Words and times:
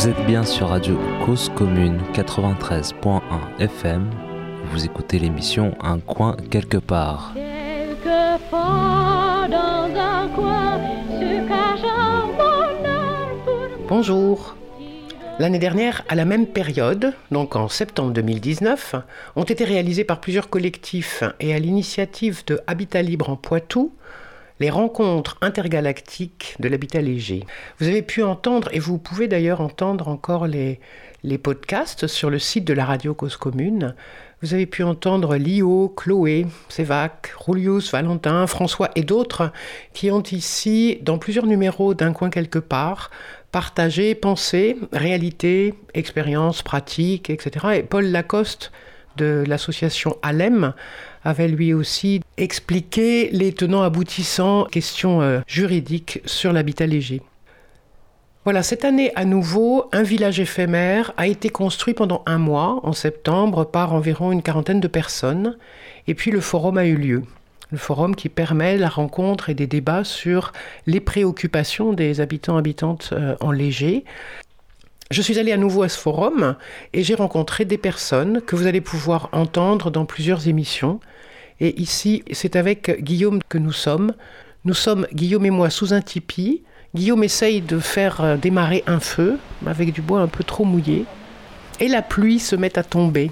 Vous 0.00 0.08
êtes 0.08 0.26
bien 0.26 0.44
sur 0.44 0.68
Radio 0.68 0.98
Cause 1.26 1.52
Commune 1.54 2.00
93.1 2.14 3.20
FM. 3.58 4.08
Vous 4.72 4.86
écoutez 4.86 5.18
l'émission 5.18 5.76
Un 5.78 5.98
coin 5.98 6.38
quelque 6.50 6.78
part. 6.78 7.34
Bonjour. 13.90 14.56
L'année 15.38 15.58
dernière, 15.58 16.02
à 16.08 16.14
la 16.14 16.24
même 16.24 16.46
période, 16.46 17.12
donc 17.30 17.54
en 17.54 17.68
septembre 17.68 18.14
2019, 18.14 18.94
ont 19.36 19.44
été 19.44 19.64
réalisés 19.64 20.04
par 20.04 20.20
plusieurs 20.20 20.48
collectifs 20.48 21.24
et 21.40 21.52
à 21.52 21.58
l'initiative 21.58 22.42
de 22.46 22.58
Habitat 22.66 23.02
Libre 23.02 23.28
en 23.28 23.36
Poitou, 23.36 23.92
les 24.60 24.70
rencontres 24.70 25.38
intergalactiques 25.40 26.54
de 26.60 26.68
l'habitat 26.68 27.00
léger. 27.00 27.44
Vous 27.78 27.88
avez 27.88 28.02
pu 28.02 28.22
entendre, 28.22 28.68
et 28.72 28.78
vous 28.78 28.98
pouvez 28.98 29.26
d'ailleurs 29.26 29.60
entendre 29.60 30.08
encore 30.08 30.46
les, 30.46 30.78
les 31.24 31.38
podcasts 31.38 32.06
sur 32.06 32.30
le 32.30 32.38
site 32.38 32.66
de 32.66 32.74
la 32.74 32.84
radio 32.84 33.14
Cause 33.14 33.36
Commune. 33.36 33.94
Vous 34.42 34.54
avez 34.54 34.66
pu 34.66 34.82
entendre 34.82 35.36
Lio, 35.36 35.92
Chloé, 35.94 36.46
Sévac, 36.68 37.32
Roulius, 37.36 37.90
Valentin, 37.92 38.46
François 38.46 38.90
et 38.94 39.02
d'autres 39.02 39.52
qui 39.92 40.10
ont 40.10 40.22
ici, 40.22 40.98
dans 41.02 41.18
plusieurs 41.18 41.46
numéros 41.46 41.92
d'un 41.92 42.12
coin 42.12 42.30
quelque 42.30 42.58
part, 42.58 43.10
partagé 43.52 44.14
pensée, 44.14 44.78
réalité, 44.92 45.74
expérience, 45.92 46.62
pratique, 46.62 47.28
etc. 47.28 47.66
Et 47.76 47.82
Paul 47.82 48.06
Lacoste 48.06 48.72
de 49.16 49.44
l'association 49.46 50.16
Alem 50.22 50.72
avait 51.24 51.48
lui 51.48 51.74
aussi 51.74 52.20
expliqué 52.36 53.28
les 53.32 53.52
tenants 53.52 53.82
aboutissants 53.82 54.64
questions 54.64 55.22
euh, 55.22 55.40
juridiques 55.46 56.20
sur 56.24 56.52
l'habitat 56.52 56.86
léger. 56.86 57.22
Voilà, 58.44 58.62
cette 58.62 58.86
année 58.86 59.12
à 59.16 59.26
nouveau, 59.26 59.90
un 59.92 60.02
village 60.02 60.40
éphémère 60.40 61.12
a 61.18 61.26
été 61.26 61.50
construit 61.50 61.92
pendant 61.92 62.22
un 62.24 62.38
mois, 62.38 62.80
en 62.84 62.94
septembre, 62.94 63.64
par 63.64 63.92
environ 63.92 64.32
une 64.32 64.42
quarantaine 64.42 64.80
de 64.80 64.88
personnes, 64.88 65.58
et 66.06 66.14
puis 66.14 66.30
le 66.30 66.40
forum 66.40 66.78
a 66.78 66.86
eu 66.86 66.96
lieu. 66.96 67.22
Le 67.70 67.76
forum 67.76 68.16
qui 68.16 68.30
permet 68.30 68.78
la 68.78 68.88
rencontre 68.88 69.50
et 69.50 69.54
des 69.54 69.66
débats 69.66 70.04
sur 70.04 70.52
les 70.86 71.00
préoccupations 71.00 71.92
des 71.92 72.20
habitants 72.20 72.56
habitantes 72.56 73.10
euh, 73.12 73.36
en 73.40 73.52
léger. 73.52 74.04
Je 75.10 75.22
suis 75.22 75.38
allée 75.38 75.52
à 75.52 75.56
nouveau 75.56 75.82
à 75.82 75.88
ce 75.88 75.98
forum 75.98 76.56
et 76.92 77.02
j'ai 77.02 77.14
rencontré 77.14 77.64
des 77.64 77.78
personnes 77.78 78.40
que 78.40 78.56
vous 78.56 78.66
allez 78.66 78.80
pouvoir 78.80 79.28
entendre 79.32 79.90
dans 79.90 80.06
plusieurs 80.06 80.48
émissions. 80.48 80.98
Et 81.60 81.80
ici, 81.80 82.22
c'est 82.32 82.56
avec 82.56 83.02
Guillaume 83.02 83.40
que 83.48 83.58
nous 83.58 83.72
sommes. 83.72 84.12
Nous 84.64 84.74
sommes, 84.74 85.06
Guillaume 85.12 85.46
et 85.46 85.50
moi, 85.50 85.70
sous 85.70 85.92
un 85.92 86.00
tipi. 86.00 86.62
Guillaume 86.94 87.22
essaye 87.22 87.60
de 87.60 87.78
faire 87.78 88.20
euh, 88.20 88.36
démarrer 88.36 88.82
un 88.86 88.98
feu 89.00 89.38
avec 89.66 89.92
du 89.92 90.02
bois 90.02 90.20
un 90.20 90.26
peu 90.28 90.42
trop 90.42 90.64
mouillé. 90.64 91.04
Et 91.78 91.88
la 91.88 92.02
pluie 92.02 92.40
se 92.40 92.56
met 92.56 92.78
à 92.78 92.82
tomber. 92.82 93.30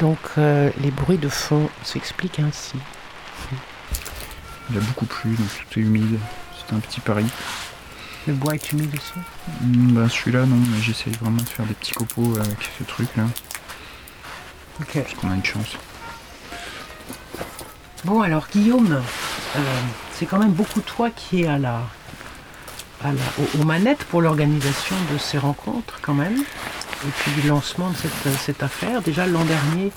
Donc 0.00 0.18
euh, 0.38 0.70
les 0.82 0.90
bruits 0.90 1.18
de 1.18 1.28
fond 1.28 1.68
s'expliquent 1.84 2.40
ainsi. 2.40 2.74
Il 4.70 4.78
a 4.78 4.80
beaucoup 4.80 5.04
plu, 5.06 5.30
donc 5.34 5.46
tout 5.70 5.78
est 5.78 5.82
humide. 5.82 6.18
C'est 6.56 6.74
un 6.74 6.80
petit 6.80 7.00
pari. 7.00 7.26
Le 8.26 8.32
bois 8.32 8.54
est 8.54 8.72
humide 8.72 8.90
aussi? 8.94 9.12
Mm, 9.60 9.92
Bah 9.92 10.08
celui-là 10.08 10.46
non, 10.46 10.56
mais 10.56 10.80
j'essaye 10.82 11.12
vraiment 11.20 11.36
de 11.42 11.48
faire 11.48 11.66
des 11.66 11.74
petits 11.74 11.92
copeaux 11.92 12.34
avec 12.40 12.56
ce 12.78 12.82
truc 12.84 13.08
là, 13.16 13.24
Ok. 14.80 14.94
parce 14.94 15.14
qu'on 15.14 15.30
a 15.30 15.34
une 15.34 15.44
chance. 15.44 15.76
Bon 18.04 18.20
alors 18.20 18.46
Guillaume, 18.52 19.00
euh, 19.56 19.60
c'est 20.12 20.26
quand 20.26 20.38
même 20.38 20.52
beaucoup 20.52 20.80
toi 20.80 21.08
qui 21.10 21.42
es 21.42 21.46
à 21.48 21.58
la, 21.58 21.80
à 23.02 23.08
la- 23.12 23.60
aux, 23.60 23.64
manettes 23.64 24.04
pour 24.04 24.20
l'organisation 24.20 24.94
de 25.12 25.18
ces 25.18 25.38
rencontres 25.38 25.98
quand 26.02 26.12
même, 26.14 26.36
et 26.38 27.10
puis 27.18 27.32
du 27.40 27.48
lancement 27.48 27.90
de 27.90 27.96
cette, 27.96 28.34
cette 28.40 28.62
affaire. 28.62 29.00
Déjà 29.00 29.26
l'an 29.26 29.44
dernier, 29.44 29.90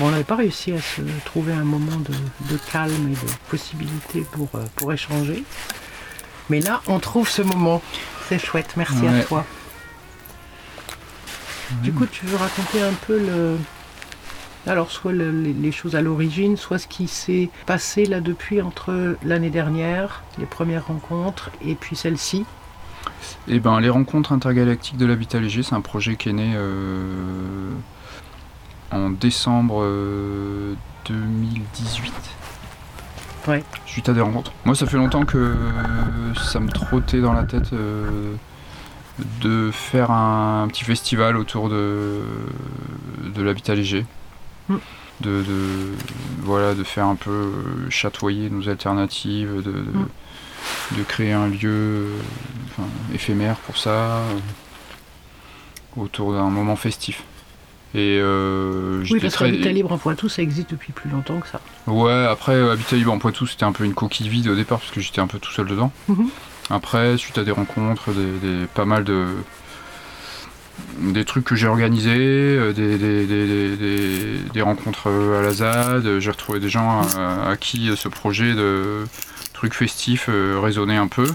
on 0.00 0.10
n'avait 0.10 0.24
pas 0.24 0.36
réussi 0.36 0.72
à 0.72 0.80
se 0.80 1.02
trouver 1.26 1.52
un 1.52 1.64
moment 1.64 1.96
de, 1.96 2.14
de 2.54 2.58
calme 2.72 3.08
et 3.12 3.14
de 3.26 3.32
possibilité 3.50 4.24
pour, 4.32 4.48
euh, 4.54 4.64
pour 4.76 4.92
échanger. 4.92 5.44
Mais 6.48 6.60
là, 6.60 6.80
on 6.86 7.00
trouve 7.00 7.28
ce 7.28 7.42
moment. 7.42 7.82
C'est 8.30 8.38
chouette, 8.38 8.72
merci 8.76 9.06
à 9.06 9.10
Ouais. 9.10 9.24
toi. 9.24 9.44
Du 11.82 11.92
coup, 11.92 12.06
tu 12.06 12.24
veux 12.24 12.36
raconter 12.36 12.80
un 12.82 12.94
peu 13.06 13.18
le, 13.18 13.58
alors, 14.68 14.90
soit 14.90 15.12
le- 15.12 15.30
les, 15.30 15.52
les 15.52 15.72
choses 15.72 15.96
à 15.96 16.02
l'origine, 16.02 16.56
soit 16.56 16.78
ce 16.78 16.86
qui 16.86 17.08
s'est 17.08 17.50
passé 17.66 18.04
là 18.06 18.20
depuis 18.20 18.60
entre 18.62 19.16
l'année 19.24 19.50
dernière, 19.50 20.22
les 20.38 20.46
premières 20.46 20.86
rencontres, 20.86 21.50
et 21.64 21.74
puis 21.74 21.96
celle-ci. 21.96 22.44
Et 23.48 23.60
ben 23.60 23.80
les 23.80 23.88
rencontres 23.88 24.32
intergalactiques 24.32 24.96
de 24.96 25.06
l'habitat 25.06 25.40
léger, 25.40 25.62
c'est 25.62 25.74
un 25.74 25.80
projet 25.80 26.16
qui 26.16 26.28
est 26.28 26.32
né 26.32 26.52
euh, 26.54 27.70
en 28.90 29.10
décembre 29.10 29.80
euh, 29.82 30.74
2018. 31.06 32.12
Ouais. 33.46 33.64
Suite 33.86 34.08
à 34.08 34.12
des 34.12 34.20
rencontres. 34.20 34.52
Moi, 34.66 34.74
ça 34.74 34.86
fait 34.86 34.98
longtemps 34.98 35.24
que 35.24 35.54
ça 36.50 36.60
me 36.60 36.68
trottait 36.68 37.20
dans 37.20 37.32
la 37.32 37.44
tête 37.44 37.72
euh, 37.72 38.34
de 39.40 39.70
faire 39.72 40.10
un, 40.10 40.68
petit 40.68 40.84
festival 40.84 41.36
autour 41.36 41.70
de, 41.70 42.20
de 43.34 43.42
l'habitat 43.42 43.74
léger. 43.74 44.04
Mm. 44.68 44.76
De, 45.20 45.42
de- 45.42 45.92
voilà, 46.42 46.74
de 46.74 46.84
faire 46.84 47.06
un 47.06 47.16
peu 47.16 47.30
euh, 47.30 47.90
chatoyer 47.90 48.50
nos 48.50 48.68
alternatives, 48.68 49.56
de, 49.56 49.72
de, 49.72 49.80
Mm. 49.80 50.06
de 50.98 51.02
créer 51.02 51.32
un 51.32 51.48
lieu 51.48 51.68
euh, 51.70 52.16
enfin, 52.70 52.88
éphémère 53.14 53.56
pour 53.56 53.76
ça, 53.78 53.90
euh, 54.18 54.22
autour 55.96 56.32
d'un 56.32 56.48
moment 56.50 56.76
festif. 56.76 57.24
Et 57.94 58.18
euh, 58.20 59.02
Oui, 59.10 59.18
parce 59.18 59.32
que 59.34 59.38
très- 59.38 59.50
l'habitat 59.50 59.72
libre 59.72 59.92
en 59.92 59.98
Poitou, 59.98 60.28
ça 60.28 60.42
existe 60.42 60.70
depuis 60.70 60.92
plus 60.92 61.08
longtemps 61.10 61.40
que 61.40 61.48
ça. 61.48 61.60
Ouais, 61.86 62.26
après 62.26 62.54
Habitat 62.70 62.96
Libre 62.96 63.12
en 63.12 63.18
Poitou, 63.18 63.46
c'était 63.46 63.64
un 63.64 63.72
peu 63.72 63.84
une 63.84 63.94
coquille 63.94 64.28
vide 64.28 64.48
au 64.48 64.54
départ 64.54 64.78
parce 64.78 64.90
que 64.90 65.00
j'étais 65.00 65.20
un 65.22 65.26
peu 65.26 65.38
tout 65.38 65.50
seul 65.50 65.66
dedans. 65.66 65.90
Mhm. 66.08 66.28
Après, 66.70 67.16
suite 67.16 67.38
à 67.38 67.44
des 67.44 67.50
rencontres, 67.50 68.10
des, 68.12 68.30
des- 68.46 68.66
pas 68.66 68.84
mal 68.84 69.04
de 69.04 69.26
des 70.98 71.24
trucs 71.24 71.44
que 71.44 71.54
j'ai 71.54 71.66
organisés, 71.66 72.16
euh, 72.16 72.72
des, 74.52 74.62
rencontres 74.62 75.08
euh, 75.08 75.38
à 75.38 75.42
la 75.42 75.52
ZAD, 75.52 76.06
euh, 76.06 76.20
j'ai 76.20 76.30
retrouvé 76.30 76.60
des 76.60 76.68
gens 76.68 77.02
à, 77.16 77.50
à 77.50 77.56
qui 77.56 77.88
euh, 77.88 77.96
ce 77.96 78.08
projet 78.08 78.54
de 78.54 79.04
truc 79.52 79.74
festif 79.74 80.26
euh, 80.28 80.58
résonnait 80.60 80.96
un 80.96 81.08
peu, 81.08 81.28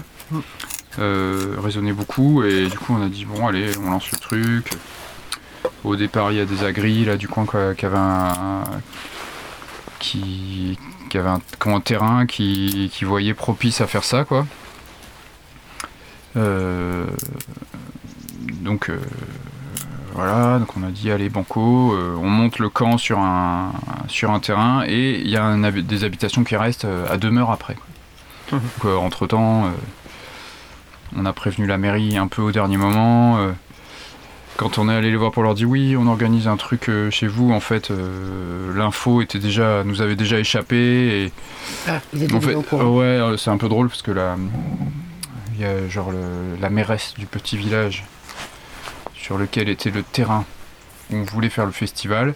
euh, 0.98 1.56
résonnait 1.58 1.92
beaucoup, 1.92 2.42
et 2.44 2.68
du 2.68 2.78
coup 2.78 2.94
on 2.98 3.04
a 3.04 3.08
dit 3.08 3.24
bon 3.24 3.46
allez, 3.46 3.70
on 3.78 3.90
lance 3.90 4.10
le 4.12 4.18
truc. 4.18 4.70
Au 5.82 5.96
départ, 5.96 6.32
il 6.32 6.38
y 6.38 6.40
a 6.40 6.46
des 6.46 6.64
agris 6.64 7.04
là 7.04 7.16
du 7.16 7.28
coin 7.28 7.46
qui 7.74 7.86
avaient 7.86 7.96
un, 7.96 8.64
qui, 9.98 10.78
qui 11.10 11.18
avait 11.18 11.28
un, 11.28 11.40
un 11.66 11.80
terrain 11.80 12.26
qui, 12.26 12.90
voyait 13.02 13.34
propice 13.34 13.80
à 13.80 13.86
faire 13.86 14.04
ça 14.04 14.24
quoi. 14.24 14.46
Euh, 16.36 17.06
donc 18.64 18.88
euh, 18.90 18.98
voilà, 20.14 20.58
donc 20.58 20.76
on 20.76 20.82
a 20.84 20.90
dit 20.90 21.10
allez 21.10 21.28
banco, 21.28 21.92
euh, 21.94 22.16
on 22.20 22.28
monte 22.28 22.58
le 22.58 22.68
camp 22.68 22.98
sur 22.98 23.18
un 23.18 23.72
sur 24.08 24.30
un 24.30 24.40
terrain 24.40 24.82
et 24.86 25.20
il 25.20 25.28
y 25.28 25.36
a 25.36 25.44
un 25.44 25.70
des 25.70 26.04
habitations 26.04 26.44
qui 26.44 26.56
restent 26.56 26.84
euh, 26.84 27.06
à 27.12 27.16
demeure 27.16 27.50
après. 27.50 27.76
Donc 28.52 28.84
entre 28.84 29.26
temps, 29.26 29.70
on 31.16 31.24
a 31.26 31.32
prévenu 31.32 31.66
la 31.66 31.78
mairie 31.78 32.16
un 32.16 32.26
peu 32.28 32.42
au 32.42 32.52
dernier 32.52 32.76
moment. 32.76 33.38
quand 34.56 34.78
on 34.78 34.88
est 34.88 34.94
allé 34.94 35.10
les 35.10 35.16
voir 35.16 35.32
pour 35.32 35.42
leur 35.42 35.54
dire 35.54 35.68
oui, 35.68 35.96
on 35.96 36.06
organise 36.06 36.46
un 36.46 36.56
truc 36.56 36.90
chez 37.10 37.26
vous, 37.26 37.52
en 37.52 37.58
fait, 37.60 37.90
l'info 38.76 39.22
était 39.22 39.38
déjà, 39.40 39.82
nous 39.84 40.02
avait 40.02 40.14
déjà 40.14 40.38
échappé. 40.38 40.76
Et 41.24 41.32
Ah, 41.88 42.00
ils 42.12 42.22
étaient 42.24 42.34
en 42.34 42.40
fait, 42.40 42.54
ouais, 42.54 43.34
c'est 43.38 43.50
un 43.50 43.56
peu 43.56 43.68
drôle 43.68 43.88
parce 43.88 44.02
que 44.02 44.12
la, 44.12 44.36
il 45.54 45.60
y 45.60 45.64
a 45.64 45.88
genre 45.88 46.10
le- 46.12 46.60
la 46.60 46.68
mairesse 46.70 47.14
du 47.18 47.26
petit 47.26 47.56
village 47.56 48.04
sur 49.24 49.38
lequel 49.38 49.70
était 49.70 49.90
le 49.90 50.02
terrain 50.02 50.44
où 51.10 51.16
on 51.16 51.22
voulait 51.22 51.48
faire 51.48 51.64
le 51.64 51.72
festival 51.72 52.34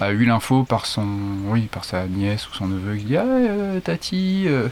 a 0.00 0.10
eu 0.10 0.24
l'info 0.24 0.64
par 0.64 0.86
son, 0.86 1.06
oui, 1.44 1.68
par 1.70 1.84
sa 1.84 2.06
nièce 2.06 2.48
ou 2.48 2.54
son 2.54 2.66
neveu 2.66 2.96
qui 2.96 3.04
dit 3.04 3.16
ah 3.18 3.24
euh, 3.26 3.78
tati. 3.78 4.44
euh, 4.46 4.68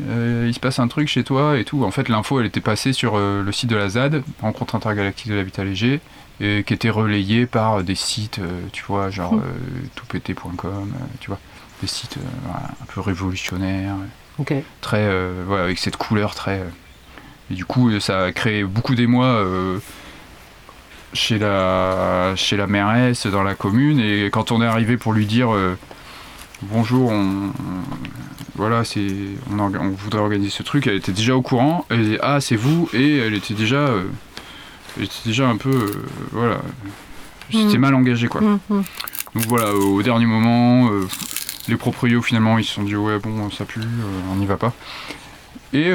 euh, 0.00 0.46
il 0.48 0.54
se 0.54 0.58
passe 0.58 0.78
un 0.78 0.88
truc 0.88 1.06
chez 1.06 1.22
toi 1.22 1.58
et 1.58 1.64
tout. 1.64 1.84
En 1.84 1.90
fait, 1.90 2.08
l'info, 2.08 2.40
elle 2.40 2.46
était 2.46 2.62
passée 2.62 2.94
sur 2.94 3.16
le 3.18 3.52
site 3.52 3.68
de 3.70 3.76
la 3.76 3.90
ZAD, 3.90 4.24
Rencontre 4.40 4.74
intergalactique 4.74 5.28
de 5.28 5.34
l'habitat 5.34 5.64
léger, 5.64 6.00
et 6.40 6.64
qui 6.66 6.74
était 6.74 6.90
relayée 6.90 7.46
par 7.46 7.84
des 7.84 7.94
sites, 7.94 8.40
tu 8.72 8.82
vois, 8.88 9.10
genre 9.10 9.34
Hmm. 9.34 9.42
toutpété.com, 9.94 10.92
tu 11.20 11.28
vois, 11.28 11.38
des 11.80 11.86
sites 11.86 12.16
un 12.52 12.84
peu 12.86 13.00
révolutionnaires, 13.00 13.94
très, 14.80 15.08
voilà, 15.46 15.64
avec 15.64 15.78
cette 15.78 15.96
couleur 15.96 16.34
très. 16.34 16.60
Et 17.50 17.54
du 17.54 17.64
coup, 17.64 17.98
ça 18.00 18.24
a 18.24 18.32
créé 18.32 18.64
beaucoup 18.64 18.94
d'émoi 18.94 19.26
euh, 19.26 19.78
chez 21.12 21.38
la 21.38 22.32
chez 22.36 22.56
la 22.56 22.66
mairesse 22.66 23.26
dans 23.26 23.42
la 23.42 23.54
commune. 23.54 24.00
Et 24.00 24.30
quand 24.30 24.50
on 24.50 24.62
est 24.62 24.66
arrivé 24.66 24.96
pour 24.96 25.12
lui 25.12 25.26
dire, 25.26 25.54
euh, 25.54 25.76
bonjour, 26.62 27.10
on, 27.10 27.50
voilà, 28.54 28.84
c'est, 28.84 29.06
on, 29.50 29.90
voudrait 29.90 30.20
organiser 30.20 30.50
ce 30.50 30.62
truc. 30.62 30.86
Elle 30.86 30.96
était 30.96 31.12
déjà 31.12 31.36
au 31.36 31.42
courant. 31.42 31.84
Elle 31.90 32.04
disait 32.04 32.18
ah 32.22 32.40
c'est 32.40 32.56
vous 32.56 32.88
et 32.94 33.18
elle 33.18 33.34
était 33.34 33.54
déjà, 33.54 33.76
euh, 33.76 34.04
elle 34.96 35.04
était 35.04 35.26
déjà 35.26 35.46
un 35.46 35.56
peu, 35.56 35.92
voilà, 36.32 36.60
c'était 37.50 37.76
mm. 37.76 37.80
mal 37.80 37.94
engagé 37.94 38.28
quoi. 38.28 38.40
Mm, 38.40 38.58
mm. 38.70 38.82
Donc 39.34 39.44
voilà, 39.48 39.74
au 39.74 40.02
dernier 40.02 40.26
moment, 40.26 40.88
les 41.68 41.76
proprios 41.76 42.22
finalement 42.22 42.56
ils 42.56 42.64
se 42.64 42.72
sont 42.72 42.84
dit 42.84 42.94
ouais 42.94 43.18
bon 43.18 43.50
ça 43.50 43.64
pue, 43.66 43.80
on 44.32 44.36
n'y 44.36 44.46
va 44.46 44.56
pas. 44.56 44.72
Et 45.74 45.92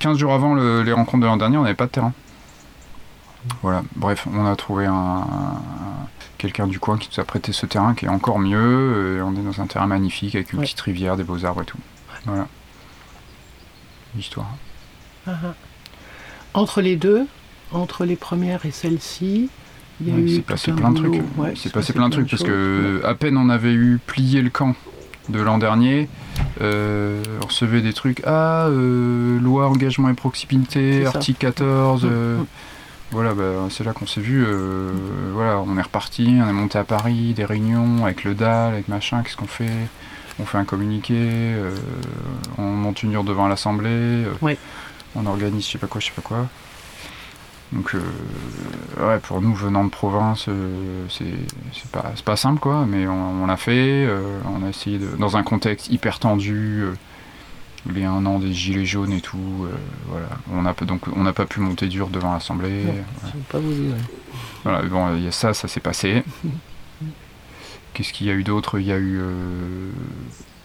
15 0.00 0.18
jours 0.18 0.32
avant 0.32 0.54
les 0.54 0.92
rencontres 0.92 1.22
de 1.22 1.26
l'an 1.26 1.36
dernier, 1.36 1.58
on 1.58 1.62
n'avait 1.62 1.74
pas 1.74 1.86
de 1.86 1.90
terrain. 1.90 2.12
Voilà, 3.62 3.82
bref, 3.94 4.26
on 4.32 4.44
a 4.46 4.56
trouvé 4.56 4.86
un 4.86 5.24
quelqu'un 6.38 6.68
du 6.68 6.78
coin 6.78 6.96
qui 6.96 7.10
nous 7.12 7.20
a 7.20 7.24
prêté 7.24 7.52
ce 7.52 7.66
terrain 7.66 7.94
qui 7.94 8.06
est 8.06 8.08
encore 8.08 8.38
mieux. 8.38 9.22
on 9.22 9.34
est 9.36 9.42
dans 9.42 9.60
un 9.60 9.66
terrain 9.66 9.86
magnifique 9.86 10.34
avec 10.34 10.52
une 10.52 10.60
petite 10.60 10.80
rivière, 10.80 11.16
des 11.16 11.24
beaux 11.24 11.44
arbres 11.44 11.62
et 11.62 11.66
tout. 11.66 11.78
Voilà. 12.24 12.46
L'histoire. 14.16 14.48
Ah, 15.26 15.32
ah. 15.44 15.54
Entre 16.54 16.80
les 16.80 16.96
deux, 16.96 17.26
entre 17.72 18.04
les 18.04 18.16
premières 18.16 18.64
et 18.64 18.70
celle-ci, 18.70 19.50
il 20.00 20.08
y 20.08 20.12
a 20.12 20.18
eu 20.18 20.40
passé 20.42 20.72
plein 20.72 20.90
de 20.90 20.96
trucs. 20.96 21.22
c'est 21.56 21.72
passé, 21.72 21.92
plein 21.92 22.08
de 22.08 22.14
trucs 22.14 22.30
parce 22.30 22.42
que 22.42 23.02
à 23.04 23.14
peine 23.14 23.36
on 23.36 23.48
avait 23.48 23.72
eu 23.72 23.98
plié 24.04 24.40
le 24.42 24.50
camp 24.50 24.74
de 25.28 25.40
l'an 25.40 25.58
dernier, 25.58 26.08
euh, 26.60 27.22
on 27.42 27.46
recevait 27.46 27.80
des 27.80 27.92
trucs. 27.92 28.22
Ah, 28.26 28.66
euh, 28.68 29.38
loi 29.40 29.68
engagement 29.68 30.08
et 30.08 30.14
proximité, 30.14 31.06
article 31.06 31.38
14. 31.38 32.04
Mm, 32.04 32.08
euh, 32.10 32.38
mm. 32.38 32.46
Voilà, 33.10 33.32
bah, 33.32 33.68
c'est 33.70 33.84
là 33.84 33.92
qu'on 33.92 34.06
s'est 34.06 34.20
vu. 34.20 34.46
voilà, 35.32 35.58
on 35.60 35.78
est 35.78 35.82
reparti, 35.82 36.38
on 36.42 36.48
est 36.48 36.52
monté 36.52 36.78
à 36.78 36.84
Paris, 36.84 37.32
des 37.34 37.44
réunions 37.44 38.04
avec 38.04 38.24
le 38.24 38.34
DAL, 38.34 38.74
avec 38.74 38.88
machin. 38.88 39.22
Qu'est-ce 39.22 39.36
qu'on 39.36 39.46
fait? 39.46 39.88
On 40.40 40.44
fait 40.44 40.58
un 40.58 40.64
communiqué, 40.64 41.14
euh, 41.16 41.74
on 42.58 42.62
monte 42.62 43.02
une 43.02 43.12
urne 43.12 43.26
devant 43.26 43.48
l'Assemblée, 43.48 43.88
euh, 43.90 44.54
on 45.16 45.26
organise 45.26 45.66
je 45.66 45.72
sais 45.72 45.78
pas 45.78 45.88
quoi, 45.88 46.00
je 46.00 46.06
sais 46.06 46.12
pas 46.12 46.22
quoi. 46.22 46.46
Donc, 47.72 47.94
euh, 47.94 48.00
ouais, 49.06 49.18
pour 49.18 49.42
nous, 49.42 49.54
venant 49.54 49.84
de 49.84 49.90
province, 49.90 50.48
c'est 51.10 51.90
pas, 51.92 52.12
pas 52.24 52.36
simple, 52.36 52.60
quoi, 52.60 52.86
mais 52.86 53.06
on, 53.06 53.46
l'a 53.46 53.56
fait. 53.56 54.08
on 54.46 54.64
a 54.64 54.70
essayé, 54.70 54.98
de, 54.98 55.16
dans 55.18 55.36
un 55.36 55.42
contexte 55.42 55.90
hyper 55.90 56.18
tendu, 56.18 56.84
les 57.92 58.04
un 58.04 58.24
an 58.24 58.38
des 58.38 58.52
gilets 58.52 58.86
jaunes 58.86 59.12
et 59.12 59.20
tout, 59.20 59.66
voilà. 60.08 60.28
On 60.52 60.64
a, 60.64 60.72
donc, 60.86 61.02
on 61.14 61.22
n'a 61.22 61.34
pas 61.34 61.44
pu 61.44 61.60
monter 61.60 61.88
dur 61.88 62.08
devant 62.08 62.32
l'Assemblée. 62.32 62.84
Pas 63.50 63.58
vous 63.58 63.72
dire, 63.72 63.94
Voilà, 64.64 64.82
bon, 64.82 65.14
il 65.16 65.24
y 65.24 65.28
a 65.28 65.32
ça, 65.32 65.52
ça 65.52 65.68
s'est 65.68 65.80
passé. 65.80 66.22
Qu'est-ce 67.98 68.12
qu'il 68.12 68.28
y 68.28 68.30
a 68.30 68.34
eu 68.34 68.44
d'autre? 68.44 68.78
Il 68.78 68.86
y 68.86 68.92
a 68.92 68.96
eu, 68.96 69.18
euh, 69.18 69.90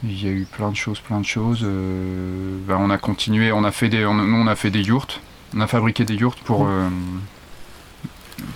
il 0.03 0.23
y 0.23 0.27
a 0.27 0.31
eu 0.31 0.45
plein 0.45 0.69
de 0.69 0.75
choses, 0.75 1.00
plein 1.00 1.19
de 1.19 1.25
choses. 1.25 1.61
Euh, 1.63 2.59
ben, 2.67 2.77
on 2.79 2.91
a 2.91 3.00
continué, 3.00 3.51
on 3.51 3.63
a 3.63 3.71
fait 3.71 3.89
des, 3.89 4.05
on, 4.05 4.13
nous 4.13 4.38
on 4.38 4.45
a 4.45 4.55
fait 4.55 4.69
des 4.69 4.83
yurts, 4.83 5.19
on 5.55 5.61
a 5.61 5.67
fabriqué 5.67 6.05
des 6.05 6.15
yurts 6.15 6.39
pour. 6.44 6.67
Euh, 6.67 6.89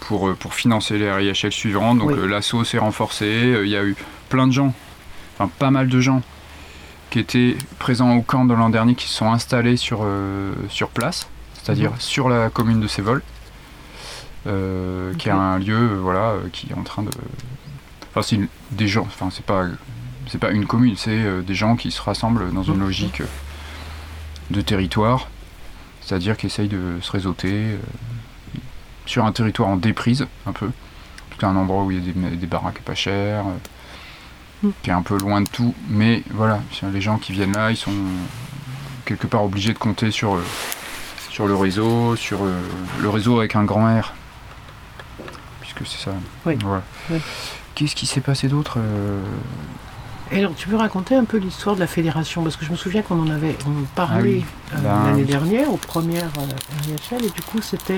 pour, 0.01 0.33
pour 0.35 0.53
financer 0.53 0.97
les 0.97 1.11
RIHL 1.11 1.51
suivantes. 1.51 1.99
Donc 1.99 2.11
l'assaut 2.11 2.63
s'est 2.63 2.77
renforcé. 2.77 3.57
Il 3.63 3.69
y 3.69 3.75
a 3.75 3.83
eu 3.83 3.95
plein 4.27 4.47
de 4.47 4.51
gens, 4.51 4.73
enfin 5.33 5.49
pas 5.59 5.71
mal 5.71 5.88
de 5.88 6.01
gens 6.01 6.21
qui 7.09 7.19
étaient 7.19 7.55
présents 7.79 8.15
au 8.15 8.21
camp 8.21 8.45
de 8.45 8.53
l'an 8.53 8.69
dernier 8.69 8.95
qui 8.95 9.07
se 9.07 9.13
sont 9.13 9.31
installés 9.31 9.77
sur, 9.77 10.05
sur 10.69 10.89
place, 10.89 11.29
c'est-à-dire 11.53 11.91
mhm. 11.91 11.99
sur 11.99 12.27
la 12.27 12.49
commune 12.49 12.81
de 12.81 12.88
Sévol, 12.88 13.21
qui 14.44 15.29
est 15.29 15.31
un 15.31 15.59
lieu 15.59 15.95
voilà, 16.01 16.35
qui 16.51 16.69
est 16.69 16.75
en 16.77 16.83
train 16.83 17.03
de, 17.03 17.11
c'est 18.21 18.39
des 18.71 18.88
gens, 18.88 19.03
enfin 19.03 19.29
c'est 19.31 19.45
pas 19.45 19.65
c'est 20.27 20.39
pas 20.39 20.51
une 20.51 20.65
commune, 20.65 20.95
c'est 20.97 21.11
euh, 21.11 21.41
des 21.41 21.55
gens 21.55 21.75
qui 21.75 21.91
se 21.91 22.01
rassemblent 22.01 22.51
dans 22.53 22.63
une 22.63 22.79
logique 22.79 23.21
euh, 23.21 23.27
de 24.49 24.59
territoire, 24.59 25.29
c'est-à-dire 26.07 26.38
qui 26.38 26.45
essayent 26.45 26.69
de 26.69 27.00
se 27.01 27.12
réseauter 27.12 27.51
euh, 27.51 27.77
sur 29.06 29.25
un 29.25 29.31
territoire 29.33 29.68
en 29.68 29.75
déprise 29.75 30.25
un 30.45 30.54
peu, 30.54 30.69
c'est 31.38 31.45
un 31.45 31.56
endroit 31.56 31.83
où 31.83 31.92
il 31.92 31.98
y 31.98 32.25
a 32.25 32.30
des, 32.30 32.48
baraques 32.48 32.80
pas 32.80 32.95
chères, 32.95 33.44
mm. 34.63 34.69
qui 34.81 34.89
est 34.89 34.94
un 34.94 35.01
peu 35.01 35.18
loin 35.18 35.42
de 35.42 35.50
tout, 35.50 35.75
mais 35.89 36.24
voilà, 36.31 36.62
les 36.94 37.01
gens 37.01 37.18
qui 37.18 37.33
viennent 37.33 37.54
là, 37.54 37.71
ils 37.71 37.77
sont 37.77 37.92
quelque 39.04 39.27
part 39.27 39.44
obligés 39.44 39.74
de 39.74 39.77
compter 39.77 40.12
sur 40.12 40.39
sur 41.30 41.45
le 41.45 41.56
réseau, 41.56 42.15
sur 42.15 42.39
le 43.00 43.09
réseau 43.09 43.38
avec 43.38 43.56
un 43.56 43.63
grand 43.63 44.01
R, 44.01 44.13
puisque 45.59 45.86
c'est 45.86 46.04
ça. 46.04 46.12
Voilà. 46.45 46.81
Qu'est-ce 47.75 47.95
qui 47.95 48.07
s'est 48.07 48.21
passé 48.21 48.48
d'autre 48.48 48.80
euh 50.33 50.38
alors, 50.39 50.53
tu 50.56 50.68
peux 50.68 50.75
raconter 50.75 51.15
un 51.15 51.25
peu 51.25 51.38
l'histoire 51.38 51.75
de 51.75 51.79
la 51.79 51.88
fédération 51.88 52.44
Parce 52.44 52.56
que 52.56 52.65
je 52.65 52.71
me 52.71 52.75
souviens 52.75 53.01
qu'on 53.01 53.19
en 53.19 53.29
avait 53.29 53.56
parlé 53.95 54.44
ah 54.71 54.75
euh, 54.75 54.81
ben, 54.81 55.03
l'année 55.06 55.24
dernière, 55.24 55.71
aux 55.71 55.77
premières 55.77 56.31
euh, 56.38 57.18
et 57.18 57.29
du 57.29 57.41
coup, 57.41 57.62
c'était 57.62 57.97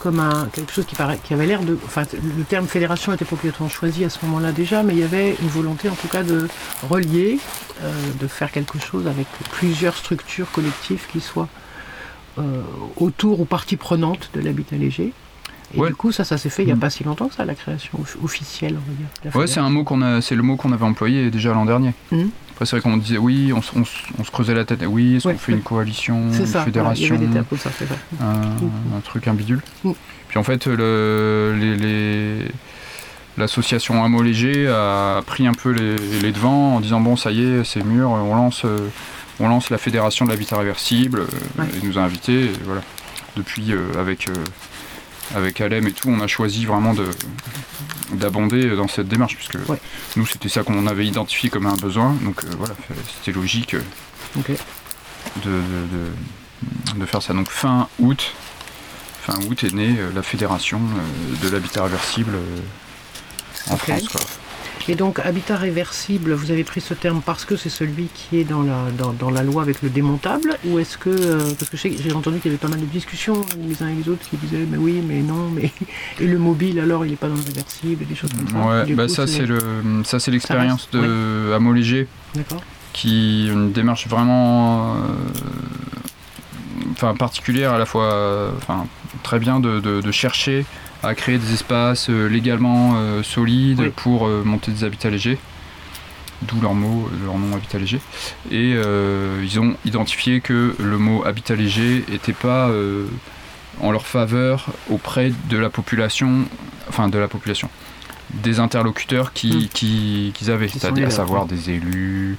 comme 0.00 0.20
un, 0.20 0.48
quelque 0.52 0.72
chose 0.72 0.86
qui, 0.86 0.94
paraît, 0.94 1.18
qui 1.22 1.34
avait 1.34 1.46
l'air 1.46 1.62
de. 1.62 1.78
Enfin, 1.84 2.02
le 2.12 2.44
terme 2.44 2.66
fédération 2.66 3.12
était 3.12 3.26
obligatoirement 3.30 3.68
choisi 3.68 4.04
à 4.04 4.10
ce 4.10 4.24
moment-là 4.26 4.52
déjà, 4.52 4.82
mais 4.82 4.94
il 4.94 5.00
y 5.00 5.04
avait 5.04 5.36
une 5.40 5.48
volonté 5.48 5.88
en 5.88 5.94
tout 5.94 6.08
cas 6.08 6.22
de 6.22 6.48
relier, 6.88 7.38
de 8.20 8.26
faire 8.26 8.52
quelque 8.52 8.78
chose 8.78 9.06
avec 9.06 9.26
plusieurs 9.52 9.96
structures 9.96 10.50
collectives 10.52 11.06
qui 11.10 11.20
soient 11.20 11.48
autour 12.96 13.40
ou 13.40 13.44
partie 13.46 13.76
prenante 13.76 14.30
de 14.34 14.40
l'habitat 14.40 14.76
léger. 14.76 15.12
Et 15.74 15.80
du 15.80 15.94
coup, 15.94 16.12
ça, 16.12 16.24
ça 16.24 16.38
s'est 16.38 16.48
fait 16.48 16.62
il 16.62 16.66
n'y 16.66 16.72
a 16.72 16.76
mm. 16.76 16.80
pas 16.80 16.90
si 16.90 17.04
longtemps 17.04 17.28
que 17.28 17.34
ça, 17.34 17.44
la 17.44 17.54
création 17.54 17.98
officielle, 18.22 18.76
on 18.76 18.90
va 18.90 18.96
dire. 18.96 19.36
Ouais, 19.36 19.46
c'est 19.46 19.60
un 19.60 19.70
mot 19.70 19.84
qu'on 19.84 20.02
a, 20.02 20.20
c'est 20.20 20.34
le 20.34 20.42
mot 20.42 20.56
qu'on 20.56 20.72
avait 20.72 20.84
employé 20.84 21.30
déjà 21.30 21.52
l'an 21.52 21.64
dernier. 21.64 21.92
Mm. 22.10 22.26
Après, 22.52 22.64
c'est 22.64 22.76
vrai 22.76 22.80
qu'on 22.80 22.96
disait 22.96 23.18
oui, 23.18 23.52
on, 23.52 23.62
se 23.62 24.30
creusait 24.30 24.54
la 24.54 24.64
tête. 24.64 24.82
Oui, 24.86 25.16
est-ce 25.16 25.28
qu'on 25.28 25.36
fait 25.36 25.52
une 25.52 25.62
coalition, 25.62 26.32
une 26.32 26.46
fédération, 26.46 27.16
un, 28.20 29.00
truc, 29.04 29.28
un 29.28 29.34
bidule. 29.34 29.60
Mm. 29.84 29.92
Puis 30.28 30.38
en 30.38 30.42
fait, 30.42 30.66
le, 30.66 31.54
les, 31.78 32.48
l'association 33.36 34.02
Amo 34.02 34.22
Léger 34.22 34.68
a 34.68 35.20
pris 35.26 35.46
un 35.46 35.52
peu 35.52 35.70
les, 35.70 36.32
devants 36.32 36.76
en 36.76 36.80
disant 36.80 37.00
bon, 37.00 37.16
ça 37.16 37.30
y 37.30 37.42
est, 37.42 37.64
c'est 37.64 37.84
mûr, 37.84 38.10
on 38.10 38.34
lance, 38.34 38.64
on 39.40 39.48
lance 39.48 39.70
la 39.70 39.78
fédération 39.78 40.24
de 40.24 40.30
l'habitat 40.30 40.58
réversible. 40.58 41.26
Il 41.82 41.88
nous 41.88 41.98
a 41.98 42.02
invités, 42.02 42.50
voilà. 42.64 42.82
Depuis, 43.36 43.72
euh, 43.72 44.00
avec 44.00 44.28
euh, 44.28 44.32
avec 45.34 45.60
Alem 45.60 45.86
et 45.86 45.92
tout, 45.92 46.08
on 46.08 46.20
a 46.20 46.26
choisi 46.26 46.64
vraiment 46.64 46.94
de 46.94 47.08
d'abonder 48.12 48.76
dans 48.76 48.86
cette 48.86 49.08
démarche 49.08 49.34
puisque 49.34 49.58
nous 50.16 50.26
c'était 50.26 50.48
ça 50.48 50.62
qu'on 50.62 50.86
avait 50.86 51.06
identifié 51.06 51.50
comme 51.50 51.66
un 51.66 51.74
besoin. 51.74 52.16
Donc 52.22 52.44
euh, 52.44 52.48
voilà 52.56 52.74
c'était 53.18 53.36
logique 53.36 53.74
euh, 53.74 53.82
de, 55.44 55.60
de, 56.96 57.06
faire 57.06 57.22
ça. 57.22 57.32
Donc 57.32 57.50
fin 57.50 57.88
août 57.98 58.34
fin 59.22 59.38
août 59.48 59.64
est 59.64 59.74
née 59.74 59.96
euh, 59.98 60.10
la 60.14 60.22
fédération 60.22 60.80
de 61.42 61.48
l'habitat 61.48 61.84
réversible 61.84 62.36
en 63.70 63.76
France 63.76 64.08
et 64.88 64.94
donc, 64.94 65.18
habitat 65.18 65.56
réversible, 65.56 66.32
vous 66.32 66.50
avez 66.52 66.62
pris 66.62 66.80
ce 66.80 66.94
terme 66.94 67.20
parce 67.24 67.44
que 67.44 67.56
c'est 67.56 67.70
celui 67.70 68.08
qui 68.14 68.38
est 68.38 68.44
dans 68.44 68.62
la, 68.62 68.84
dans, 69.18 69.30
la 69.30 69.42
loi 69.42 69.62
avec 69.62 69.82
le 69.82 69.88
démontable 69.88 70.56
Ou 70.64 70.78
est-ce 70.78 70.96
que. 70.96 71.10
Euh, 71.10 71.52
parce 71.58 71.68
que 71.70 71.76
j'ai 71.76 72.12
entendu 72.12 72.38
qu'il 72.38 72.52
y 72.52 72.54
avait 72.54 72.60
pas 72.60 72.68
mal 72.68 72.80
de 72.80 72.86
discussions 72.86 73.44
les 73.58 73.82
uns 73.82 73.88
et 73.88 73.94
les 73.94 74.08
autres 74.08 74.28
qui 74.28 74.36
disaient 74.36 74.66
mais 74.70 74.76
oui, 74.76 75.02
mais 75.06 75.22
non, 75.22 75.50
mais. 75.54 75.72
Et 76.20 76.26
le 76.26 76.38
mobile, 76.38 76.78
alors, 76.78 77.04
il 77.04 77.10
n'est 77.10 77.16
pas 77.16 77.28
dans 77.28 77.34
le 77.34 77.42
réversible 77.42 78.02
et 78.02 78.06
des 78.06 78.14
choses 78.14 78.30
comme 78.32 78.48
ça. 78.48 78.58
Ouais, 78.58 78.94
bah 78.94 79.08
ça, 79.08 79.26
c'est 79.26 79.46
le, 79.46 79.60
ça, 80.04 80.20
c'est 80.20 80.30
l'expérience 80.30 80.88
de 80.92 81.50
ouais. 81.50 82.06
Qui 82.92 83.48
une 83.48 83.72
démarche 83.72 84.06
vraiment. 84.06 84.94
Euh, 84.94 84.98
enfin, 86.92 87.14
particulière 87.14 87.72
à 87.72 87.78
la 87.78 87.86
fois. 87.86 88.52
Enfin, 88.56 88.86
très 89.24 89.40
bien 89.40 89.58
de, 89.58 89.80
de 89.80 90.12
chercher 90.12 90.64
à 91.06 91.14
créer 91.14 91.38
des 91.38 91.52
espaces 91.52 92.10
euh, 92.10 92.26
légalement 92.26 92.94
euh, 92.96 93.22
solides 93.22 93.90
pour 93.92 94.26
euh, 94.26 94.42
monter 94.44 94.72
des 94.72 94.84
habitats 94.84 95.10
légers 95.10 95.38
d'où 96.42 96.60
leur 96.60 96.74
mot, 96.74 97.08
leur 97.24 97.38
nom 97.38 97.56
habitat 97.56 97.78
léger. 97.78 97.98
Et 98.50 98.72
ils 98.72 99.58
ont 99.58 99.74
identifié 99.86 100.42
que 100.42 100.76
le 100.78 100.98
mot 100.98 101.24
habitat 101.24 101.54
léger 101.54 102.04
n'était 102.10 102.34
pas 102.34 102.70
en 103.80 103.90
leur 103.90 104.06
faveur 104.06 104.66
auprès 104.90 105.32
de 105.48 105.56
la 105.56 105.70
population, 105.70 106.44
enfin 106.90 107.08
de 107.08 107.16
la 107.16 107.26
population, 107.26 107.70
des 108.34 108.60
interlocuteurs 108.60 109.32
qu'ils 109.32 109.70
qui, 109.70 110.34
hmm. 110.42 110.50
avaient, 110.50 110.68
c'est-à-dire 110.68 111.06
à 111.06 111.10
savoir 111.10 111.46
des 111.46 111.70
élus, 111.70 112.36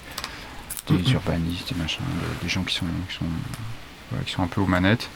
des 0.87 0.93
hmm. 0.93 1.13
urbanistes, 1.13 1.73
des 1.73 1.81
machins, 1.81 2.03
des 2.43 2.49
gens 2.49 2.61
qui 2.61 2.75
sont, 2.75 2.85
qui 3.09 3.15
sont, 3.15 4.21
qui 4.27 4.31
sont 4.31 4.43
un 4.43 4.47
peu 4.47 4.61
aux 4.61 4.67
manettes 4.67 5.09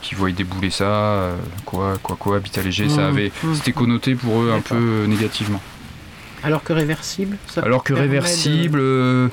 qui 0.00 0.14
voyaient 0.14 0.34
débouler 0.34 0.70
ça, 0.70 0.84
euh, 0.84 1.36
quoi, 1.64 1.94
quoi, 2.02 2.16
quoi, 2.18 2.36
habitat 2.36 2.62
léger, 2.62 2.88
ça 2.88 3.02
mmh. 3.02 3.12
avait, 3.12 3.32
mmh. 3.42 3.54
c'était 3.54 3.72
connoté 3.72 4.14
pour 4.14 4.42
eux 4.42 4.52
un 4.52 4.60
peu 4.60 4.74
euh, 4.74 5.06
négativement. 5.06 5.60
Alors 6.42 6.62
que 6.62 6.72
réversible 6.72 7.36
Alors 7.56 7.84
que 7.84 7.92
réversible, 7.92 8.78
euh, 8.80 9.28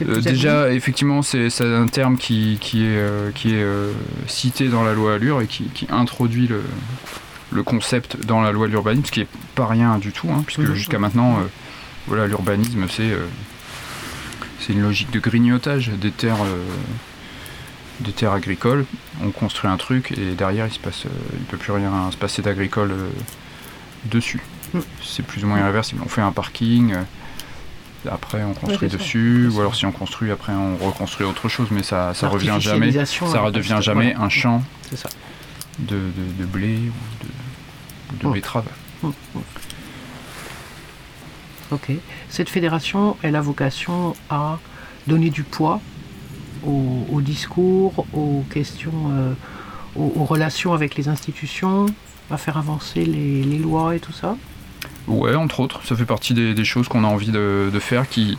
déjà, 0.00 0.70
effectivement, 0.72 1.22
c'est 1.22 1.48
un 1.62 1.86
terme 1.86 2.18
qui, 2.18 2.58
qui 2.60 2.84
est, 2.84 3.34
qui 3.34 3.54
est 3.54 3.66
cité 4.26 4.68
dans 4.68 4.84
la 4.84 4.92
loi 4.92 5.14
Allure 5.14 5.40
et 5.40 5.46
qui, 5.46 5.86
introduit 5.90 6.46
le, 6.46 6.62
le, 7.50 7.62
concept 7.62 8.26
dans 8.26 8.42
la 8.42 8.52
loi 8.52 8.66
de 8.66 8.72
l'urbanisme, 8.72 9.06
ce 9.06 9.10
qui 9.10 9.20
n'est 9.20 9.28
pas 9.54 9.66
rien 9.66 9.96
du 9.96 10.12
tout, 10.12 10.28
hein, 10.30 10.42
puisque 10.44 10.60
mmh. 10.60 10.74
jusqu'à 10.74 10.98
maintenant, 10.98 11.38
voilà, 12.06 12.26
l'urbanisme, 12.26 12.86
c'est 12.90 13.10
c'est 14.60 14.74
une 14.74 14.82
logique 14.82 15.10
de 15.10 15.20
grignotage 15.20 15.88
des 15.88 16.10
terres, 16.10 16.44
des 18.00 18.12
terres 18.12 18.32
agricoles. 18.32 18.84
On 19.22 19.30
construit 19.30 19.70
un 19.70 19.76
truc 19.76 20.12
et 20.12 20.34
derrière 20.34 20.66
il 20.66 20.72
se 20.72 20.78
passe, 20.78 21.04
il 21.32 21.44
peut 21.44 21.56
plus 21.56 21.72
rien 21.72 22.10
se 22.10 22.16
passer 22.16 22.42
d'agricole 22.42 22.92
dessus. 24.04 24.40
Mm. 24.74 24.80
C'est 25.02 25.24
plus 25.24 25.44
ou 25.44 25.48
moins 25.48 25.58
irréversible. 25.58 26.02
On 26.04 26.08
fait 26.08 26.20
un 26.20 26.32
parking, 26.32 26.94
après 28.10 28.44
on 28.44 28.54
construit 28.54 28.88
dessus, 28.88 29.48
ou 29.52 29.60
alors 29.60 29.74
si 29.74 29.86
on 29.86 29.92
construit, 29.92 30.30
après 30.30 30.52
on 30.52 30.76
reconstruit 30.76 31.26
autre 31.26 31.48
chose, 31.48 31.68
mais 31.70 31.82
ça, 31.82 32.14
ça 32.14 32.28
revient 32.28 32.56
jamais, 32.60 32.92
ça 33.04 33.40
redevient 33.40 33.78
jamais 33.80 34.14
un 34.14 34.28
champ 34.28 34.62
de, 35.78 35.96
de, 36.38 36.44
blé 36.44 36.76
ou 36.76 38.14
de, 38.14 38.28
de 38.28 38.32
betterave. 38.32 38.66
Ok. 41.70 41.92
Cette 42.30 42.48
fédération, 42.48 43.16
elle 43.22 43.36
a 43.36 43.40
vocation 43.40 44.14
à 44.30 44.58
donner 45.06 45.30
du 45.30 45.42
poids 45.42 45.80
au, 46.66 47.20
discours, 47.20 48.06
aux 48.12 48.44
questions, 48.50 48.92
euh, 49.10 49.32
aux, 49.96 50.24
relations 50.24 50.72
avec 50.72 50.96
les 50.96 51.08
institutions, 51.08 51.86
à 52.30 52.36
faire 52.36 52.56
avancer 52.56 53.04
les, 53.04 53.58
lois 53.58 53.96
et 53.96 54.00
tout 54.00 54.12
ça 54.12 54.36
Ouais, 55.06 55.34
entre 55.34 55.60
autres, 55.60 55.84
ça 55.84 55.96
fait 55.96 56.04
partie 56.04 56.34
des, 56.34 56.64
choses 56.64 56.88
qu'on 56.88 57.04
a 57.04 57.06
envie 57.06 57.30
de, 57.30 57.70
faire 57.80 58.08
qui, 58.08 58.38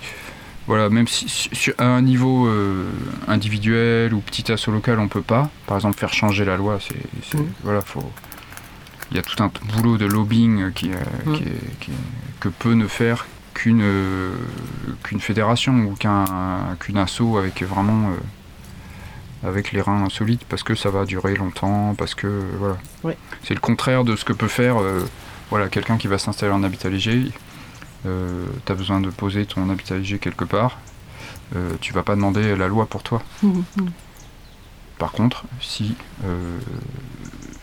voilà, 0.67 0.89
même 0.89 1.07
si 1.07 1.49
à 1.77 1.85
un 1.85 2.01
niveau 2.01 2.47
euh, 2.47 2.89
individuel 3.27 4.13
ou 4.13 4.19
petit 4.19 4.51
assaut 4.51 4.71
local, 4.71 4.99
on 4.99 5.07
peut 5.07 5.21
pas, 5.21 5.49
par 5.65 5.77
exemple, 5.77 5.97
faire 5.97 6.13
changer 6.13 6.45
la 6.45 6.57
loi, 6.57 6.79
c'est, 6.79 7.37
mmh. 7.37 7.45
voilà, 7.63 7.81
faut, 7.81 8.03
il 9.11 9.17
y 9.17 9.19
a 9.19 9.23
tout 9.23 9.41
un 9.41 9.51
boulot 9.73 9.97
de 9.97 10.05
lobbying 10.05 10.71
qui, 10.73 10.89
mmh. 10.89 11.37
que 12.39 12.49
peut 12.49 12.73
ne 12.73 12.87
faire 12.87 13.25
qu'une 13.59 13.81
euh, 13.81 14.31
qu'une 15.03 15.19
fédération 15.19 15.73
ou 15.83 15.95
qu'un 15.95 16.77
qu'une 16.79 16.97
asso 16.97 17.37
avec 17.37 17.61
vraiment 17.63 18.11
euh, 18.11 19.47
avec 19.47 19.73
les 19.73 19.81
reins 19.81 20.07
solides 20.09 20.43
parce 20.47 20.63
que 20.63 20.75
ça 20.75 20.89
va 20.89 21.03
durer 21.03 21.35
longtemps 21.35 21.93
parce 21.97 22.15
que 22.15 22.41
voilà. 22.57 22.77
C'est 23.43 23.53
le 23.53 23.59
contraire 23.59 24.05
de 24.05 24.15
ce 24.15 24.23
que 24.23 24.31
peut 24.31 24.47
faire 24.47 24.77
euh, 24.81 25.05
voilà 25.49 25.67
quelqu'un 25.67 25.97
qui 25.97 26.07
va 26.07 26.17
s'installer 26.17 26.53
en 26.53 26.63
habitat 26.63 26.89
léger. 26.89 27.31
Tu 28.03 28.71
as 28.71 28.75
besoin 28.75 29.01
de 29.01 29.09
poser 29.09 29.45
ton 29.45 29.69
habitat 29.69 29.97
léger 29.97 30.19
quelque 30.19 30.45
part. 30.45 30.77
Tu 31.81 31.91
vas 31.91 32.03
pas 32.03 32.15
demander 32.15 32.55
la 32.55 32.69
loi 32.69 32.85
pour 32.85 33.03
toi. 33.03 33.21
Mmh, 33.43 33.47
mmh. 33.77 33.85
par 34.97 35.11
contre 35.11 35.43
si 35.59 35.95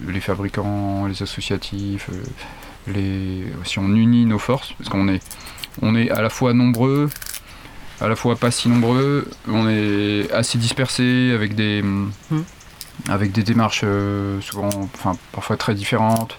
les 0.06 0.20
fabricants 0.20 1.06
les 1.06 1.22
associatifs 1.22 2.10
les, 2.88 3.44
si 3.64 3.78
on 3.78 3.88
unit 3.88 4.26
nos 4.26 4.38
forces, 4.38 4.72
parce 4.74 4.88
qu'on 4.90 5.08
est, 5.08 5.22
on 5.82 5.94
est 5.94 6.10
à 6.10 6.22
la 6.22 6.30
fois 6.30 6.52
nombreux, 6.52 7.10
à 8.00 8.08
la 8.08 8.16
fois 8.16 8.36
pas 8.36 8.50
si 8.50 8.68
nombreux, 8.68 9.28
on 9.48 9.68
est 9.68 10.30
assez 10.32 10.58
dispersés 10.58 11.32
avec 11.34 11.54
des, 11.54 11.82
hmm. 11.82 12.10
avec 13.08 13.32
des 13.32 13.42
démarches 13.42 13.82
euh, 13.84 14.40
souvent, 14.40 14.70
enfin 14.94 15.16
parfois 15.32 15.56
très 15.56 15.74
différentes. 15.74 16.38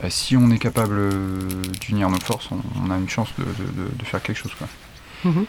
Bah, 0.00 0.10
si 0.10 0.36
on 0.36 0.50
est 0.50 0.58
capable 0.58 0.96
euh, 0.98 1.38
d'unir 1.80 2.10
nos 2.10 2.20
forces, 2.20 2.48
on, 2.50 2.90
a 2.90 2.98
une 2.98 3.08
chance 3.08 3.30
de, 3.38 4.04
faire 4.04 4.22
quelque 4.22 4.36
chose. 4.36 4.52
Quoi. 4.58 4.68
Mhm. 5.24 5.46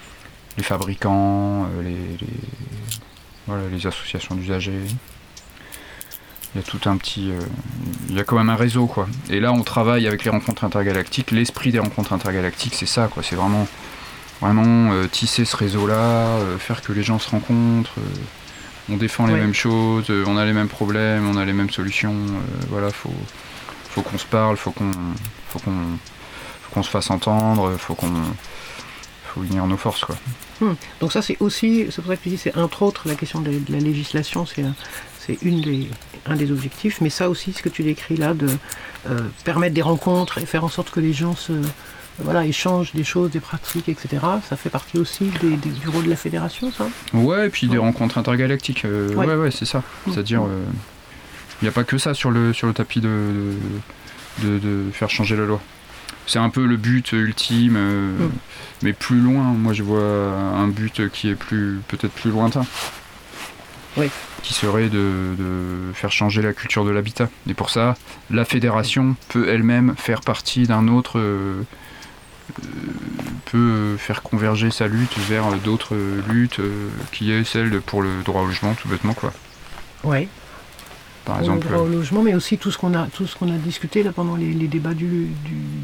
Les 0.57 0.63
fabricants, 0.63 1.65
euh, 1.65 1.83
les, 1.83 2.17
voilà, 3.45 3.67
les 3.69 3.85
associations 3.85 4.35
d'usagers. 4.35 4.85
Il 6.57 6.61
y 6.61 6.63
a 6.63 6.71
tout 6.71 6.89
un 6.89 6.97
petit. 6.97 7.31
il 8.09 8.15
y 8.15 8.19
a 8.19 8.23
quand 8.23 8.35
même 8.35 8.49
un 8.49 8.55
réseau, 8.55 8.87
quoi. 8.87 9.07
Et 9.29 9.39
là, 9.39 9.53
on 9.53 9.61
travaille 9.61 10.07
avec 10.07 10.23
les 10.23 10.31
rencontres 10.31 10.63
intergalactiques. 10.63 11.29
L'esprit 11.29 11.71
des 11.71 11.77
rencontres 11.77 12.13
intergalactiques, 12.13 12.73
c'est 12.73 12.87
ça, 12.87 13.07
quoi. 13.13 13.21
C'est 13.21 13.35
vraiment, 13.35 13.67
vraiment 14.41 14.91
euh, 14.91 15.05
tisser 15.07 15.45
ce 15.45 15.55
réseau-là, 15.55 15.93
euh, 16.39 16.57
faire 16.57 16.81
que 16.81 16.93
les 16.93 17.03
gens 17.03 17.19
se 17.19 17.29
rencontrent. 17.29 17.93
Euh, 17.99 18.91
on 18.91 18.97
défend 18.97 19.27
les 19.27 19.35
mêmes 19.35 19.53
choses, 19.53 20.09
on 20.09 20.35
a 20.35 20.45
les 20.45 20.53
mêmes 20.53 20.67
problèmes, 20.67 21.29
on 21.29 21.37
a 21.37 21.45
les 21.45 21.53
mêmes 21.53 21.69
solutions. 21.69 22.15
voilà, 22.69 22.89
faut, 22.89 23.13
faut 23.89 24.01
qu'on 24.01 24.17
se 24.17 24.25
parle, 24.25 24.57
faut 24.57 24.71
qu'on, 24.71 24.91
faut 25.49 25.59
qu'on, 25.59 25.75
qu'on 26.71 26.81
se 26.81 26.89
fasse 26.89 27.11
entendre, 27.11 27.75
faut 27.77 27.93
qu'on, 27.93 28.13
faut 29.25 29.43
unir 29.43 29.67
nos 29.67 29.77
forces, 29.77 30.05
quoi. 30.05 30.15
Hmm. 30.61 30.73
Donc 31.01 31.11
ça, 31.11 31.21
c'est 31.21 31.37
aussi, 31.41 31.87
c'est 31.91 32.01
pour 32.01 32.09
ça 32.09 32.17
que 32.17 32.23
tu 32.23 32.29
dis, 32.29 32.37
c'est 32.37 32.55
entre 32.57 32.81
autres 32.81 33.07
la 33.07 33.15
question 33.15 33.41
de, 33.41 33.61
la 33.69 33.79
législation, 33.79 34.45
c'est 34.45 34.63
c'est 35.27 35.37
une 35.41 35.61
des, 35.61 35.89
un 36.25 36.35
des 36.35 36.51
objectifs, 36.51 37.01
mais 37.01 37.09
ça 37.09 37.29
aussi, 37.29 37.53
ce 37.53 37.61
que 37.61 37.69
tu 37.69 37.83
décris 37.83 38.15
là, 38.15 38.33
de 38.33 38.47
euh, 39.09 39.19
permettre 39.43 39.73
des 39.75 39.81
rencontres 39.81 40.37
et 40.37 40.45
faire 40.45 40.63
en 40.63 40.69
sorte 40.69 40.89
que 40.89 41.01
les 41.01 41.13
gens 41.13 41.35
se, 41.35 41.53
voilà, 42.19 42.45
échangent 42.45 42.93
des 42.93 43.03
choses, 43.03 43.31
des 43.31 43.41
pratiques, 43.41 43.89
etc. 43.89 44.25
Ça 44.47 44.55
fait 44.55 44.69
partie 44.69 44.97
aussi 44.97 45.29
des, 45.41 45.55
du 45.55 45.89
rôle 45.89 46.05
de 46.05 46.09
la 46.09 46.15
fédération, 46.15 46.71
ça? 46.71 46.87
Ouais, 47.13 47.47
et 47.47 47.49
puis 47.49 47.67
des 47.67 47.77
rencontres 47.77 48.17
intergalactiques. 48.17 48.85
Euh, 48.85 49.13
ouais. 49.13 49.35
ouais, 49.35 49.51
c'est 49.51 49.65
ça. 49.65 49.79
Mm. 49.79 50.11
C'est-à-dire, 50.11 50.41
il 50.41 50.47
mm. 50.47 51.61
n'y 51.63 51.67
euh, 51.67 51.71
a 51.71 51.73
pas 51.73 51.83
que 51.83 51.97
ça 51.97 52.13
sur 52.13 52.31
le, 52.31 52.53
sur 52.53 52.67
le 52.67 52.73
tapis 52.73 53.01
de, 53.01 53.53
de, 54.43 54.59
de, 54.59 54.91
faire 54.93 55.09
changer 55.09 55.35
la 55.35 55.45
loi. 55.45 55.61
C'est 56.25 56.39
un 56.39 56.49
peu 56.49 56.65
le 56.65 56.77
but 56.77 57.11
ultime, 57.11 57.77
mm. 57.77 58.31
mais 58.81 58.93
plus 58.93 59.19
loin. 59.19 59.43
Moi, 59.43 59.73
je 59.73 59.83
vois 59.83 60.01
un 60.01 60.67
but 60.67 61.09
qui 61.09 61.29
est 61.29 61.35
plus 61.35 61.81
peut-être 61.89 62.13
plus 62.13 62.31
lointain. 62.31 62.65
Oui 63.97 64.09
qui 64.47 64.53
serait 64.53 64.87
de, 64.87 65.35
faire 65.93 66.11
changer 66.11 66.41
la 66.41 66.53
culture 66.53 66.85
de 66.85 66.91
l'habitat. 66.91 67.29
Et 67.49 67.53
pour 67.53 67.69
ça, 67.69 67.95
la 68.31 68.45
fédération 68.45 69.17
peut 69.27 69.49
elle-même 69.49 69.93
faire 69.97 70.21
partie 70.21 70.63
d'un 70.67 70.87
autre, 70.87 71.19
euh, 71.19 71.63
peut 73.51 73.97
faire 73.97 74.21
converger 74.21 74.71
sa 74.71 74.87
lutte 74.87 75.17
vers 75.17 75.51
d'autres 75.57 75.97
luttes, 76.29 76.59
euh, 76.59 76.89
qui 77.11 77.31
est 77.31 77.43
celle 77.43 77.81
pour 77.81 78.01
le 78.01 78.23
droit 78.23 78.43
au 78.43 78.45
logement, 78.45 78.73
tout 78.73 78.87
bêtement 78.87 79.13
quoi. 79.13 79.33
Oui 80.05 80.29
par 81.27 81.39
exemple. 81.39 81.67
au 81.75 81.87
logement, 81.87 82.23
mais 82.23 82.33
aussi 82.33 82.57
tout 82.57 82.71
ce 82.71 82.77
qu'on 82.77 82.93
a, 82.93 83.07
tout 83.07 83.27
ce 83.27 83.35
qu'on 83.35 83.51
a 83.53 83.57
discuté 83.57 84.01
là 84.01 84.11
pendant 84.11 84.35
les, 84.35 84.53
débats 84.67 84.93
du, 84.93 85.27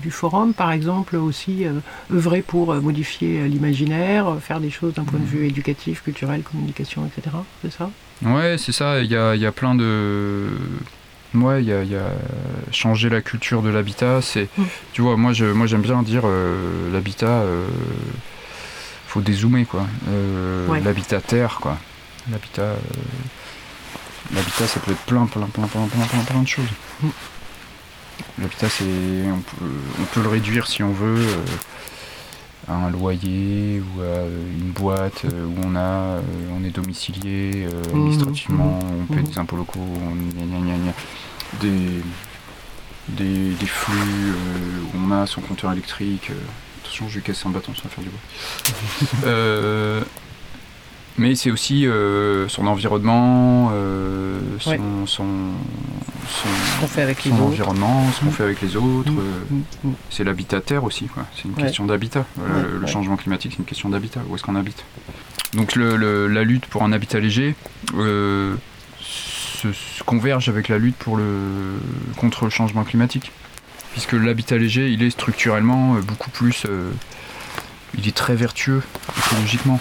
forum, 0.10 0.54
par 0.54 0.72
exemple, 0.72 1.16
aussi 1.18 1.66
euh, 1.66 1.74
œuvrer 2.14 2.42
pour 2.42 2.72
euh, 2.72 2.80
modifier 2.80 3.42
euh, 3.42 3.48
l'imaginaire, 3.48 4.38
faire 4.42 4.60
des 4.60 4.70
choses 4.70 4.94
d'un 4.94 5.04
point 5.04 5.20
de 5.20 5.26
vue 5.26 5.46
éducatif, 5.46 6.04
culturel, 6.04 6.44
communication, 6.44 7.06
etc. 7.06 7.36
C'est 7.62 7.74
ça? 7.74 7.90
Ouais, 8.24 8.58
c'est 8.58 8.72
ça. 8.72 9.02
Il 9.02 9.12
y 9.12 9.18
a, 9.18 9.36
y 9.36 9.46
a, 9.46 9.52
plein 9.52 9.76
de. 9.76 10.48
Ouais, 11.34 11.62
il 11.62 11.68
y 11.68 11.74
a, 11.74 11.84
y 11.84 11.96
a, 11.96 12.12
changer 12.72 13.10
la 13.10 13.22
culture 13.22 13.62
de 13.62 13.70
l'habitat. 13.70 14.22
C'est, 14.22 14.48
mmh. 14.58 14.64
tu 14.94 15.02
vois, 15.02 15.18
moi, 15.18 15.34
je, 15.34 15.46
moi, 15.46 15.68
j'aime 15.68 15.82
bien 15.82 16.04
dire 16.04 16.24
l'habitat. 16.94 17.44
faut 19.08 19.22
dézoomer 19.22 19.66
quoi. 19.66 19.86
L'habitat 20.84 21.22
terre 21.22 21.58
quoi. 21.62 21.78
L'habitat 22.32 22.76
L'habitat, 24.34 24.68
ça 24.68 24.80
peut 24.80 24.92
être 24.92 25.06
plein, 25.06 25.26
plein, 25.28 25.46
plein, 25.46 25.68
plein, 25.68 25.88
plein, 25.88 26.06
plein, 26.06 26.24
plein 26.24 26.42
de 26.42 26.48
choses. 26.48 26.66
L'habitat, 28.40 28.70
c'est, 28.70 28.84
on 28.84 29.40
peut, 29.40 29.66
on 30.02 30.06
peut, 30.06 30.22
le 30.22 30.30
réduire 30.30 30.68
si 30.68 30.82
on 30.82 30.92
veut 30.92 31.20
euh, 31.20 31.46
à 32.68 32.74
un 32.74 32.90
loyer 32.90 33.82
ou 33.82 34.02
à 34.02 34.24
une 34.26 34.72
boîte 34.72 35.26
euh, 35.26 35.46
où 35.46 35.56
on 35.64 35.76
a, 35.76 35.80
euh, 35.80 36.22
on 36.58 36.64
est 36.64 36.72
domicilié 36.72 37.68
mmh, 37.68 37.90
administrativement, 37.90 38.80
mmh, 38.80 39.02
on 39.02 39.14
paie 39.14 39.22
mmh. 39.22 39.28
des 39.28 39.38
impôts 39.38 39.58
locaux, 39.58 39.80
on, 39.80 40.16
des, 41.62 42.02
des, 43.10 43.54
des, 43.54 43.68
flux, 43.68 44.34
où 44.94 44.98
on 44.98 45.12
a 45.12 45.28
son 45.28 45.42
compteur 45.42 45.72
électrique. 45.72 46.32
attention, 46.82 47.08
je 47.08 47.16
vais 47.16 47.22
casser 47.22 47.48
un 47.48 47.52
bâton 47.52 47.74
sans 47.76 47.90
faire 47.90 48.04
du 48.04 48.10
bruit. 48.10 48.20
mais 51.18 51.36
c'est 51.36 51.52
aussi 51.52 51.86
euh, 51.86 52.48
son 52.48 52.66
environnement, 52.66 53.70
euh, 53.74 54.40
son, 54.60 55.06
son, 55.06 55.26
ce 56.82 56.86
fait 56.88 57.04
avec 57.04 57.24
les 57.24 57.32
environnement, 57.32 58.06
ce 58.14 58.22
qu'on 58.22 58.26
mm. 58.28 58.32
fait 58.32 58.44
avec 58.44 58.62
les 58.62 58.76
autres. 58.76 59.12
Mm. 59.12 59.20
Euh, 59.20 59.88
mm. 59.90 59.94
C'est 60.10 60.24
l'habitat 60.24 60.62
terre 60.62 60.84
aussi, 60.84 61.08
c'est 61.36 61.46
une 61.46 61.54
question 61.54 61.86
d'habitat. 61.86 62.26
le, 62.38 62.88
changement 62.88 63.16
climatique, 63.16 63.52
c'est 63.54 63.60
une 63.60 63.66
question 63.66 63.90
d'habitat. 63.90 64.22
Où 64.28 64.36
est-ce 64.36 64.44
qu'on 64.44 64.56
habite? 64.56 64.84
Donc 65.54 65.76
la 65.76 66.44
lutte 66.44 66.66
pour 66.66 66.84
un 66.84 66.92
habitat 66.92 67.20
léger 67.20 67.56
se, 67.92 69.64
converge 70.06 70.50
avec 70.50 70.68
la 70.68 70.78
lutte 70.78 70.96
pour 70.96 71.16
le, 71.16 71.80
contre 72.18 72.46
le 72.46 72.50
changement 72.50 72.84
climatique. 72.84 73.32
Puisque 73.92 74.14
l'habitat 74.14 74.58
léger, 74.58 74.90
il 74.90 75.04
est 75.04 75.12
structurellement 75.12 75.94
beaucoup 76.08 76.32
plus... 76.32 76.66
il 77.96 78.08
est 78.08 78.16
très 78.16 78.36
vertueux 78.36 78.82
écologiquement. 79.16 79.80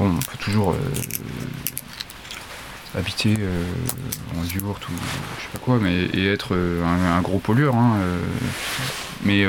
Bon, 0.00 0.14
on 0.16 0.18
peut 0.18 0.38
toujours 0.38 0.72
euh, 0.72 0.78
habiter 2.98 3.36
euh, 3.38 3.64
en 4.34 4.44
yurt 4.44 4.88
ou 4.88 4.92
je 5.36 5.42
sais 5.42 5.48
pas 5.52 5.58
quoi, 5.58 5.78
mais 5.78 6.04
et 6.04 6.26
être 6.26 6.54
euh, 6.54 6.82
un, 6.82 7.20
gros 7.20 7.38
pollueur. 7.38 7.74
Hein, 7.74 7.98
mais 9.24 9.44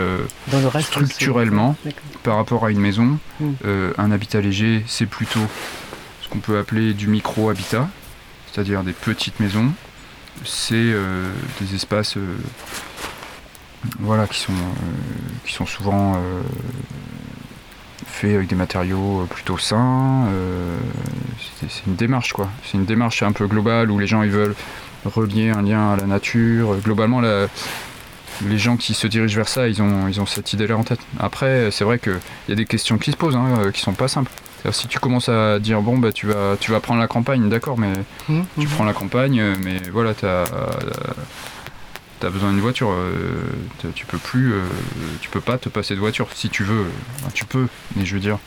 structurellement, 0.81 1.77
par 2.23 2.35
rapport 2.35 2.65
à 2.65 2.71
une 2.71 2.81
maison, 2.81 3.17
hmm. 3.39 3.53
un 3.97 4.11
habitat 4.11 4.41
léger, 4.41 4.83
c'est 4.87 5.05
plutôt 5.05 5.39
ce 6.21 6.27
qu'on 6.27 6.39
peut 6.39 6.57
appeler 6.57 6.93
du 6.93 7.07
micro-habitat, 7.07 7.87
c'est-à-dire 8.51 8.83
des 8.83 8.91
petites 8.91 9.39
maisons. 9.39 9.71
C'est 10.43 10.93
des 11.61 11.75
espaces 11.75 12.17
voilà, 13.99 14.27
qui, 14.27 14.39
sont, 14.39 14.51
qui 15.45 15.53
sont 15.53 15.65
souvent 15.65 16.21
fait 18.05 18.35
avec 18.35 18.47
des 18.47 18.55
matériaux 18.55 19.27
plutôt 19.29 19.57
sains. 19.57 20.27
c'est 21.59 21.85
une 21.87 21.95
démarche 21.95 22.33
quoi. 22.33 22.49
C'est 22.63 22.77
une 22.77 22.85
démarche 22.85 23.23
un 23.23 23.31
peu 23.31 23.47
globale 23.47 23.91
où 23.91 23.99
les 23.99 24.07
gens 24.07 24.23
ils 24.23 24.31
veulent 24.31 24.55
relier 25.05 25.49
un 25.49 25.61
lien 25.61 25.93
à 25.93 25.95
la 25.95 26.05
nature. 26.05 26.75
Globalement, 26.83 27.21
les 27.21 28.57
gens 28.57 28.77
qui 28.77 28.93
se 28.93 29.07
dirigent 29.07 29.35
vers 29.35 29.47
ça, 29.47 29.67
ils 29.67 29.81
ont, 29.81 30.07
ils 30.07 30.19
ont 30.21 30.25
cette 30.25 30.53
idée-là 30.53 30.77
en 30.77 30.83
tête. 30.83 30.99
Après, 31.19 31.69
c'est 31.71 31.83
vrai 31.83 31.99
qu'il 31.99 32.19
y 32.49 32.51
a 32.51 32.55
des 32.55 32.65
questions 32.65 32.97
qui 32.97 33.11
se 33.11 33.17
posent, 33.17 33.35
hein, 33.35 33.71
qui 33.73 33.81
sont 33.81 33.93
pas 33.93 34.07
simples. 34.07 34.31
Si 34.71 34.87
tu 34.87 34.99
commences 34.99 35.27
à 35.27 35.57
dire 35.57 35.81
bon 35.81 35.97
bah 35.97 36.11
tu 36.11 36.27
vas 36.27 36.55
tu 36.59 36.69
vas 36.69 36.79
prendre 36.79 36.99
la 36.99 37.07
campagne, 37.07 37.49
d'accord, 37.49 37.79
mais 37.79 37.93
mmh, 38.29 38.41
tu 38.59 38.67
mmh. 38.67 38.69
prends 38.69 38.85
la 38.85 38.93
campagne, 38.93 39.41
mais 39.63 39.81
voilà, 39.91 40.13
tu 42.21 42.27
as, 42.27 42.29
besoin 42.29 42.51
d'une 42.51 42.61
voiture, 42.61 42.91
euh, 42.91 43.43
tu 43.95 44.05
peux 44.05 44.17
plus, 44.17 44.53
euh, 44.53 44.63
tu 45.21 45.29
peux 45.29 45.41
pas 45.41 45.57
te 45.57 45.69
passer 45.69 45.95
de 45.95 45.99
voiture 45.99 46.27
si 46.33 46.49
tu 46.49 46.63
veux, 46.63 46.85
tu 47.33 47.45
peux, 47.45 47.67
mais 47.95 48.05
je 48.05 48.13
veux 48.13 48.19
dire, 48.19 48.37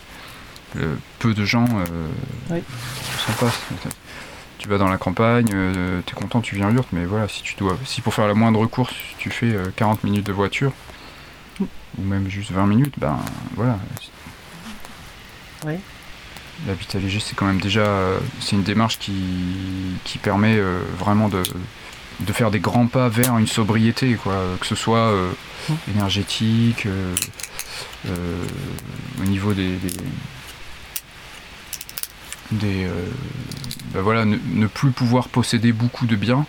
euh, 0.77 0.95
peu 1.19 1.33
de 1.33 1.45
gens 1.45 1.67
s'en 2.47 3.33
passent. 3.39 3.61
Tu 4.57 4.69
vas 4.69 4.77
dans 4.79 4.87
la 4.87 4.97
campagne, 4.97 5.49
tu 6.05 6.15
es 6.15 6.19
content, 6.19 6.41
tu 6.41 6.55
viens 6.55 6.75
en 6.75 6.85
mais 6.91 7.05
voilà, 7.05 7.27
si 7.27 7.43
tu 7.43 7.55
dois, 7.55 7.77
si 7.85 8.01
pour 8.01 8.13
faire 8.15 8.27
la 8.27 8.33
moindre 8.33 8.65
course, 8.65 8.95
tu 9.19 9.29
fais 9.29 9.55
40 9.75 10.03
minutes 10.03 10.25
de 10.25 10.33
voiture, 10.33 10.71
mmh. 11.59 11.63
ou 11.99 12.01
même 12.03 12.29
juste 12.29 12.51
20 12.51 12.65
minutes, 12.65 12.95
ben 12.97 13.19
voilà. 13.55 13.77
L'habitat 16.65 16.99
léger, 16.99 17.19
c'est 17.19 17.35
quand 17.35 17.45
même 17.45 17.59
déjà 17.59 17.85
c'est 18.39 18.55
une 18.55 18.63
démarche 18.63 18.97
qui, 18.97 19.13
qui 20.03 20.17
permet 20.17 20.57
euh, 20.57 20.79
vraiment 20.97 21.27
de, 21.27 21.43
de, 22.19 22.33
faire 22.33 22.51
des 22.51 22.59
grands 22.59 22.87
pas 22.87 23.09
vers 23.09 23.37
une 23.37 23.47
sobriété, 23.47 24.15
quoi, 24.15 24.35
que 24.59 24.65
ce 24.65 24.75
soit 24.75 25.11
euh, 25.11 25.31
mmh. 25.69 25.73
énergétique, 25.95 26.85
euh, 26.85 27.15
au 29.21 29.25
niveau 29.25 29.53
des, 29.53 29.77
des, 32.51 32.87
ben 33.93 34.01
voilà, 34.01 34.25
ne, 34.25 34.67
plus 34.67 34.91
pouvoir 34.91 35.29
posséder 35.29 35.71
beaucoup 35.71 36.05
de 36.05 36.15
biens. 36.15 36.45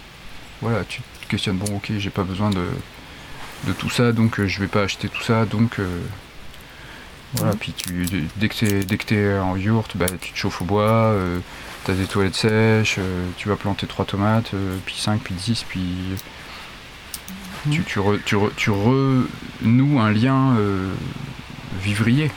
Voilà, 0.60 0.84
tu 0.84 1.00
te 1.22 1.26
questionnes, 1.28 1.56
bon 1.56 1.76
ok, 1.76 1.92
j'ai 1.98 2.10
pas 2.10 2.24
besoin 2.24 2.50
de, 2.50 2.66
de 3.66 3.72
tout 3.72 3.90
ça, 3.90 4.12
donc 4.12 4.44
je 4.44 4.60
vais 4.60 4.68
pas 4.68 4.82
acheter 4.82 5.08
tout 5.08 5.22
ça, 5.22 5.46
donc 5.46 5.80
voilà, 7.34 7.54
puis 7.54 7.72
tu, 7.72 8.06
dès 8.36 8.48
que 8.48 9.04
tu 9.04 9.14
es, 9.14 9.38
en 9.38 9.56
yourte, 9.56 9.96
bah, 9.96 10.06
tu 10.20 10.32
te 10.32 10.38
chauffes 10.38 10.62
au 10.62 10.64
bois, 10.64 11.14
euh, 11.88 11.92
tu 11.92 11.92
as 11.92 11.94
des 11.94 12.06
toilettes 12.06 12.34
sèches, 12.34 12.96
euh, 12.98 13.26
tu 13.36 13.48
vas 13.48 13.56
planter 13.56 13.86
trois 13.86 14.04
tomates, 14.04 14.54
euh, 14.54 14.76
puis 14.84 14.96
5, 14.96 15.20
puis 15.20 15.34
10, 15.34 15.64
puis 15.68 15.80
tu, 17.70 17.82
tu, 17.84 18.36
tu, 18.56 18.70
renoues 18.70 20.00
un 20.00 20.12
lien 20.12 20.56
vivrier. 21.80 22.30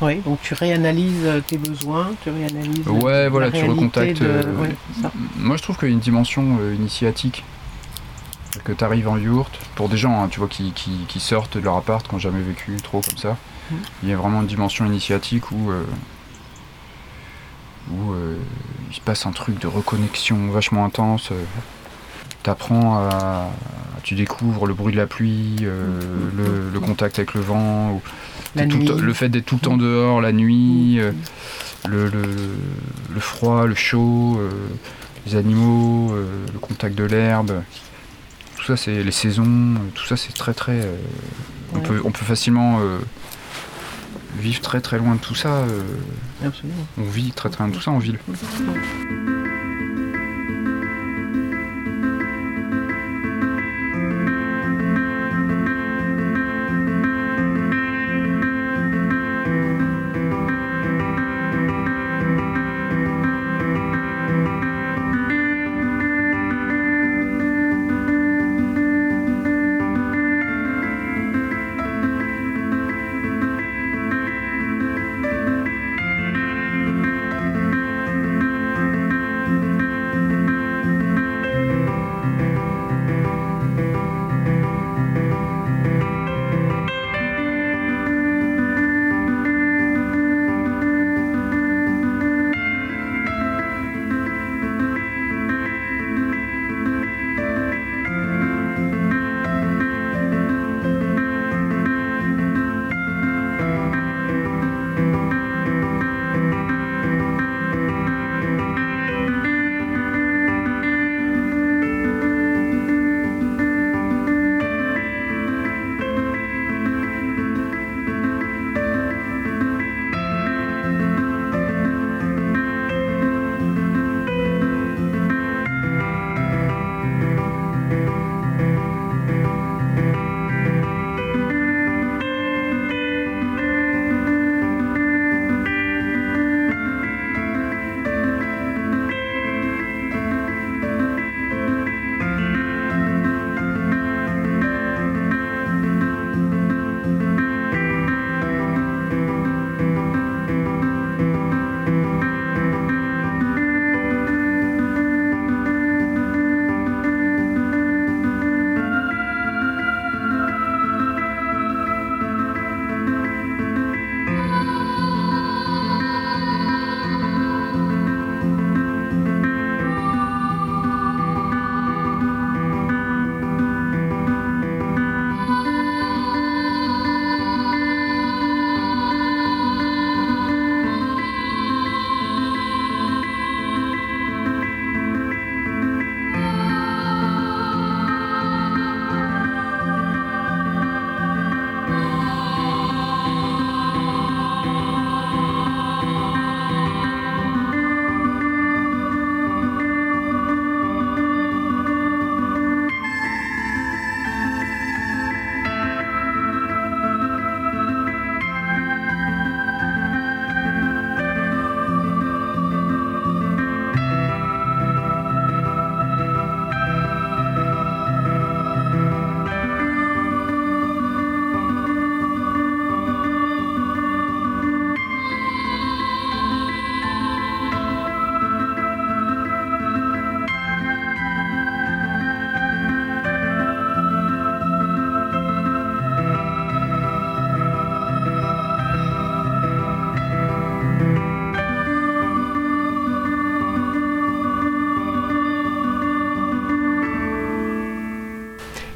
Oui, 0.00 0.16
donc 0.20 0.40
tu 0.42 0.54
réanalyses 0.54 1.42
tes 1.46 1.58
besoins, 1.58 2.10
tu 2.22 2.30
réanalyses. 2.30 2.86
Ouais, 2.86 3.28
voilà, 3.28 3.50
tu 3.50 3.64
recontactes. 3.64 4.22
moi, 5.36 5.56
je 5.56 5.62
trouve 5.62 5.76
qu'il 5.76 5.88
y 5.88 5.90
a 5.90 5.94
une 5.94 6.00
dimension 6.00 6.58
initiatique 6.72 7.44
que 8.64 8.72
tu 8.72 8.84
arrives 8.84 9.08
en 9.08 9.16
yourte, 9.16 9.58
pour 9.74 9.88
des 9.88 9.96
gens, 9.96 10.22
hein, 10.22 10.28
tu 10.28 10.40
vois, 10.40 10.48
qui, 10.48 11.20
sortent 11.20 11.56
de 11.56 11.62
leur 11.62 11.76
appart, 11.76 12.06
qui 12.06 12.14
n'ont 12.14 12.18
jamais 12.18 12.42
vécu 12.42 12.76
trop 12.82 13.00
comme 13.00 13.16
ça, 13.16 13.36
mm. 13.70 13.74
il 14.02 14.08
y 14.08 14.12
a 14.12 14.16
vraiment 14.16 14.40
une 14.40 14.46
dimension 14.46 14.86
initiatique 14.86 15.50
où, 15.50 15.70
euh, 15.70 15.84
où 17.90 18.12
euh, 18.12 18.36
il 18.90 18.94
se 18.94 19.00
passe 19.00 19.26
un 19.26 19.32
truc 19.32 19.58
de 19.60 19.66
reconnexion 19.66 20.50
vachement 20.50 20.84
intense. 20.84 21.30
Euh, 21.32 21.42
t'apprends 22.42 22.98
à, 22.98 23.50
tu 24.02 24.14
découvres 24.14 24.66
le 24.66 24.74
bruit 24.74 24.92
de 24.92 24.98
la 24.98 25.06
pluie, 25.06 25.56
mm. 25.60 26.72
le, 26.72 26.80
contact 26.80 27.18
avec 27.18 27.34
le 27.34 27.40
vent, 27.40 27.92
ou 27.92 28.02
le, 28.56 29.12
fait 29.12 29.28
d'être 29.28 29.44
tout 29.44 29.56
le 29.56 29.60
temps 29.60 29.76
dehors 29.76 30.20
la 30.20 30.32
nuit, 30.32 31.00
mm. 31.00 31.88
le, 31.88 32.08
le, 32.08 33.20
froid, 33.20 33.66
le 33.66 33.74
chaud, 33.74 34.40
les 35.26 35.36
animaux, 35.36 36.14
le 36.14 36.58
contact 36.58 36.94
de 36.94 37.04
l'herbe 37.04 37.62
ça, 38.68 38.76
c'est 38.76 39.02
les 39.02 39.12
saisons, 39.12 39.44
euh, 39.46 39.90
tout 39.94 40.04
ça, 40.04 40.16
c'est 40.16 40.34
très 40.34 40.52
très. 40.52 40.80
Euh, 40.80 40.96
on, 41.74 41.80
peut, 41.80 42.00
on 42.04 42.10
peut 42.10 42.24
facilement 42.24 42.80
euh, 42.80 42.98
vivre 44.36 44.60
très 44.60 44.80
très 44.80 44.98
loin 44.98 45.14
de 45.14 45.20
tout 45.20 45.34
ça. 45.34 45.64
Absolument. 46.44 46.86
On 46.98 47.04
vit 47.04 47.32
très 47.32 47.48
très 47.48 47.64
loin 47.64 47.70
de 47.70 47.74
tout 47.76 47.82
ça 47.82 47.90
en 47.90 47.98
ville. 47.98 48.18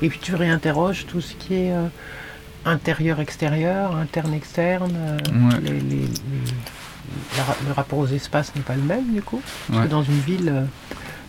Et 0.03 0.09
puis 0.09 0.19
tu 0.21 0.35
réinterroges 0.35 1.07
tout 1.07 1.21
ce 1.21 1.35
qui 1.35 1.55
est 1.55 1.73
intérieur-extérieur, 2.65 3.97
interne-externe. 3.97 5.19
le 7.67 7.73
rapport 7.73 8.01
aux 8.01 8.09
espaces 8.09 8.55
n'est 8.55 8.63
pas 8.63 8.75
le 8.75 8.83
même 8.83 9.13
du 9.13 9.23
coup. 9.23 9.41
Parce 9.71 9.87
que 9.87 9.91
dans 9.91 10.03
une 10.03 10.21
ville. 10.21 10.67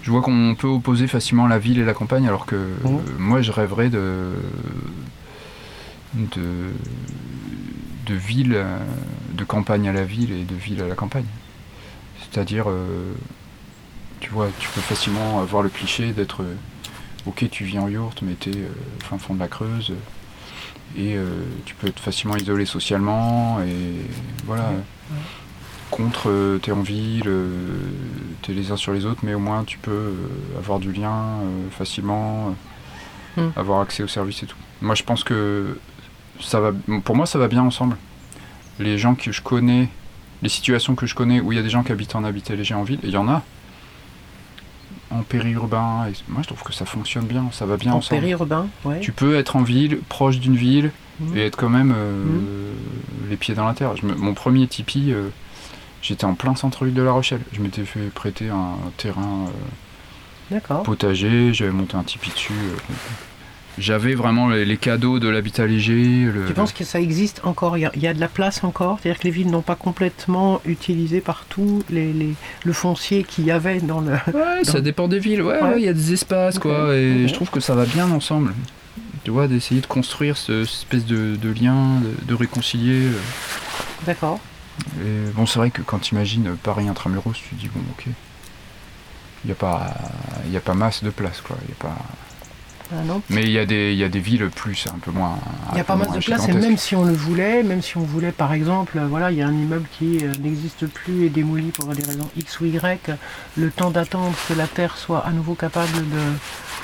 Je 0.02 0.12
vois 0.12 0.22
qu'on 0.22 0.56
peut 0.60 0.68
opposer 0.68 1.08
facilement 1.08 1.48
la 1.48 1.60
ville 1.60 1.80
et 1.80 1.86
la 1.86 1.94
campagne, 1.94 2.28
alors 2.28 2.46
que 2.46 2.56
mmh. 2.56 3.00
moi 3.20 3.42
je 3.42 3.52
rêverais 3.52 3.90
de, 3.90 4.34
de, 6.14 6.72
de 8.06 8.14
ville, 8.14 8.62
de 9.34 9.44
campagne 9.44 9.88
à 9.88 9.94
la 9.94 10.04
ville 10.04 10.32
et 10.34 10.44
de 10.44 10.56
ville 10.56 10.82
à 10.82 10.88
la 10.88 10.96
campagne. 10.96 11.26
C'est-à-dire, 12.34 12.66
euh, 12.68 13.14
tu 14.20 14.32
vois, 14.32 14.50
tu 14.60 14.68
peux 14.70 14.82
facilement 14.82 15.40
avoir 15.42 15.62
le 15.62 15.70
cliché 15.70 16.12
d'être, 16.14 16.42
euh, 16.44 16.56
ok, 17.26 17.50
tu 17.50 17.64
vis 17.64 17.80
en 17.80 17.88
yourte, 17.88 18.22
mais 18.22 18.34
t'es 18.34 18.52
euh, 18.52 18.70
fin 19.00 19.18
fond 19.18 19.34
de 19.34 19.40
la 19.40 19.48
Creuse, 19.48 19.94
et 20.98 21.16
tu 21.66 21.74
peux 21.74 21.88
être 21.88 22.00
facilement 22.00 22.36
isolé 22.36 22.66
socialement, 22.66 23.60
et 23.64 24.06
voilà. 24.46 24.72
Contre, 25.90 26.60
t'es 26.62 26.72
en 26.72 26.82
ville, 26.82 27.32
t'es 28.44 28.54
les 28.54 28.72
uns 28.72 28.78
sur 28.78 28.94
les 28.94 29.08
autres, 29.08 29.22
mais 29.24 29.34
au 29.34 29.40
moins 29.40 29.64
tu 29.64 29.80
peux 29.80 30.14
avoir 30.56 30.78
du 30.78 30.92
lien 30.92 31.40
facilement, 31.72 32.56
hmm. 33.38 33.50
avoir 33.56 33.82
accès 33.82 34.04
aux 34.04 34.08
services 34.08 34.44
et 34.44 34.46
tout. 34.46 34.58
Moi, 34.84 34.94
je 34.94 35.02
pense 35.02 35.24
que 35.24 35.80
ça 36.40 36.60
va, 36.60 36.74
pour 37.04 37.16
moi, 37.16 37.26
ça 37.26 37.40
va 37.40 37.48
bien 37.48 37.64
ensemble. 37.64 37.98
Les 38.80 39.00
gens 39.00 39.16
que 39.16 39.32
je 39.32 39.42
connais 39.42 39.90
les 40.44 40.50
situations 40.50 40.94
que 40.94 41.08
je 41.08 41.16
connais 41.16 41.40
où 41.40 41.52
il 41.52 41.56
y 41.56 41.60
a 41.60 41.64
des 41.64 41.70
gens 41.70 41.84
qui 41.84 41.92
habitent 41.92 42.16
en 42.16 42.24
habitat 42.24 42.54
léger 42.54 42.76
en 42.76 42.84
ville, 42.84 43.00
et 43.02 43.08
il 43.08 43.14
y 43.14 43.18
en 43.18 43.28
a, 43.28 43.42
en 45.14 45.24
périurbain, 45.24 46.08
et 46.10 46.14
moi 46.28 46.42
je 46.42 46.48
trouve 46.48 46.64
que 46.64 46.74
ça 46.74 46.86
fonctionne 46.86 47.26
bien, 47.26 47.46
ça 47.52 47.66
va 47.66 47.78
bien 47.78 47.94
en 47.94 47.98
ensemble. 47.98 48.22
périurbain, 48.22 48.68
ouais. 48.86 49.00
Tu 49.00 49.12
peux 49.12 49.36
être 49.36 49.56
en 49.56 49.64
ville, 49.64 50.00
proche 50.10 50.40
d'une 50.40 50.56
ville, 50.56 50.92
mmh. 51.20 51.38
et 51.38 51.46
être 51.46 51.56
quand 51.56 51.70
même 51.70 51.94
euh, 51.96 52.24
mmh. 52.24 53.30
les 53.30 53.38
pieds 53.38 53.56
dans 53.56 53.66
la 53.66 53.74
terre. 53.74 53.94
mon 54.04 54.34
premier 54.34 54.68
tipi, 54.68 55.12
euh, 55.12 55.30
j'étais 56.02 56.26
en 56.26 56.36
plein 56.36 56.56
centre-ville 56.56 56.94
de 56.94 57.02
La 57.02 57.12
Rochelle. 57.12 57.42
Je 57.52 57.62
m'étais 57.62 57.86
fait 57.86 58.12
prêter 58.14 58.50
un 58.50 58.76
terrain 58.98 59.48
euh, 60.52 60.60
potager, 60.84 61.54
j'avais 61.54 61.72
monté 61.72 61.96
un 61.96 62.04
tipi 62.04 62.30
dessus 62.30 62.54
j'avais 63.78 64.14
vraiment 64.14 64.50
les, 64.50 64.78
cadeaux 64.78 65.20
de 65.20 65.28
l'habitat 65.28 65.66
léger. 65.66 66.26
Le... 66.26 66.46
Tu 66.46 66.54
penses 66.54 66.74
que 66.74 66.84
ça 66.84 67.00
existe 67.00 67.42
encore? 67.44 67.78
Il 67.78 67.90
y, 67.96 68.08
a, 68.08 68.14
de 68.14 68.20
la 68.20 68.28
place 68.28 68.64
encore? 68.64 69.00
C'est-à-dire 69.02 69.20
que 69.20 69.26
les 69.26 69.32
villes 69.32 69.50
n'ont 69.50 69.62
pas 69.62 69.76
complètement 69.76 70.62
utilisé 70.66 71.22
partout 71.22 71.84
les, 71.90 72.14
le 72.64 72.74
foncier 72.74 73.24
qu'il 73.24 73.46
y 73.46 73.52
avait 73.52 73.80
dans 73.80 74.02
le. 74.02 74.12
Ouais, 74.34 74.64
ça 74.64 74.82
dépend 74.82 75.08
des 75.08 75.20
villes. 75.20 75.42
Ouais, 75.42 75.60
il 75.78 75.84
y 75.84 75.88
a 75.88 75.94
des 75.94 76.14
espaces, 76.14 76.60
quoi. 76.60 76.96
Et 76.96 77.28
je 77.28 77.34
trouve 77.34 77.50
que 77.50 77.60
ça 77.60 77.76
va 77.76 77.86
bien 77.86 78.10
ensemble. 78.12 78.54
Tu 79.24 79.32
vois, 79.32 79.48
d'essayer 79.48 79.80
de 79.80 79.88
construire 79.88 80.36
ce, 80.38 80.66
cette 80.66 80.80
espèce 80.80 81.06
de, 81.06 81.50
lien, 81.50 82.02
de, 82.28 82.34
réconcilier. 82.34 83.06
Euh. 83.06 83.20
D'accord. 84.06 84.40
Et 85.00 85.32
bon, 85.34 85.46
c'est 85.46 85.60
vrai 85.60 85.72
que 85.72 85.82
quand 85.82 86.00
tu 86.00 86.14
imagines 86.16 86.58
Paris 86.62 86.88
intramuros, 86.88 87.34
tu 87.34 87.56
dis, 87.56 87.70
bon, 87.74 87.80
ok. 87.92 88.08
Il 89.46 89.48
n'y 89.48 89.52
a, 89.52 89.56
pas, 89.56 89.94
a 90.56 90.60
pas 90.60 90.74
masse 90.74 91.04
de 91.04 91.10
place, 91.10 91.42
quoi. 91.42 91.58
Il 91.64 91.70
y 91.70 91.72
a 91.72 91.76
pas. 91.76 91.98
Mais 93.30 93.44
il 93.44 93.52
y, 93.52 93.60
a 93.60 93.66
des, 93.66 93.94
y 93.94 94.04
a 94.04 94.10
des 94.10 94.20
villes 94.20 94.50
plus, 94.54 94.88
un 94.94 95.00
peu 95.00 95.12
moins. 95.12 95.38
Il 95.72 95.78
y 95.78 95.82
a 95.82 95.84
pas 95.84 95.96
mal 95.96 96.12
de 96.12 96.20
place, 96.20 96.48
et 96.48 96.54
même 96.54 96.78
si 96.78 96.96
on 96.96 97.06
le 97.06 97.14
voulait, 97.14 97.64
même 97.64 97.82
si 97.82 97.98
on 97.98 98.04
voulait, 98.04 98.32
par 98.32 98.54
exemple, 98.54 99.00
voilà, 99.10 99.32
il 99.32 99.38
y 99.38 99.42
a 99.42 99.48
un 99.48 99.54
immeuble 99.54 99.88
qui 99.98 100.20
euh, 100.24 100.32
n'existe 100.42 100.88
plus 100.88 101.26
et 101.26 101.30
démoli 101.30 101.72
pour 101.72 101.86
des 101.88 102.04
raisons 102.04 102.30
X 102.38 102.60
ou 102.60 102.66
Y, 102.66 103.12
le 103.58 103.72
temps 103.72 103.90
d'attendre 103.90 104.36
que 104.48 104.54
la 104.54 104.68
Terre 104.68 104.98
soit 104.98 105.26
à 105.26 105.32
nouveau 105.32 105.56
capable 105.56 105.94
de 105.94 106.22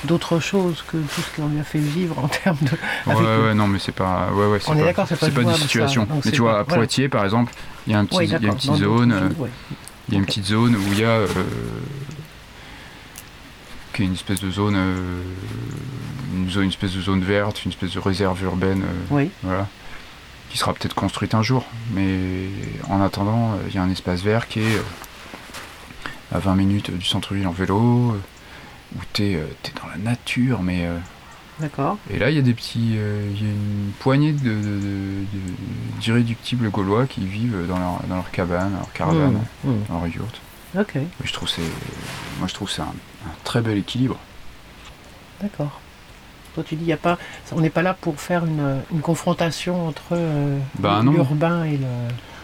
d'autre 0.04 0.40
chose 0.40 0.82
que 0.90 0.96
tout 0.96 1.20
ce 1.20 1.36
qu'on 1.36 1.48
lui 1.48 1.60
a 1.60 1.64
fait 1.64 1.78
vivre 1.78 2.18
en 2.18 2.28
termes 2.28 2.56
de. 2.62 3.12
Ouais, 3.12 3.46
ouais, 3.46 3.54
non, 3.54 3.66
mais 3.66 3.78
c'est 3.78 3.92
pas. 3.92 4.28
Ouais, 4.32 4.46
ouais, 4.46 4.58
on 4.66 4.76
est, 4.76 4.84
d'accord, 4.84 5.06
c'est 5.08 5.18
pas, 5.18 5.28
pas 5.28 5.44
des 5.44 5.58
situations. 5.58 6.06
mais 6.24 6.30
tu 6.30 6.40
vois, 6.40 6.60
à 6.60 6.64
Poitiers, 6.64 7.08
par 7.08 7.24
exemple, 7.24 7.52
il 7.86 7.92
y 7.92 7.96
a, 7.96 7.98
un 7.98 8.04
petit, 8.04 8.24
y 8.26 8.34
a 8.34 8.38
une 8.38 8.54
petite 8.54 8.76
zone. 8.76 9.34
Il 10.08 10.14
y 10.14 10.16
a 10.16 10.20
une 10.20 10.26
petite 10.26 10.46
zone 10.46 10.74
où 10.74 10.92
il 10.92 11.00
y 11.00 11.04
a. 11.04 11.08
Euh, 11.08 11.26
qui 13.92 14.02
est 14.02 14.06
une 14.06 14.14
espèce 14.14 14.40
de 14.40 14.50
zone, 14.50 14.76
euh, 14.76 15.22
une 16.34 16.50
zone, 16.50 16.64
une 16.64 16.70
espèce 16.70 16.94
de 16.94 17.00
zone 17.00 17.22
verte, 17.22 17.64
une 17.64 17.70
espèce 17.70 17.92
de 17.92 17.98
réserve 17.98 18.42
urbaine, 18.42 18.84
euh, 19.12 19.26
voilà, 19.42 19.68
qui 20.50 20.58
sera 20.58 20.72
peut-être 20.74 20.94
construite 20.94 21.34
un 21.34 21.42
jour. 21.42 21.64
Mais 21.92 22.48
en 22.88 23.00
attendant, 23.00 23.56
il 23.68 23.74
y 23.74 23.78
a 23.78 23.82
un 23.82 23.90
espace 23.90 24.22
vert 24.22 24.48
qui 24.48 24.60
est 24.60 24.82
à 26.32 26.38
20 26.38 26.54
minutes 26.54 26.90
du 26.90 27.04
centre-ville 27.04 27.46
en 27.46 27.52
vélo, 27.52 28.16
où 28.96 29.00
tu 29.12 29.24
es, 29.24 29.42
dans 29.80 29.88
la 29.88 29.98
nature, 29.98 30.62
mais 30.62 30.88
D'accord. 31.60 31.98
Et 32.08 32.18
là, 32.18 32.30
il 32.30 32.36
y 32.36 32.38
a 32.38 32.42
des 32.42 32.54
petits, 32.54 32.94
il 32.94 33.42
y 33.42 33.46
a 33.46 33.50
une 33.50 33.92
poignée 33.98 34.32
de, 34.32 34.56
d'irréductibles 36.00 36.70
gaulois 36.70 37.06
qui 37.06 37.26
vivent 37.26 37.66
dans 37.68 37.78
leur, 37.78 38.02
dans 38.08 38.16
leur 38.16 38.30
cabane, 38.30 38.72
leur 38.72 38.90
caravane, 38.94 39.42
mmh, 39.64 39.70
mmh. 39.70 39.84
dans 39.88 39.98
leur 39.98 40.06
yurte. 40.06 40.40
Ok. 40.78 40.96
Je 41.24 41.32
trouve 41.32 41.48
c'est, 41.48 41.62
moi 42.38 42.46
je 42.46 42.54
trouve 42.54 42.70
c'est 42.70 42.82
un, 42.82 42.94
très 43.44 43.60
bel 43.60 43.78
équilibre. 43.78 44.18
D'accord. 45.40 45.80
Toi 46.54 46.64
tu 46.66 46.74
dis 46.74 46.84
y 46.84 46.92
a 46.92 46.96
pas, 46.96 47.18
on 47.52 47.60
n'est 47.60 47.70
pas 47.70 47.82
là 47.82 47.94
pour 47.94 48.20
faire 48.20 48.44
une, 48.44 48.82
confrontation 49.02 49.86
entre 49.86 50.12
euh, 50.12 50.58
bah, 50.78 51.00
l'urbain 51.04 51.64
et 51.64 51.76
le, 51.76 51.86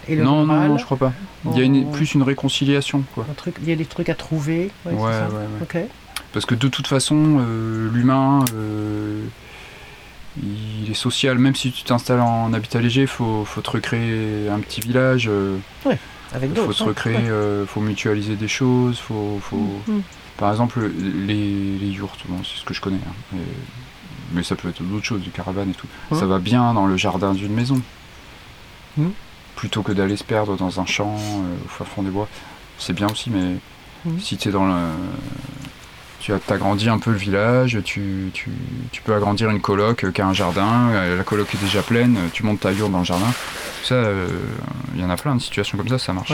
et 0.07 0.15
le 0.15 0.23
non, 0.23 0.45
non, 0.45 0.67
non, 0.67 0.77
je 0.77 0.85
crois 0.85 0.97
pas. 0.97 1.13
Il 1.45 1.57
y 1.57 1.61
a 1.61 1.63
une, 1.63 1.91
plus 1.91 2.13
une 2.13 2.23
réconciliation 2.23 3.03
quoi. 3.13 3.25
truc, 3.35 3.55
il 3.61 3.69
y 3.69 3.71
a 3.71 3.75
des 3.75 3.85
trucs 3.85 4.09
à 4.09 4.15
trouver. 4.15 4.71
Ouais, 4.85 4.93
ouais, 4.93 5.11
ouais, 5.73 5.89
Parce 6.31 6.45
que 6.45 6.55
de 6.55 6.67
toute 6.67 6.87
façon, 6.87 7.39
euh, 7.39 7.89
l'humain. 7.91 8.43
Euh, 8.53 9.23
il 10.39 10.91
est 10.91 10.93
social, 10.93 11.39
même 11.39 11.55
si 11.55 11.71
tu 11.71 11.81
t'installes 11.83 12.21
en 12.21 12.53
habitat 12.53 12.79
léger, 12.79 13.01
il 13.01 13.07
faut, 13.07 13.43
faut, 13.43 13.61
te 13.61 13.71
recréer 13.71 14.47
un 14.49 14.59
petit 14.59 14.81
village. 14.81 15.31
Ouais. 15.83 15.97
Il 16.43 16.55
faut 16.55 16.73
se 16.73 16.83
hein. 16.83 16.87
recréer, 16.87 17.17
il 17.61 17.65
faut 17.65 17.81
mutualiser 17.81 18.35
des 18.35 18.47
choses, 18.47 18.99
faut, 18.99 19.39
faut... 19.41 19.81
Mm, 19.87 19.93
mm. 19.93 20.01
Par 20.37 20.51
exemple, 20.51 20.89
les, 21.25 21.77
les 21.77 21.87
yurts, 21.87 22.17
c'est 22.43 22.59
ce 22.59 22.65
que 22.65 22.73
je 22.73 22.81
connais, 22.81 22.97
hein, 22.97 23.37
mais 24.33 24.43
ça 24.43 24.55
peut 24.55 24.69
être 24.69 24.83
d'autres 24.83 25.05
choses, 25.05 25.23
des 25.23 25.29
caravanes 25.29 25.71
et 25.71 25.73
tout. 25.73 25.87
Ça 26.15 26.25
va 26.25 26.39
bien 26.39 26.73
dans 26.73 26.85
le 26.85 26.97
jardin 26.97 27.33
d'une 27.33 27.53
maison. 27.53 27.81
Mm. 28.97 29.07
Plutôt 29.55 29.81
que 29.81 29.91
d'aller 29.91 30.17
se 30.17 30.23
perdre 30.23 30.55
dans 30.55 30.79
un 30.79 30.85
champ 30.85 31.15
euh, 31.17 31.81
au 31.81 31.83
fond 31.83 32.03
des 32.03 32.11
bois. 32.11 32.27
C'est 32.77 32.93
bien 32.93 33.07
aussi, 33.07 33.31
mais 33.31 33.55
si 34.19 34.37
tu 34.37 34.49
es 34.49 34.51
dans 34.51 34.67
le, 34.67 34.75
tu 36.19 36.33
as 36.33 36.39
agrandi 36.49 36.89
un 36.89 36.99
peu 36.99 37.11
le 37.11 37.17
village, 37.17 37.79
tu, 37.83 38.29
tu, 38.33 38.51
tu, 38.91 39.01
peux 39.01 39.15
agrandir 39.15 39.49
une 39.49 39.61
coloc 39.61 40.11
qui 40.11 40.21
a 40.21 40.27
un 40.27 40.33
jardin, 40.33 40.89
euh, 40.91 41.17
la 41.17 41.23
coloc 41.23 41.53
est 41.55 41.63
déjà 41.63 41.81
pleine, 41.81 42.17
tu 42.33 42.43
montes 42.43 42.59
ta 42.59 42.71
yurte 42.71 42.91
dans 42.91 42.99
le 42.99 43.05
jardin. 43.05 43.31
Ça, 43.83 43.95
euh, 43.95 44.27
il 44.93 45.01
y 45.01 45.03
en 45.03 45.09
a 45.09 45.17
plein 45.17 45.35
de 45.35 45.41
situations 45.41 45.77
comme 45.77 45.87
ça, 45.87 45.97
ça 45.97 46.13
marche. 46.13 46.33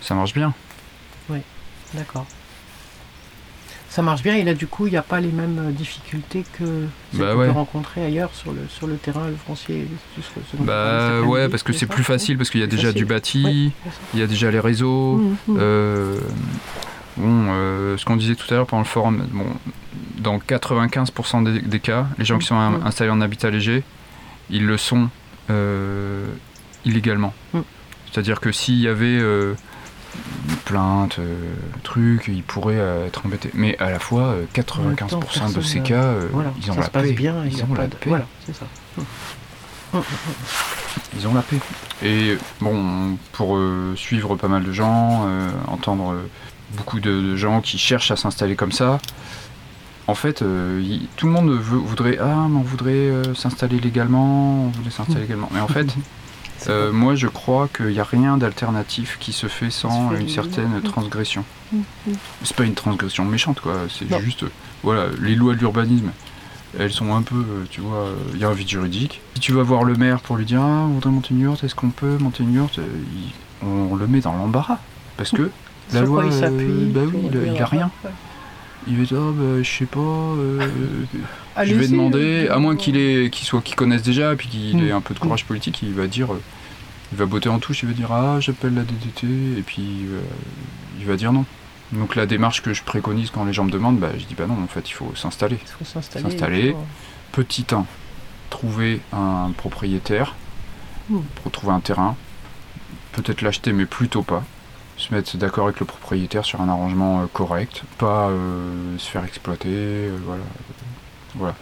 Ça 0.00 0.14
marche 0.14 0.34
bien. 0.34 0.54
Oui, 1.28 1.38
d'accord. 1.94 2.26
Ça 3.94 4.02
marche 4.02 4.24
bien 4.24 4.34
et 4.34 4.42
là 4.42 4.54
du 4.54 4.66
coup 4.66 4.88
il 4.88 4.90
n'y 4.90 4.96
a 4.96 5.02
pas 5.02 5.20
les 5.20 5.30
mêmes 5.30 5.68
euh, 5.68 5.70
difficultés 5.70 6.44
que 6.58 6.64
bah 7.12 7.32
qu'on 7.32 7.38
peut 7.38 7.50
rencontrer 7.50 8.04
ailleurs 8.04 8.34
sur 8.34 8.52
le, 8.52 8.62
sur 8.68 8.88
le 8.88 8.96
terrain, 8.96 9.28
le 9.28 9.36
foncier. 9.36 9.86
bah 10.58 11.20
ouais, 11.20 11.48
parce 11.48 11.62
que 11.62 11.72
c'est 11.72 11.86
plus 11.86 12.02
facile 12.02 12.36
parce 12.36 12.50
qu'il 12.50 12.60
y 12.60 12.64
a 12.64 12.66
déjà 12.66 12.92
du 12.92 13.04
bâti, 13.04 13.72
il 14.12 14.18
y 14.18 14.22
a 14.22 14.26
déjà 14.26 14.50
les 14.50 14.58
réseaux. 14.58 15.16
Mmh, 15.16 15.52
mmh. 15.52 15.58
Bon, 17.16 17.46
euh, 17.48 17.96
ce 17.96 18.04
qu'on 18.04 18.16
disait 18.16 18.34
tout 18.34 18.52
à 18.52 18.56
l'heure 18.56 18.66
pendant 18.66 18.82
le 18.82 18.88
forum, 18.88 19.26
bon, 19.30 19.46
dans 20.18 20.38
95% 20.38 21.62
des, 21.62 21.80
cas, 21.80 22.06
les 22.18 22.24
gens 22.24 22.38
qui 22.38 22.46
sont 22.46 22.56
mm. 22.56 22.82
installés 22.84 23.10
en 23.10 23.20
habitat 23.20 23.50
léger, 23.50 23.84
ils 24.50 24.66
le 24.66 24.76
sont 24.76 25.08
euh, 25.50 26.26
illégalement. 26.84 27.32
Mm. 27.52 27.60
C'est-à-dire 28.10 28.40
que 28.40 28.50
s'il 28.50 28.80
y 28.80 28.88
avait 28.88 29.06
euh, 29.06 29.54
plainte, 30.64 31.18
truc, 31.82 32.24
ils 32.28 32.42
pourraient 32.42 33.06
être 33.06 33.24
embêtés. 33.24 33.50
Mais 33.54 33.76
à 33.78 33.90
la 33.90 33.98
fois, 33.98 34.36
95% 34.54 35.54
de 35.54 35.60
ces 35.60 35.80
cas, 35.80 36.14
ils 36.60 36.70
ont 36.70 36.78
la 36.78 36.88
paix. 36.88 37.12
Bien, 37.12 37.44
ils 37.44 37.62
ont 37.62 37.74
la 37.74 37.88
paix. 37.88 38.08
Voilà, 38.08 38.26
c'est 38.46 38.54
ça. 38.54 38.66
Ils 41.16 41.28
ont 41.28 41.34
la 41.34 41.42
paix. 41.42 41.58
Et 42.02 42.36
bon, 42.60 43.16
pour 43.32 43.58
suivre 43.96 44.36
pas 44.36 44.48
mal 44.48 44.64
de 44.64 44.72
gens, 44.72 45.28
entendre 45.68 46.16
beaucoup 46.74 47.00
de, 47.00 47.36
gens 47.36 47.60
qui 47.60 47.78
cherchent 47.78 48.10
à 48.10 48.16
s'installer 48.16 48.56
comme 48.56 48.72
ça. 48.72 48.98
En 50.06 50.14
fait, 50.14 50.42
euh, 50.42 50.82
tout 51.16 51.26
le 51.26 51.32
monde 51.32 51.50
voudrait 51.50 52.18
ah 52.20 52.46
mais 52.50 52.58
on 52.58 52.62
voudrait 52.62 52.92
euh, 52.92 53.34
s'installer 53.34 53.80
légalement, 53.80 54.66
on 54.66 54.68
voudrait 54.68 54.90
s'installer 54.90 55.22
légalement. 55.22 55.48
Mais 55.52 55.60
en 55.60 55.68
fait, 55.68 55.86
euh, 56.68 56.92
moi 56.92 57.14
je 57.14 57.26
crois 57.26 57.68
qu'il 57.74 57.88
n'y 57.88 58.00
a 58.00 58.04
rien 58.04 58.36
d'alternatif 58.36 59.18
qui 59.20 59.32
se 59.32 59.46
fait 59.46 59.70
sans 59.70 60.12
une 60.12 60.28
certaine 60.28 60.80
transgression. 60.82 61.44
C'est 62.42 62.56
pas 62.56 62.64
une 62.64 62.74
transgression 62.74 63.24
méchante 63.24 63.60
quoi, 63.60 63.74
c'est 63.88 64.20
juste 64.20 64.44
voilà 64.82 65.06
les 65.20 65.34
lois 65.34 65.54
de 65.54 65.60
l'urbanisme. 65.60 66.10
Elles 66.76 66.90
sont 66.90 67.14
un 67.14 67.22
peu, 67.22 67.44
tu 67.70 67.80
vois, 67.80 68.08
il 68.34 68.40
y 68.40 68.44
a 68.44 68.48
un 68.48 68.52
vide 68.52 68.68
juridique. 68.68 69.20
Si 69.34 69.40
tu 69.40 69.52
vas 69.52 69.62
voir 69.62 69.84
le 69.84 69.94
maire 69.94 70.18
pour 70.18 70.36
lui 70.36 70.44
dire 70.44 70.60
ah, 70.60 70.86
on 70.86 70.94
voudrait 70.94 71.10
monter 71.10 71.28
une 71.30 71.40
yurte, 71.40 71.62
est-ce 71.62 71.76
qu'on 71.76 71.90
peut 71.90 72.18
monter 72.18 72.42
une 72.42 72.52
yurte 72.52 72.80
on 73.64 73.94
le 73.94 74.06
met 74.06 74.20
dans 74.20 74.34
l'embarras. 74.34 74.78
Parce 75.16 75.30
que 75.30 75.50
la 75.92 76.02
loi, 76.02 76.24
il 76.26 76.32
s'appuie 76.32 76.64
euh, 76.64 76.92
bah 76.92 77.00
oui, 77.06 77.30
il, 77.32 77.62
a 77.62 77.66
rien. 77.66 77.90
Il 78.88 78.96
va 78.98 79.04
dire 79.04 79.18
oh, 79.20 79.32
bah, 79.32 79.62
je 79.62 79.70
sais 79.70 79.86
pas, 79.86 79.98
euh, 80.00 80.68
je 81.64 81.74
vais 81.74 81.88
demander, 81.88 82.46
euh, 82.48 82.54
à 82.54 82.58
moins 82.58 82.76
qu'il 82.76 83.30
soit, 83.34 83.62
qu'il 83.62 83.74
connaisse 83.76 84.02
déjà, 84.02 84.32
et 84.32 84.36
puis 84.36 84.48
qu'il 84.48 84.76
Mm. 84.76 84.88
ait 84.88 84.92
un 84.92 85.00
peu 85.00 85.14
de 85.14 85.18
courage 85.18 85.44
politique, 85.44 85.80
il 85.82 85.92
va 85.94 86.06
dire, 86.06 86.32
euh, 86.32 86.40
il 87.12 87.18
va 87.18 87.26
botter 87.26 87.48
en 87.48 87.58
touche, 87.58 87.82
il 87.82 87.88
va 87.88 87.94
dire 87.94 88.10
ah 88.12 88.38
j'appelle 88.40 88.74
la 88.74 88.82
DDT, 88.82 89.26
et 89.58 89.62
puis 89.62 90.06
euh, 90.08 90.20
il 91.00 91.06
va 91.06 91.16
dire 91.16 91.32
non. 91.32 91.44
Donc 91.92 92.16
la 92.16 92.26
démarche 92.26 92.62
que 92.62 92.72
je 92.74 92.82
préconise 92.82 93.30
quand 93.30 93.44
les 93.44 93.52
gens 93.52 93.64
me 93.64 93.70
demandent, 93.70 93.98
bah, 93.98 94.10
je 94.18 94.24
dis 94.24 94.34
bah 94.34 94.46
non, 94.48 94.56
en 94.62 94.66
fait 94.66 94.88
il 94.88 94.94
faut 94.94 95.12
s'installer. 95.14 95.58
Il 95.62 95.84
faut 95.84 95.84
s'installer. 95.84 96.74
Petit 97.32 97.66
1, 97.72 97.84
trouver 98.50 99.00
un 99.12 99.50
propriétaire, 99.56 100.34
Mm. 101.10 101.18
pour 101.42 101.52
trouver 101.52 101.72
un 101.74 101.80
terrain, 101.80 102.16
peut-être 103.12 103.42
l'acheter 103.42 103.72
mais 103.74 103.84
plutôt 103.86 104.22
pas. 104.22 104.42
Se 104.96 105.12
mettre 105.12 105.36
d'accord 105.36 105.64
avec 105.64 105.80
le 105.80 105.86
propriétaire 105.86 106.44
sur 106.44 106.60
un 106.60 106.68
arrangement 106.68 107.22
euh, 107.22 107.26
correct, 107.32 107.82
pas 107.98 108.28
euh, 108.28 108.96
se 108.98 109.10
faire 109.10 109.24
exploiter, 109.24 109.68
euh, 109.68 110.16
voilà. 110.24 110.42
voilà. 111.34 111.54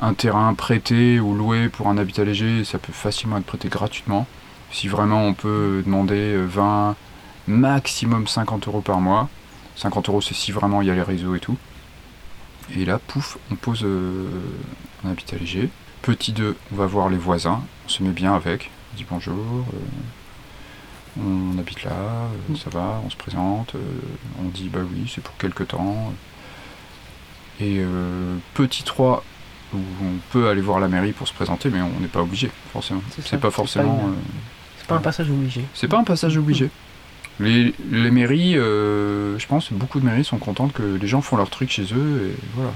Un 0.00 0.12
terrain 0.14 0.52
prêté 0.54 1.18
ou 1.18 1.34
loué 1.34 1.70
pour 1.70 1.88
un 1.88 1.96
habitat 1.96 2.24
léger, 2.24 2.64
ça 2.64 2.78
peut 2.78 2.92
facilement 2.92 3.38
être 3.38 3.46
prêté 3.46 3.68
gratuitement. 3.68 4.26
Si 4.70 4.86
vraiment 4.86 5.24
on 5.24 5.32
peut 5.32 5.82
demander 5.84 6.34
euh, 6.34 6.44
20, 6.44 6.94
maximum 7.46 8.26
50 8.26 8.68
euros 8.68 8.82
par 8.82 9.00
mois. 9.00 9.30
50 9.76 10.08
euros 10.10 10.20
c'est 10.20 10.34
si 10.34 10.52
vraiment 10.52 10.82
il 10.82 10.88
y 10.88 10.90
a 10.90 10.94
les 10.94 11.02
réseaux 11.02 11.34
et 11.34 11.40
tout. 11.40 11.56
Et 12.76 12.84
là, 12.84 12.98
pouf, 12.98 13.38
on 13.50 13.54
pose 13.54 13.86
un 15.04 15.10
habitat 15.10 15.36
léger. 15.36 15.70
Petit 16.02 16.32
2, 16.32 16.54
on 16.70 16.76
va 16.76 16.84
voir 16.84 17.08
les 17.08 17.16
voisins, 17.16 17.62
on 17.86 17.88
se 17.88 18.02
met 18.02 18.10
bien 18.10 18.34
avec, 18.34 18.70
on 18.92 18.96
dit 18.98 19.06
bonjour, 19.08 19.64
on 21.20 21.58
habite 21.58 21.82
là, 21.84 21.90
euh, 21.92 22.54
ça 22.56 22.70
va, 22.70 23.00
on 23.04 23.10
se 23.10 23.16
présente, 23.16 23.74
euh, 23.74 23.78
on 24.40 24.48
dit 24.48 24.68
bah 24.72 24.80
oui, 24.82 25.10
c'est 25.12 25.22
pour 25.22 25.36
quelque 25.36 25.62
temps. 25.64 26.12
Et 27.60 27.78
euh, 27.78 28.36
petit 28.54 28.84
3, 28.84 29.24
où 29.74 29.78
on 30.04 30.12
peut 30.32 30.48
aller 30.48 30.60
voir 30.60 30.78
la 30.80 30.88
mairie 30.88 31.12
pour 31.12 31.26
se 31.26 31.32
présenter, 31.34 31.70
mais 31.70 31.80
on 31.80 32.00
n'est 32.00 32.06
pas 32.08 32.20
obligé, 32.22 32.50
forcément. 32.72 33.02
C'est 33.24 33.40
pas 33.40 33.50
forcément. 33.50 33.96
pas 33.96 34.02
une- 34.04 34.14
C'est 34.78 34.86
pas 34.86 34.94
un 34.96 35.00
passage 35.00 35.30
obligé. 35.30 35.64
c'est 35.74 35.88
pas 35.88 35.98
un 35.98 36.04
passage 36.04 36.36
obligé. 36.38 36.70
Les, 37.40 37.74
les 37.90 38.10
mairies, 38.10 38.54
je 38.54 39.46
pense, 39.46 39.72
beaucoup 39.72 40.00
de 40.00 40.04
mairies 40.04 40.24
sont 40.24 40.38
contentes 40.38 40.72
que 40.72 40.82
les 40.82 41.06
gens 41.06 41.20
font 41.20 41.36
leur 41.36 41.50
truc 41.50 41.70
chez 41.70 41.84
eux 41.94 42.32
et 42.32 42.36
voilà. 42.54 42.72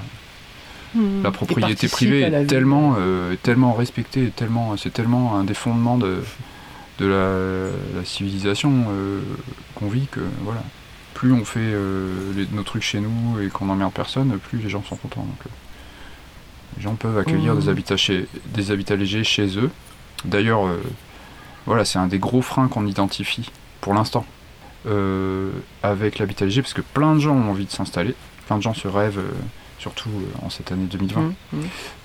La 1.23 1.29
Ils 1.29 1.31
propriété 1.31 1.87
privée 1.87 2.29
la 2.29 2.41
est 2.41 2.45
tellement, 2.45 2.95
tellement 3.41 3.73
respectée, 3.73 4.29
tellement, 4.35 4.77
c'est 4.77 4.91
tellement 4.93 5.35
un 5.35 5.43
des 5.43 5.55
fondements 5.55 5.97
de, 5.97 6.23
de 6.99 7.05
la, 7.07 7.99
la 7.99 8.05
civilisation 8.05 8.85
euh, 8.89 9.21
qu'on 9.75 9.87
vit 9.87 10.07
que 10.07 10.19
voilà. 10.41 10.61
Plus 11.13 11.31
on 11.31 11.45
fait 11.45 11.59
euh, 11.61 12.31
les- 12.35 12.47
nos 12.51 12.63
trucs 12.63 12.83
chez 12.83 12.99
nous 12.99 13.39
et 13.39 13.47
qu'on 13.49 13.65
n'emmerde 13.65 13.93
personne, 13.93 14.37
plus 14.39 14.59
les 14.59 14.69
gens 14.69 14.83
sont 14.83 14.95
contents. 14.95 15.21
Donc, 15.21 15.37
euh, 15.45 15.49
les 16.77 16.83
gens 16.83 16.95
peuvent 16.95 17.17
accueillir 17.17 17.53
Mmh. 17.53 17.59
des, 17.59 17.69
habitats 17.69 17.97
chez, 17.97 18.27
des 18.53 18.71
habitats 18.71 18.95
légers 18.95 19.23
chez 19.23 19.57
eux. 19.59 19.69
D'ailleurs, 20.25 20.67
voilà, 21.65 21.85
c'est 21.85 21.99
un 21.99 22.07
des 22.07 22.17
gros 22.19 22.41
freins 22.41 22.67
qu'on 22.67 22.85
identifie 22.87 23.51
pour 23.81 23.93
l'instant 23.93 24.25
avec 25.83 26.19
l'habitat 26.19 26.45
léger, 26.45 26.61
parce 26.61 26.73
que 26.73 26.81
plein 26.81 27.13
de 27.15 27.19
gens 27.19 27.35
ont 27.35 27.49
envie 27.51 27.65
de 27.65 27.71
s'installer, 27.71 28.15
plein 28.47 28.57
de 28.57 28.61
gens 28.63 28.73
se 28.73 28.87
rêvent, 28.87 29.21
surtout 29.83 30.09
euh, 30.09 30.45
en 30.45 30.49
cette 30.49 30.71
année 30.71 30.85
2020. 30.89 31.21
Mmh, 31.21 31.33
mmh. 31.51 31.61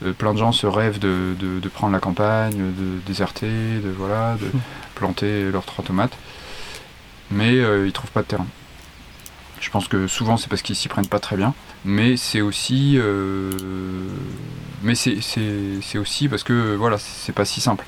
Euh, 0.07 0.13
plein 0.13 0.33
de 0.35 0.39
gens 0.39 0.51
se 0.53 0.67
rêvent 0.67 0.99
de, 0.99 1.35
de- 1.39 1.61
de 1.61 1.69
prendre 1.69 1.93
la 1.93 2.01
campagne, 2.01 2.57
de 2.57 2.99
déserter, 3.07 3.47
de 3.47 3.89
voilà, 3.97 4.37
de 4.41 4.47
Mm. 4.47 4.61
planter 4.97 5.51
leurs 5.53 5.65
trois 5.65 5.85
tomates, 5.85 6.17
mais 7.31 7.53
euh, 7.61 7.87
ils 7.87 7.93
trouvent 7.93 8.11
pas 8.11 8.23
de 8.23 8.27
terrain. 8.27 8.47
Je 9.61 9.71
pense 9.71 9.87
que 9.89 10.07
souvent 10.09 10.37
c'est 10.37 10.49
parce 10.49 10.63
qu'ils 10.63 10.77
s'y 10.77 10.89
prennent 10.89 11.07
pas 11.07 11.21
très 11.21 11.37
bien, 11.37 11.55
mais 11.85 12.17
c'est 12.17 12.41
aussi, 12.41 12.95
euh, 12.97 13.53
mais 14.83 14.95
c'est 14.97 15.99
aussi 15.99 16.29
parce 16.29 16.43
que 16.43 16.75
voilà, 16.75 16.97
c'est 16.99 17.33
pas 17.33 17.45
si 17.45 17.61
simple. 17.61 17.85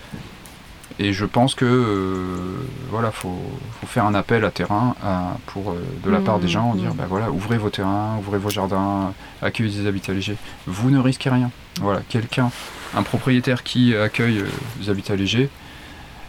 Et 0.98 1.12
je 1.14 1.24
pense 1.24 1.55
que 1.55 1.64
euh, 1.64 2.57
voilà, 2.90 3.11
faut, 3.11 3.38
faut 3.81 3.87
faire 3.87 4.05
un 4.05 4.14
appel 4.14 4.44
à 4.44 4.50
terrain 4.50 4.94
à- 5.03 5.37
pour 5.46 5.70
euh, 5.70 5.83
de 6.05 6.11
la 6.11 6.20
part 6.20 6.38
des 6.40 6.48
gens, 6.48 6.74
Mm, 6.74 6.79
dire 6.79 6.94
bah 6.94 7.05
voilà, 7.09 7.31
ouvrez 7.31 7.57
vos 7.57 7.70
terrains, 7.70 8.16
ouvrez 8.18 8.38
vos 8.38 8.50
jardins, 8.50 9.12
accueillez 9.40 9.83
des 9.83 9.87
habitats 9.88 10.12
légers. 10.12 10.37
Vous 10.66 10.90
ne 10.90 10.98
risquez 10.98 11.31
rien. 11.31 11.50
Voilà, 11.81 12.00
quelqu'un, 12.09 12.50
un 12.94 13.03
propriétaire 13.03 13.62
qui 13.62 13.94
accueille 13.96 14.40
euh, 14.40 14.48
des 14.81 14.90
habitats 14.90 15.16
légers, 15.16 15.48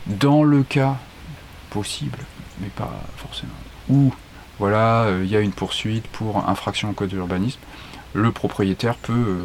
dans 0.07 0.43
le 0.43 0.63
cas 0.63 0.95
possible, 1.69 2.19
mais 2.61 2.67
pas 2.69 2.91
forcément, 3.17 3.51
où 3.89 4.13
voilà, 4.59 5.03
euh, 5.03 5.21
il 5.25 5.29
y 5.31 5.35
a 5.35 5.41
une 5.41 5.51
poursuite 5.51 6.07
pour 6.07 6.47
infraction 6.47 6.89
au 6.91 6.93
code 6.93 7.09
de 7.09 7.15
l'urbanisme, 7.15 7.59
le 8.13 8.31
propriétaire 8.31 8.95
peut, 8.95 9.39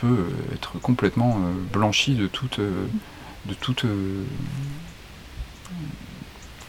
peut 0.00 0.26
être 0.54 0.78
complètement 0.80 1.38
blanchi 1.72 2.14
de 2.14 2.26
toute, 2.26 2.58
de 3.46 3.54
toute, 3.54 3.84
euh, 3.84 4.22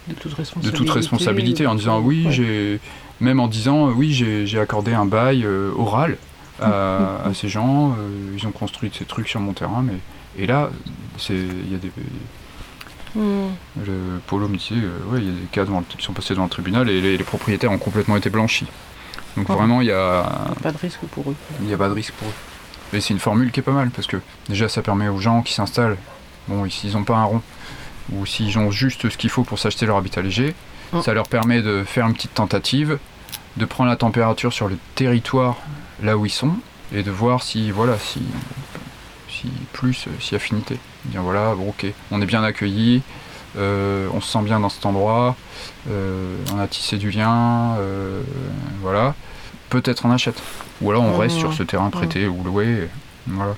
De 0.08 0.14
toute 0.14 0.32
de 0.32 0.36
responsabilité. 0.36 0.76
toute 0.76 0.90
responsabilité 0.90 1.66
en 1.66 1.74
disant 1.74 2.00
oui, 2.00 2.26
Ouais. 2.26 2.32
j'ai 2.32 2.80
même 3.20 3.40
en 3.40 3.48
disant 3.48 3.88
euh, 3.88 3.92
oui, 3.92 4.12
j'ai 4.12 4.58
accordé 4.60 4.92
un 4.92 5.06
bail 5.06 5.44
euh, 5.44 5.72
oral 5.76 6.16
à, 6.60 7.20
à 7.24 7.34
ces 7.34 7.48
gens, 7.48 7.92
euh, 7.98 8.34
ils 8.36 8.46
ont 8.46 8.50
construit 8.52 8.90
ces 8.96 9.04
trucs 9.04 9.28
sur 9.28 9.40
mon 9.40 9.52
terrain, 9.52 9.82
mais 9.82 9.98
et 10.36 10.46
là, 10.46 10.70
c'est 11.16 11.34
il 11.36 11.72
y 11.72 11.74
a 11.74 11.78
des 11.78 11.90
Mmh. 13.16 13.46
le 13.86 13.92
Polo 14.26 14.48
me 14.48 14.56
disait 14.56 14.74
euh, 14.74 14.98
ouais, 15.12 15.20
il 15.20 15.24
y 15.26 15.28
a 15.28 15.32
des 15.40 15.46
cas 15.52 15.64
devant 15.64 15.82
qui 15.82 16.02
sont 16.04 16.12
passés 16.12 16.34
devant 16.34 16.42
le 16.46 16.50
tribunal 16.50 16.90
et 16.90 17.00
les, 17.00 17.16
les 17.16 17.22
propriétaires 17.22 17.70
ont 17.70 17.78
complètement 17.78 18.16
été 18.16 18.28
blanchis. 18.28 18.66
Donc 19.36 19.46
Oh. 19.50 19.54
vraiment, 19.54 19.80
il 19.82 19.86
y 19.86 19.92
a 19.92 20.24
Pas 20.64 20.72
de 20.72 20.78
risque 20.78 20.98
pour 21.12 21.30
eux. 21.30 21.36
il 21.60 21.66
n'y 21.68 21.72
a 21.74 21.78
pas 21.78 21.88
de 21.88 21.94
risque 21.94 22.12
pour 22.14 22.26
eux. 22.26 22.32
Et 22.96 23.00
c'est 23.00 23.14
une 23.14 23.20
formule 23.20 23.52
qui 23.52 23.60
est 23.60 23.62
pas 23.62 23.70
mal 23.70 23.90
parce 23.90 24.08
que 24.08 24.16
déjà 24.48 24.68
ça 24.68 24.82
permet 24.82 25.06
aux 25.06 25.20
gens 25.20 25.42
qui 25.42 25.52
s'installent, 25.54 25.96
bon, 26.48 26.68
s'ils 26.70 26.92
n'ont 26.92 27.04
pas 27.04 27.16
un 27.16 27.24
rond, 27.24 27.42
ou 28.12 28.26
s'ils 28.26 28.58
ont 28.58 28.70
juste 28.70 29.08
ce 29.08 29.16
qu'il 29.16 29.30
faut 29.30 29.44
pour 29.44 29.58
s'acheter 29.58 29.86
leur 29.86 29.96
habitat 29.96 30.22
léger, 30.22 30.54
Mm. 30.92 31.00
ça 31.02 31.14
leur 31.14 31.26
permet 31.26 31.62
de 31.62 31.82
faire 31.84 32.06
une 32.06 32.14
petite 32.14 32.34
tentative, 32.34 32.98
de 33.56 33.64
prendre 33.64 33.88
la 33.90 33.96
température 33.96 34.52
sur 34.52 34.68
le 34.68 34.78
territoire 34.94 35.56
là 36.02 36.16
où 36.16 36.26
ils 36.26 36.30
sont 36.30 36.56
et 36.94 37.02
de 37.02 37.10
voir 37.10 37.42
si, 37.42 37.70
voilà, 37.70 37.98
si, 37.98 38.20
si 39.28 39.48
plus, 39.72 40.06
euh, 40.06 40.10
si 40.20 40.34
affinité. 40.34 40.78
Dire 41.06 41.22
voilà, 41.22 41.54
bon, 41.54 41.68
ok, 41.70 41.86
on 42.10 42.20
est 42.22 42.26
bien 42.26 42.44
accueilli, 42.44 43.02
euh, 43.56 44.08
on 44.12 44.20
se 44.20 44.30
sent 44.30 44.42
bien 44.42 44.60
dans 44.60 44.68
cet 44.68 44.86
endroit, 44.86 45.36
euh, 45.90 46.36
on 46.54 46.58
a 46.58 46.66
tissé 46.66 46.96
du 46.98 47.10
lien, 47.10 47.74
euh, 47.78 48.20
voilà. 48.80 49.14
Peut-être 49.70 50.04
on 50.06 50.10
achète. 50.12 50.40
Ou 50.82 50.90
alors 50.90 51.02
on 51.02 51.14
Mhm. 51.14 51.20
reste 51.20 51.36
sur 51.38 51.52
ce 51.52 51.62
terrain 51.62 51.90
prêté 51.90 52.26
ou 52.28 52.42
loué. 52.44 52.88
Voilà. 53.26 53.56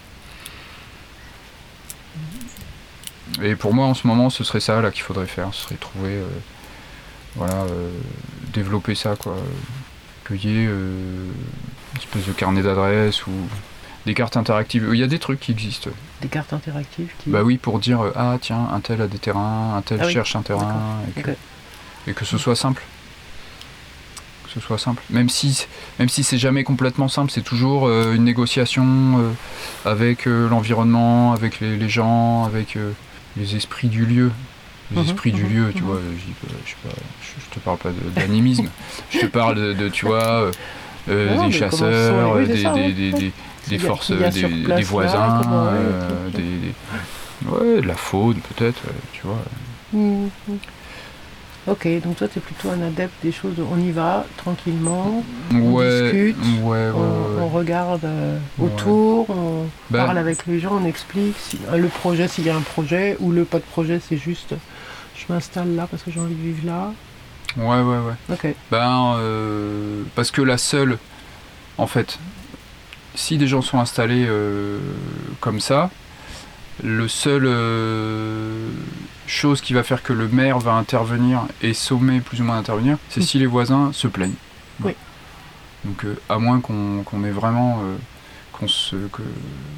Et 3.42 3.57
pour 3.57 3.75
moi 3.75 3.87
en 3.87 3.94
ce 3.94 4.07
moment 4.07 4.31
ce 4.31 4.44
serait 4.44 4.61
ça 4.61 4.81
là 4.81 4.90
qu'il 4.90 5.03
faudrait 5.03 5.27
faire, 5.27 5.53
ce 5.53 5.64
serait 5.64 5.75
trouver 5.77 6.14
euh, 6.14 6.29
voilà 7.35 7.55
euh, 7.55 7.90
développer 8.53 8.94
ça 8.94 9.16
quoi. 9.16 9.37
Cueillir 10.25 10.70
euh, 10.72 11.31
une 11.94 12.01
espèce 12.01 12.27
de 12.27 12.33
carnet 12.33 12.62
d'adresses 12.62 13.27
ou 13.27 13.33
des 14.07 14.14
cartes 14.14 14.37
interactives. 14.37 14.88
Il 14.92 14.99
y 14.99 15.03
a 15.03 15.09
des 15.09 15.18
trucs 15.18 15.40
qui 15.40 15.53
existent. 15.53 15.90
Des 16.22 16.29
cartes 16.29 16.53
interactives 16.53 17.11
qui. 17.18 17.31
Bah 17.31 17.42
oui, 17.42 17.59
pour 17.59 17.79
dire 17.79 18.01
euh, 18.01 18.12
ah 18.16 18.38
tiens, 18.40 18.68
un 18.72 18.81
tel 18.81 19.03
a 19.03 19.09
des 19.09 19.18
terrains, 19.18 19.75
un 19.77 19.83
tel 19.83 19.99
Ah 20.01 20.07
oui, 20.07 20.12
cherche 20.12 20.35
un 20.37 20.42
terrain, 20.42 21.01
et 21.16 21.20
que, 21.20 21.31
et 21.31 22.14
ce 22.25 22.38
soit 22.38 22.57
simple. 22.57 22.83
Que 24.44 24.51
ce 24.51 24.61
soit 24.61 24.79
simple. 24.79 25.03
Même 25.11 25.29
si, 25.29 25.66
même 25.99 26.09
si 26.09 26.22
c'est 26.22 26.38
jamais 26.38 26.64
complètement 26.64 27.09
simple, 27.09 27.33
c'est 27.33 27.42
toujours 27.42 27.87
euh, 27.87 28.14
une 28.14 28.25
négociation 28.25 28.85
euh, 29.18 29.31
avec 29.85 30.27
euh, 30.27 30.49
l'environnement, 30.49 31.33
avec 31.33 31.61
les, 31.61 31.77
les 31.77 31.88
gens, 31.88 32.44
avec 32.44 32.79
les 33.37 33.57
esprits 33.57 33.88
du 33.88 34.05
lieu. 34.07 34.31
Les 34.92 34.99
Mhm, 34.99 35.05
esprits 35.09 35.33
du 35.33 35.42
mhm, 35.44 35.51
lieu, 35.53 35.72
tu 35.75 35.83
mhm. 35.83 35.88
vois, 35.88 36.01
je, 36.16 36.20
sais 36.70 36.77
pas, 36.88 36.94
je, 37.20 37.55
te 37.55 37.59
parle 37.61 37.79
pas 37.79 37.90
d'animisme, 38.14 38.68
je 39.11 39.18
te 39.18 39.27
parle 39.27 39.57
de, 39.57 39.72
de, 39.72 39.88
tu 39.88 40.07
vois, 40.07 40.22
euh, 40.42 40.53
euh, 41.09 41.37
Non, 41.37 41.46
des 41.46 41.53
chasseurs, 41.53 42.33
oui, 42.37 42.46
des, 42.46 42.62
ça, 42.62 42.72
des, 42.72 42.92
des, 42.92 43.33
des- 43.68 43.79
forces, 43.79 44.12
des, 44.12 44.46
place 44.64 44.85
voisins, 44.87 45.40
euh, 45.75 46.29
ouais, 47.46 47.83
de 47.83 47.87
la 47.87 47.94
faune 47.96 48.40
peut-être, 48.40 48.83
euh, 48.87 48.92
tu 49.12 49.22
vois. 49.27 49.42
Mmh, 49.92 50.27
mmh. 50.49 50.55
Ok, 51.67 51.89
donc 52.05 52.17
toi, 52.17 52.29
tu 52.29 52.39
es 52.39 52.43
plutôt 52.43 52.71
un 52.71 52.81
adepte 52.81 53.15
des 53.25 53.33
choses, 53.33 53.55
on 53.59 53.77
y 53.79 53.91
va 53.91 54.25
tranquillement, 54.37 55.25
Ouais, 55.53 56.03
discute, 56.13 56.37
ouais, 56.63 56.91
ouais, 56.91 56.91
on, 56.95 57.43
on 57.43 57.49
regarde 57.49 58.05
euh, 58.05 58.39
autour, 58.61 59.29
on 59.31 59.65
Bah, 59.91 60.05
parle 60.05 60.19
avec 60.19 60.47
les 60.47 60.61
gens, 60.61 60.79
on 60.81 60.85
explique 60.85 61.35
si, 61.39 61.59
euh, 61.69 61.77
le 61.77 61.89
projet, 61.89 62.29
s'il 62.29 62.45
y 62.47 62.51
a 62.51 62.57
un 62.57 62.61
projet, 62.61 63.17
ou 63.19 63.33
le 63.33 63.45
pas 63.45 63.59
de 63.59 63.65
projet, 63.65 64.01
c'est 64.07 64.17
juste 64.17 64.55
je 65.17 65.33
m'installe 65.33 65.75
là 65.75 65.89
parce 65.91 66.03
que 66.05 66.11
j'ai 66.13 66.21
envie 66.21 66.35
de 66.37 66.43
vivre 66.43 66.67
là. 66.67 66.93
Ouais, 67.57 67.81
ouais, 67.83 67.99
ouais. 67.99 68.15
Ok. 68.33 68.55
Ben, 68.71 69.15
euh, 69.17 70.03
parce 70.15 70.31
que 70.31 70.43
la 70.43 70.59
seule, 70.59 70.99
en 71.79 71.87
fait, 71.89 72.19
si 73.17 73.39
des 73.39 73.49
gens 73.49 73.63
sont 73.63 73.81
installés 73.81 74.27
euh, 74.29 74.79
comme 75.41 75.59
ça, 75.59 75.91
le 76.85 77.09
seul 77.09 77.47
chose 79.27 79.61
qui 79.61 79.75
va 79.75 79.83
faire 79.83 80.03
que 80.03 80.12
le 80.12 80.29
maire 80.29 80.59
va 80.59 80.73
intervenir 80.73 81.43
et 81.62 81.75
sommer 81.75 82.21
plus 82.21 82.41
ou 82.41 82.45
moins 82.45 82.57
d'intervenir, 82.57 82.99
c'est 83.09 83.21
Mm. 83.21 83.25
si 83.25 83.39
les 83.39 83.47
voisins 83.47 83.91
se 83.93 84.07
plaignent. 84.09 84.35
Oui. 84.83 84.93
Donc 85.85 86.05
euh, 86.05 86.17
à 86.29 86.39
moins 86.39 86.61
qu'on 86.61 87.03
qu'on 87.05 87.25
ait 87.25 87.31
vraiment 87.31 87.81
euh, 87.85 87.97
se, 88.67 88.97
que, 89.12 89.23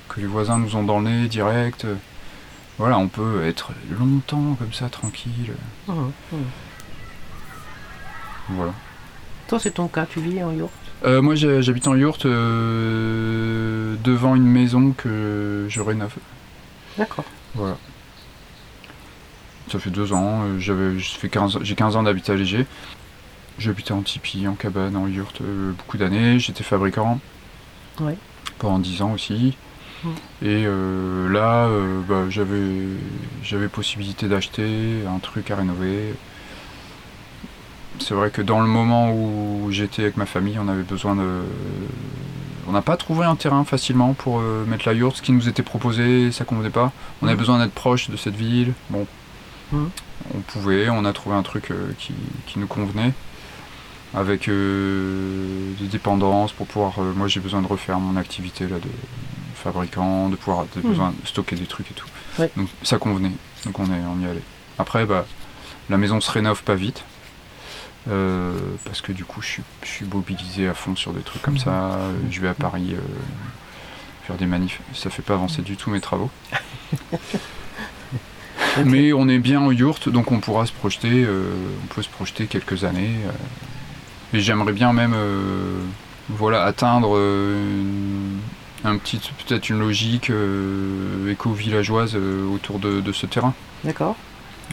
que 0.09 0.21
les 0.21 0.27
voisins 0.27 0.57
nous 0.59 0.77
ont 0.77 0.85
dans 0.85 1.01
le 1.01 1.09
nez 1.11 1.29
direct, 1.29 1.85
euh, 1.85 1.95
voilà, 2.79 2.97
on 2.99 3.09
peut 3.09 3.45
être 3.45 3.73
longtemps 3.99 4.55
comme 4.59 4.73
ça, 4.73 4.89
tranquille. 4.89 5.53
Mhm, 5.89 6.13
mhm. 6.33 6.39
Voilà. 8.51 8.73
Toi, 9.49 9.59
c'est 9.59 9.73
ton 9.73 9.89
cas, 9.89 10.07
tu 10.07 10.21
vis 10.21 10.43
en 10.43 10.53
yourte 10.53 10.73
Euh, 11.05 11.23
moi 11.23 11.35
j'habite 11.35 11.87
en 11.87 11.95
euh, 12.27 13.95
devant 14.03 14.35
une 14.35 14.47
maison 14.47 14.93
que 14.97 15.67
je 15.69 15.81
rénove. 15.81 16.15
D'accord. 16.97 17.25
Voilà. 17.55 17.77
Ça 19.71 19.79
fait 19.79 19.91
deux 19.91 20.13
ans, 20.13 20.43
euh, 20.45 20.59
j'avais, 20.59 20.99
ça 21.01 21.19
fait 21.19 21.29
15 21.29 21.59
j'ai 21.63 21.75
15 21.75 21.97
ans 21.97 22.03
d'habitat 22.03 22.35
léger. 22.35 22.67
J'habitais 23.59 23.93
en 23.93 24.03
tipi, 24.03 24.47
en 24.47 24.55
cabane, 24.55 24.97
en 24.97 25.09
yourte 25.09 25.41
euh, 25.41 25.73
beaucoup 25.73 25.97
d'années. 25.99 26.39
J'étais 26.39 26.63
fabricant 26.65 27.19
Ouais. 28.01 28.17
pendant 28.59 28.79
10 28.79 29.03
ans 29.03 29.13
aussi. 29.13 29.57
Mm. 30.05 30.09
Et 30.43 30.65
euh, 30.65 31.29
là, 31.29 31.67
euh, 31.67 32.01
bah, 32.09 32.27
j'avais, 32.31 32.87
j'avais 33.43 33.67
possibilité 33.69 34.29
d'acheter 34.29 35.01
un 35.13 35.19
truc 35.19 35.51
à 35.51 35.57
rénover. 35.57 36.15
C'est 37.99 38.15
vrai 38.15 38.31
que 38.31 38.43
dans 38.43 38.61
le 38.61 38.69
moment 38.69 39.11
où 39.13 39.69
j'étais 39.71 40.03
avec 40.03 40.17
ma 40.17 40.27
famille, 40.27 40.59
on 40.61 40.69
avait 40.69 40.85
besoin 40.85 41.17
de. 41.17 41.43
On 42.69 42.73
n'a 42.73 42.83
pas 42.83 42.97
trouvé 42.97 43.25
un 43.25 43.35
terrain 43.35 43.65
facilement 43.65 44.13
pour 44.15 44.39
euh, 44.41 44.65
mettre 44.67 44.87
la 44.87 44.93
yourte. 44.95 45.17
Ce 45.17 45.23
qui 45.23 45.33
nous 45.33 45.49
était 45.49 45.63
proposé, 45.65 46.31
ça 46.31 46.45
convenait 46.45 46.71
pas. 46.71 46.93
On 47.23 47.27
avait 47.27 47.35
Mhm. 47.35 47.39
besoin 47.41 47.59
d'être 47.59 47.73
proche 47.75 48.09
de 48.11 48.17
cette 48.17 48.37
ville. 48.37 48.73
Bon, 48.91 49.05
Mhm. 49.73 49.91
on 50.35 50.39
pouvait, 50.41 50.89
on 50.89 51.05
a 51.05 51.13
trouvé 51.13 51.37
un 51.37 51.43
truc 51.43 51.71
euh, 51.71 51.93
qui, 51.99 52.15
qui 52.47 52.59
nous 52.59 52.67
convenait. 52.67 53.13
Avec 54.15 54.49
euh, 54.49 55.73
des 55.79 55.87
dépendances 55.87 56.53
pour 56.53 56.67
pouvoir. 56.67 56.99
euh, 56.99 57.13
moi, 57.15 57.29
j'ai 57.29 57.41
besoin 57.41 57.61
de 57.61 57.67
refaire 57.67 57.99
mon 58.01 58.17
activité 58.19 58.67
là, 58.67 58.77
de 58.77 58.89
fabricant, 59.55 60.31
de 60.31 60.37
pouvoir. 60.37 60.65
J'ai 60.75 60.81
Mhm. 60.83 60.89
besoin 60.91 61.11
de 61.21 61.27
stocker 61.27 61.57
des 61.57 61.67
trucs 61.67 61.91
et 61.91 61.95
tout. 61.95 62.07
Ouais. 62.39 62.51
Donc, 62.57 62.69
ça 62.83 62.97
convenait. 62.99 63.33
Donc, 63.67 63.79
on, 63.79 63.85
est, 63.87 64.01
on 64.17 64.21
y 64.25 64.27
allait. 64.31 64.43
Après, 64.79 65.05
bah, 65.05 65.27
la 65.91 65.99
maison 65.99 66.21
se 66.23 66.31
rénove 66.31 66.63
pas 66.63 66.75
vite. 66.75 67.05
Parce 68.87 69.03
que 69.03 69.13
du 69.13 69.27
coup, 69.27 69.43
je 69.43 69.47
suis, 69.49 69.63
je 69.83 69.89
suis 69.89 70.07
mobilisé 70.07 70.67
à 70.67 70.73
fond 70.73 70.97
sur 70.97 71.13
des 71.13 71.21
trucs 71.21 71.43
comme 71.43 71.55
Mhm. 71.55 71.61
ça. 71.61 71.99
Je 72.31 72.41
vais 72.41 72.49
à 72.49 72.55
Paris 72.55 72.97
faire 74.27 74.37
des 74.37 74.47
manifs. 74.47 74.81
Ça 74.95 75.11
fait 75.11 75.21
pas 75.21 75.35
avancer 75.35 75.61
du 75.61 75.77
tout 75.77 75.91
mes 75.91 76.01
travaux. 76.01 76.31
Mais 78.85 79.13
on 79.13 79.29
est 79.29 79.39
bien 79.39 79.61
en 79.61 79.71
yourte, 79.73 80.09
donc 80.09 80.31
on 80.33 80.41
pourra 80.41 80.67
se 80.67 80.73
projeter. 80.73 81.25
euh, 81.25 81.43
on 81.85 81.95
peut 81.95 82.03
se 82.03 82.09
projeter 82.09 82.47
quelques 82.47 82.85
années. 82.85 83.11
euh. 83.27 84.37
et 84.37 84.41
j'aimerais 84.41 84.73
bien 84.73 84.93
même, 84.93 85.15
euh, 85.17 85.79
voilà, 86.29 86.65
atteindre 86.65 87.17
une- 87.19 88.39
un 88.85 88.97
petit, 88.99 89.19
peut-être 89.47 89.71
une 89.71 89.81
logique 89.81 90.31
euh, 90.31 91.31
éco-villageoise 91.33 92.13
euh, 92.15 92.47
autour 92.47 92.79
de, 92.79 93.01
de 93.01 93.13
ce 93.13 93.27
terrain. 93.27 93.55
D'accord. 93.85 94.17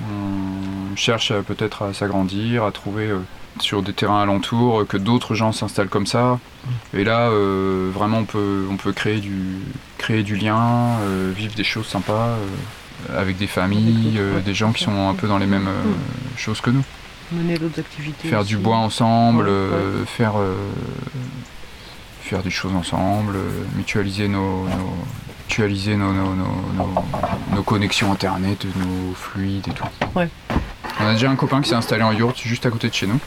On 0.02 0.96
cherche 0.96 1.32
peut-être 1.48 1.84
à 1.84 1.94
s'agrandir, 1.94 2.66
à 2.66 2.72
trouver 2.72 3.06
euh, 3.08 3.20
sur 3.60 3.82
des 3.82 3.94
terrains 3.94 4.22
alentours 4.22 4.86
que 4.86 4.98
d'autres 4.98 5.34
gens 5.36 5.54
s'installent 5.54 5.88
comme 5.90 6.06
ça. 6.06 6.40
Et 6.94 7.04
là, 7.06 7.30
vraiment, 7.94 8.20
on 8.20 8.26
peut, 8.26 8.66
on 8.70 8.76
peut 8.76 8.92
créer, 8.92 9.20
du, 9.22 9.60
créer 9.98 10.24
du 10.24 10.36
lien, 10.36 10.98
vivre 11.36 11.54
des 11.56 11.64
choses 11.64 11.86
sympas 11.88 12.36
avec 13.16 13.38
des 13.38 13.48
familles, 13.48 14.16
euh, 14.18 14.40
des 14.40 14.54
gens 14.54 14.72
qui 14.72 14.84
sont 14.84 15.10
un 15.10 15.14
peu 15.16 15.28
dans 15.28 15.38
les 15.38 15.46
mêmes 15.48 15.68
euh, 15.68 15.84
Mm. 15.84 16.38
choses 16.38 16.62
que 16.62 16.70
nous. 16.70 16.84
Mener 17.32 17.58
d'autres 17.58 17.80
activités. 17.80 18.28
Faire 18.28 18.42
aussi. 18.42 18.50
du 18.50 18.58
bois 18.58 18.78
ensemble, 18.78 19.44
Ouais, 19.46 19.50
euh, 19.50 20.06
faire, 20.06 20.34
euh, 20.38 20.56
faire 22.22 22.42
des 22.44 22.50
choses 22.52 22.74
ensemble, 22.74 23.36
euh, 23.36 23.64
mutualiser 23.76 24.28
nos, 24.28 24.64
nos- 24.68 24.96
mutualiser 25.48 25.96
nos, 25.96 26.14
nos, 26.14 26.34
nos- 26.36 26.46
nos- 26.76 27.04
nos 27.56 27.64
connexions 27.64 28.12
internet, 28.12 28.66
nos 28.76 29.14
fluides 29.14 29.68
et 29.68 29.72
tout. 29.72 29.86
Ouais. 30.16 30.30
On 31.00 31.06
a 31.08 31.14
déjà 31.14 31.30
un 31.30 31.36
copain 31.36 31.62
qui 31.62 31.70
s'est 31.70 31.76
installé 31.76 32.04
en 32.04 32.12
yourte 32.12 32.40
juste 32.40 32.66
à 32.66 32.70
côté 32.72 32.90
de 32.90 32.94
chez 32.94 33.08
nous, 33.08 33.20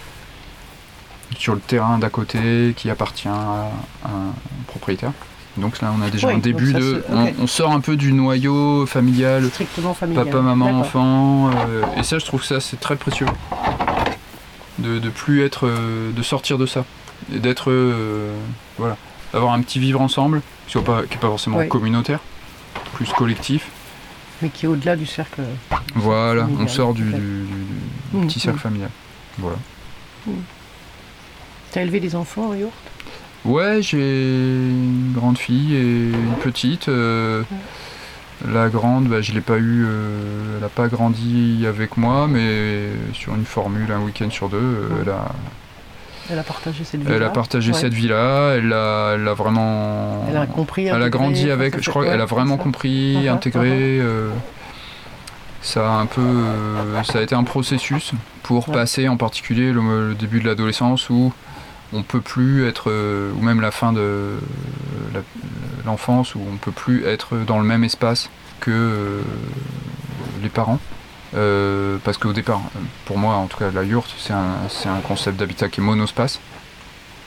sur 1.37 1.55
le 1.55 1.61
terrain 1.61 1.99
d'à 1.99 2.09
côté 2.09 2.75
qui 2.77 2.91
appartient 2.91 3.29
à 3.29 3.71
un 4.05 4.33
propriétaire. 4.67 5.13
Donc 5.59 5.81
là, 5.81 5.93
on 5.97 6.03
a 6.03 6.11
déjà 6.11 6.29
un 6.29 6.39
début 6.39 6.73
ça, 6.73 6.79
de. 6.79 7.05
on- 7.41 7.47
sort 7.47 7.73
un 7.73 7.81
peu 7.81 7.97
du 7.97 8.13
noyau 8.13 8.87
familial, 8.87 9.47
Strictement 9.49 9.93
familial. 9.95 10.25
papa, 10.27 10.41
maman, 10.41 10.81
enfant. 10.81 11.51
euh, 11.51 11.83
et 11.97 12.03
ça, 12.03 12.19
je 12.19 12.25
trouve 12.27 12.41
que 12.41 12.47
ça, 12.47 12.61
c'est 12.61 12.79
très 12.79 12.97
précieux. 12.97 13.27
De, 14.79 14.99
de 14.99 15.09
plus 15.11 15.43
être. 15.45 15.67
euh, 15.67 16.13
de 16.13 16.23
sortir 16.23 16.59
de 16.59 16.67
ça. 16.67 16.85
Et 17.35 17.39
d'être. 17.41 17.71
euh, 17.71 18.33
voilà. 18.79 18.97
D'avoir 19.33 19.53
un 19.53 19.61
petit 19.61 19.79
vivre 19.81 20.01
ensemble, 20.01 20.41
qui 20.69 20.79
n'est 20.79 20.85
pas, 20.85 21.03
qui 21.03 21.15
est 21.15 21.19
pas 21.19 21.27
forcément 21.29 21.67
communautaire, 21.67 22.21
plus 22.95 23.11
collectif. 23.13 23.69
Mais 24.41 24.49
qui 24.51 24.67
est 24.67 24.69
au-delà 24.69 24.95
du 24.97 25.05
cercle. 25.05 25.43
Voilà, 25.97 26.43
Familial, 26.43 26.65
on 26.65 26.69
sort 26.69 26.95
du, 26.95 27.03
ok. 27.03 27.15
du- 27.17 27.21
du- 27.21 28.21
du 28.21 28.27
petit 28.27 28.39
Mm, 28.39 28.43
cercle 28.43 28.59
mm. 28.59 28.61
familial. 28.63 28.91
Voilà. 29.39 29.57
T'as 31.73 31.83
élevé 31.83 32.01
des 32.01 32.15
enfants 32.17 32.49
en 32.51 32.55
yourte 32.55 32.73
Ouais, 33.45 33.79
j'ai 33.83 33.99
une 33.99 35.13
grande 35.15 35.39
fille 35.39 35.75
et 35.75 35.81
une 36.11 36.35
petite. 36.43 36.89
euh, 36.89 37.43
la 38.47 38.69
grande, 38.69 39.09
bah, 39.09 39.21
je 39.21 39.33
l'ai 39.33 39.41
pas 39.41 39.57
eu, 39.59 39.85
euh, 39.85 40.55
elle 40.57 40.63
n'a 40.63 40.69
pas 40.69 40.87
grandi 40.89 41.65
avec 41.67 41.97
moi, 41.97 42.29
mais 42.29 42.91
sur 43.13 43.35
une 43.35 43.45
formule, 43.45 43.91
un 43.91 44.01
week-end 44.01 44.31
sur 44.31 44.49
deux, 44.49 44.59
euh, 44.59 44.89
Ouais. 44.91 44.97
elle, 45.03 45.11
a, 45.11 45.29
Elle 46.31 46.39
a 46.39 46.43
partagé 46.45 46.85
cette 46.85 47.01
vie 47.03 47.13
elle 47.13 47.23
a 47.25 47.31
partagé 47.31 47.73
Ouais. 47.73 47.79
cette 47.79 47.95
vie-là, 47.95 48.53
elle 48.55 48.73
a, 48.73 49.15
elle 49.15 49.27
a 49.27 49.35
vraiment. 49.35 50.25
Elle 50.29 50.37
a 50.37 50.47
compris. 50.47 50.83
elle 50.87 50.93
a 50.93 50.97
intégré, 50.97 51.11
grandi 51.11 51.51
avec, 51.51 51.83
je 51.83 51.91
crois 51.91 52.05
qu'elle 52.05 52.21
a 52.21 52.27
vraiment 52.27 52.59
compris, 52.59 53.17
Uh-huh, 53.17 53.29
intégré. 53.33 53.99
euh, 54.01 54.31
ça 55.63 55.91
a 55.93 55.97
un 55.99 56.07
peu, 56.07 56.23
ça 57.05 57.19
a 57.19 57.23
été 57.23 57.35
un 57.35 57.43
processus 57.45 58.13
pour 58.45 58.69
Ouais. 58.69 58.75
passer 58.75 59.09
en 59.09 59.17
particulier 59.17 59.73
le, 59.73 60.09
le 60.11 60.15
début 60.15 60.41
de 60.41 60.47
l'adolescence 60.47 61.11
où 61.11 61.33
on 61.93 62.03
peut 62.03 62.21
plus 62.21 62.67
être, 62.67 62.91
euh, 62.91 63.33
ou 63.37 63.43
même 63.43 63.61
la 63.61 63.71
fin 63.71 63.93
de 63.93 64.37
la- 65.15 65.21
l'enfance 65.87 66.35
où 66.35 66.41
on 66.41 66.57
peut 66.57 66.73
plus 66.73 67.05
être 67.07 67.37
dans 67.37 67.59
le 67.59 67.65
même 67.65 67.85
espace 67.85 68.31
que 68.61 68.71
euh, 68.71 69.23
les 70.43 70.49
parents. 70.49 70.79
Euh, 71.37 71.99
parce 72.05 72.17
qu'au 72.17 72.33
départ, 72.33 72.61
pour 73.05 73.19
moi 73.19 73.35
en 73.35 73.47
tout 73.47 73.59
cas, 73.59 73.71
la 73.71 73.85
yourte, 73.85 74.15
c'est 74.19 74.33
un, 74.33 75.01
concept 75.07 75.39
d'habitat 75.39 75.69
qui 75.69 75.81
est 75.81 75.85
monospace. 75.85 76.41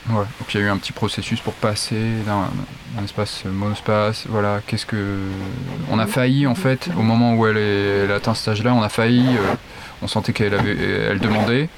Donc 0.08 0.26
il 0.52 0.60
y 0.60 0.62
a 0.62 0.66
eu 0.66 0.68
un 0.68 0.78
petit 0.78 0.90
processus 0.92 1.40
pour 1.40 1.52
passer 1.54 2.00
d'un 2.26 3.04
espace 3.04 3.44
monospace. 3.44 4.26
Voilà, 4.28 4.60
qu'est-ce 4.66 4.86
que. 4.86 5.18
On 5.90 6.00
a 6.00 6.06
failli 6.08 6.48
en 6.48 6.56
fait, 6.56 6.88
au 6.98 7.02
moment 7.02 7.34
où 7.34 7.46
elle, 7.46 7.56
est, 7.56 8.10
a 8.10 8.16
atteint 8.16 8.34
ce 8.34 8.50
âge-là, 8.50 8.74
on 8.74 8.82
a 8.82 8.88
failli. 8.88 9.24
euh, 9.36 9.54
on 10.02 10.08
sentait 10.08 10.32
qu'elle 10.32 10.54
avait, 10.54 10.76
elle 10.76 11.20
demandait. 11.20 11.68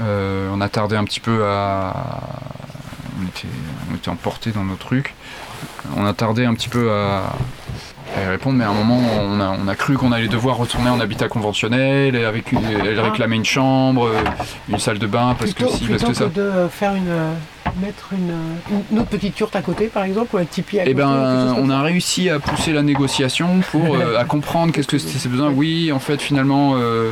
Euh, 0.00 0.48
on 0.52 0.60
a 0.60 0.68
tardé 0.68 0.96
un 0.96 1.04
petit 1.04 1.20
peu 1.20 1.44
à. 1.44 1.94
On 3.20 3.26
était, 3.26 3.48
on 3.90 3.96
était 3.96 4.08
emporté 4.08 4.50
dans 4.50 4.64
nos 4.64 4.76
trucs. 4.76 5.14
On 5.96 6.06
a 6.06 6.12
tardé 6.14 6.44
un 6.46 6.54
petit 6.54 6.68
peu 6.70 6.90
à, 6.90 7.32
à 8.16 8.22
y 8.24 8.26
répondre, 8.28 8.56
mais 8.56 8.64
à 8.64 8.70
un 8.70 8.74
moment, 8.74 8.98
on 9.20 9.40
a, 9.40 9.50
on 9.62 9.68
a 9.68 9.74
cru 9.74 9.96
qu'on 9.98 10.12
allait 10.12 10.28
devoir 10.28 10.56
retourner 10.56 10.88
en 10.88 11.00
habitat 11.00 11.28
conventionnel. 11.28 12.14
Et 12.16 12.24
avec 12.24 12.52
une- 12.52 12.64
elle 12.64 12.98
réclamait 13.00 13.36
une 13.36 13.44
chambre, 13.44 14.06
euh, 14.06 14.22
une 14.70 14.78
salle 14.78 14.98
de 14.98 15.06
bain, 15.06 15.34
parce 15.38 15.52
plutôt, 15.52 15.70
que 15.70 15.76
si, 15.76 15.84
parce 15.86 16.02
que 16.04 16.14
ça. 16.14 16.26
de 16.26 16.68
faire 16.70 16.94
une. 16.94 17.12
mettre 17.80 18.08
une, 18.12 18.34
une 18.90 18.98
autre 19.00 19.10
petite 19.10 19.38
yourte 19.38 19.54
à 19.54 19.62
côté, 19.62 19.86
par 19.88 20.04
exemple, 20.04 20.34
ou 20.34 20.38
un 20.38 20.44
tipi 20.46 20.78
à 20.80 20.82
Eh 20.84 20.86
côté. 20.86 20.94
ben, 20.94 21.54
on 21.58 21.68
a 21.70 21.82
réussi 21.82 22.30
à 22.30 22.38
pousser 22.40 22.72
la 22.72 22.82
négociation 22.82 23.60
pour 23.70 23.94
euh, 23.96 24.18
à 24.18 24.24
comprendre 24.24 24.72
qu'est-ce 24.72 24.88
que 24.88 24.98
c'est 24.98 25.18
ces 25.18 25.28
besoins. 25.28 25.50
Oui, 25.54 25.92
en 25.92 25.98
fait, 26.00 26.20
finalement, 26.22 26.72
euh, 26.76 27.10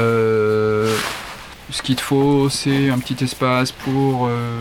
euh, 0.00 0.94
ce 1.70 1.82
qu'il 1.82 1.96
te 1.96 2.00
faut, 2.00 2.48
c'est 2.48 2.90
un 2.90 2.98
petit 2.98 3.22
espace 3.24 3.72
pour 3.72 4.26
euh, 4.26 4.60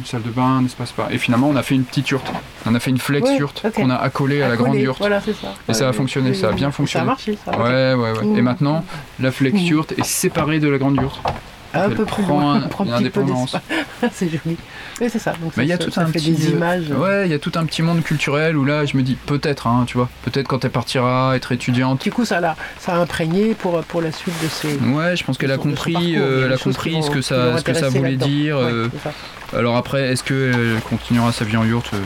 une 0.00 0.04
salle 0.04 0.22
de 0.22 0.30
bain, 0.30 0.58
un 0.58 0.64
espace 0.64 0.90
pas. 0.92 1.08
Et 1.10 1.18
finalement, 1.18 1.48
on 1.48 1.56
a 1.56 1.62
fait 1.62 1.74
une 1.76 1.84
petite 1.84 2.08
yourte. 2.10 2.26
On 2.66 2.74
a 2.74 2.80
fait 2.80 2.90
une 2.90 2.98
flex 2.98 3.28
Ouais, 3.28 3.36
yourte 3.38 3.62
ok. 3.64 3.72
qu'on 3.72 3.90
a 3.90 3.94
accolée 3.96 4.42
à 4.42 4.48
la 4.48 4.56
grande 4.56 4.74
yourte. 4.76 4.98
Voilà, 4.98 5.20
c'est 5.20 5.34
ça. 5.34 5.54
Et 5.68 5.74
ça 5.74 5.88
a 5.88 5.92
fonctionné, 5.92 6.34
ça 6.34 6.48
a 6.48 6.52
bien 6.52 6.68
Ça 6.68 6.72
fonctionné. 6.72 7.02
a 7.02 7.06
marché, 7.06 7.38
ça. 7.44 7.52
Ouais, 7.56 7.94
ouais, 7.94 8.12
ouais. 8.18 8.24
Et 8.36 8.40
Mmh. 8.40 8.44
maintenant, 8.44 8.84
la 9.20 9.30
flex 9.30 9.54
Mmh. 9.60 9.64
yourte 9.64 9.92
est 9.92 10.04
séparée 10.04 10.58
de 10.60 10.68
la 10.68 10.78
grande 10.78 10.96
yourte. 10.96 11.20
Un 11.74 11.90
peu 11.90 12.04
plus 12.04 12.24
loin, 12.24 12.56
un- 12.56 12.60
prend 12.68 12.84
un 12.90 12.98
petit 12.98 13.10
peu 13.10 13.22
c'est 14.12 14.28
joli. 14.28 14.56
Oui, 15.00 15.08
c'est 15.10 15.18
ça. 15.18 15.32
Donc 15.40 15.52
Mais 15.56 15.64
il 15.64 15.68
y 15.68 15.72
a 15.72 15.78
tout 15.78 15.92
un 15.96 16.04
petit 16.06 16.32
des 16.32 16.48
euh, 16.48 16.56
images. 16.56 16.84
euh, 16.90 16.96
Ouais, 16.96 17.26
il 17.26 17.30
y 17.30 17.34
a 17.34 17.38
tout 17.38 17.52
un 17.54 17.64
petit 17.64 17.82
monde 17.82 18.02
culturel 18.02 18.56
où 18.56 18.64
là, 18.64 18.84
je 18.84 18.96
me 18.96 19.02
dis 19.02 19.14
peut-être, 19.14 19.66
hein, 19.66 19.84
tu 19.86 19.96
vois, 19.96 20.08
peut-être 20.22 20.48
quand 20.48 20.64
elle 20.64 20.70
partira 20.70 21.34
être 21.36 21.52
étudiante, 21.52 22.02
Du 22.02 22.10
coup, 22.12 22.24
ça 22.24 22.40
l'a, 22.40 22.56
ça 22.78 22.94
a 22.94 22.98
imprégné 22.98 23.54
pour, 23.54 23.80
pour 23.84 24.02
la 24.02 24.12
suite 24.12 24.34
de 24.42 24.48
ces. 24.48 24.76
Ouais, 24.78 25.16
je 25.16 25.24
pense 25.24 25.38
qu'elle 25.38 25.52
a 25.52 25.56
compris, 25.58 25.92
parcours. 25.92 26.10
A 26.10 26.20
euh, 26.20 26.46
elle 26.46 26.52
a 26.52 26.58
compris 26.58 27.02
ce 27.02 27.10
que 27.10 27.22
ça, 27.22 27.50
vont 27.50 27.58
ce 27.58 27.64
que 27.64 27.74
ça 27.74 27.88
voulait 27.88 28.16
dire. 28.16 28.56
Ouais, 28.58 28.64
euh. 28.64 28.88
c'est 28.92 29.02
ça. 29.10 29.12
Alors 29.58 29.76
après, 29.76 30.08
est-ce 30.12 30.24
qu'elle 30.24 30.80
continuera 30.88 31.32
sa 31.32 31.44
vie 31.44 31.56
en 31.56 31.64
yourte 31.64 31.90
euh, 31.94 31.98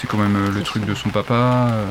C'est 0.00 0.06
quand 0.08 0.18
même 0.18 0.36
euh, 0.36 0.50
le 0.52 0.62
truc 0.62 0.84
de 0.84 0.94
son 0.94 1.08
papa. 1.08 1.34
euh. 1.72 1.84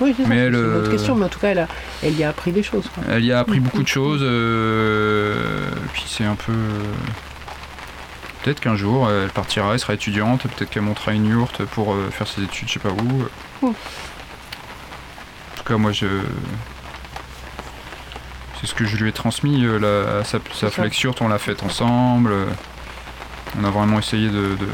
Oui, 0.00 0.14
c'est 0.16 0.26
mais 0.26 0.36
c'est 0.36 0.40
elle, 0.42 0.54
une 0.54 0.60
autre 0.76 0.88
euh, 0.88 0.90
question, 0.90 1.14
mais 1.14 1.24
en 1.24 1.28
tout 1.28 1.38
cas, 1.38 1.48
elle, 1.48 1.60
a, 1.60 1.68
elle 2.02 2.14
y 2.16 2.24
a 2.24 2.28
appris 2.28 2.52
des 2.52 2.62
choses. 2.62 2.84
quoi. 2.94 3.02
Elle 3.10 3.24
y 3.24 3.32
a 3.32 3.38
appris 3.38 3.60
beaucoup 3.60 3.82
de 3.82 3.88
choses. 3.88 4.20
euh, 4.22 5.70
Puis 5.92 6.04
c'est 6.06 6.24
un 6.24 6.34
peu. 6.34 6.52
euh, 6.52 6.82
peut-être 8.42 8.60
qu'un 8.60 8.76
jour 8.76 9.10
elle 9.10 9.30
partira, 9.30 9.72
elle 9.72 9.80
sera 9.80 9.94
étudiante, 9.94 10.42
peut-être 10.42 10.70
qu'elle 10.70 10.82
montera 10.82 11.12
une 11.12 11.26
yourte 11.26 11.64
pour 11.64 11.94
euh, 11.94 12.10
faire 12.10 12.26
ses 12.28 12.42
études, 12.42 12.68
je 12.68 12.74
sais 12.74 12.78
pas 12.80 12.90
où. 12.90 13.66
En 13.66 13.72
tout 15.56 15.64
cas, 15.64 15.76
moi 15.76 15.92
je. 15.92 16.06
C'est 18.60 18.66
ce 18.66 18.74
que 18.74 18.84
je 18.86 18.96
lui 18.96 19.08
ai 19.08 19.12
transmis, 19.12 19.64
euh, 19.64 19.78
la- 19.78 20.24
sa, 20.24 20.38
sa 20.54 20.70
ça. 20.70 20.70
flex 20.70 21.00
yourte, 21.02 21.20
on 21.20 21.28
l'a 21.28 21.38
faite 21.38 21.62
ensemble. 21.62 22.32
euh, 22.32 22.46
On 23.58 23.64
a 23.64 23.70
vraiment 23.70 23.98
essayé 23.98 24.28
de. 24.28 24.54
de- 24.56 24.68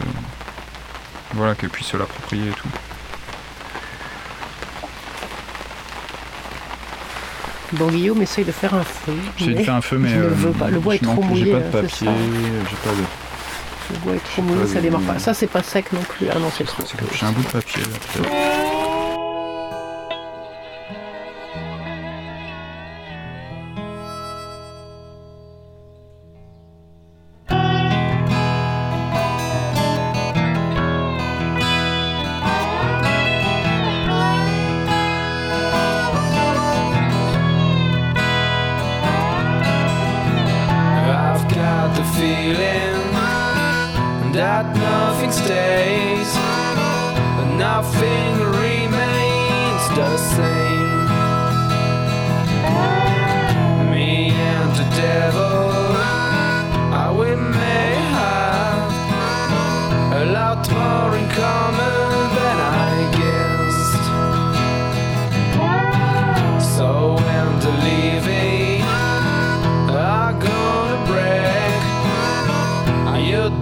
voilà, 1.34 1.54
qu'elle 1.54 1.70
puisse 1.70 1.86
se 1.88 1.96
l'approprier 1.96 2.48
et 2.48 2.52
tout. 2.52 2.68
Bon, 7.72 7.88
Guillaume 7.88 8.20
essaye 8.22 8.44
de 8.44 8.52
faire 8.52 8.74
un 8.74 8.82
feu. 8.82 9.12
J'ai 9.38 9.56
fait 9.56 9.70
un 9.70 9.80
feu, 9.80 9.96
mais. 9.98 10.10
je 10.10 10.16
ne 10.16 10.22
euh, 10.24 10.28
veux 10.28 10.50
pas. 10.50 10.68
Le 10.68 10.78
bois 10.78 10.94
est 10.94 11.02
trop 11.02 11.22
mouillé. 11.22 11.46
J'ai 11.46 11.52
pas 11.52 11.58
de 11.58 11.64
c'est 11.88 12.04
papier, 12.04 12.08
j'ai 12.70 12.76
pas 12.76 12.96
de. 12.96 13.92
Le 13.92 13.98
bois 14.00 14.14
est 14.14 14.24
trop 14.24 14.42
mouillé, 14.42 14.66
ça 14.66 14.80
démarre 14.80 15.00
pas. 15.02 15.18
Ça, 15.18 15.32
c'est 15.34 15.46
pas 15.46 15.62
sec 15.62 15.92
non 15.92 16.02
plus. 16.02 16.26
Ah 16.30 16.38
non, 16.38 16.50
c'est 16.56 16.64
trop. 16.64 16.82
J'ai 17.14 17.26
un 17.26 17.32
bout 17.32 17.42
de 17.42 17.48
papier 17.48 17.82
là, 17.82 18.22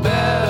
best. 0.03 0.50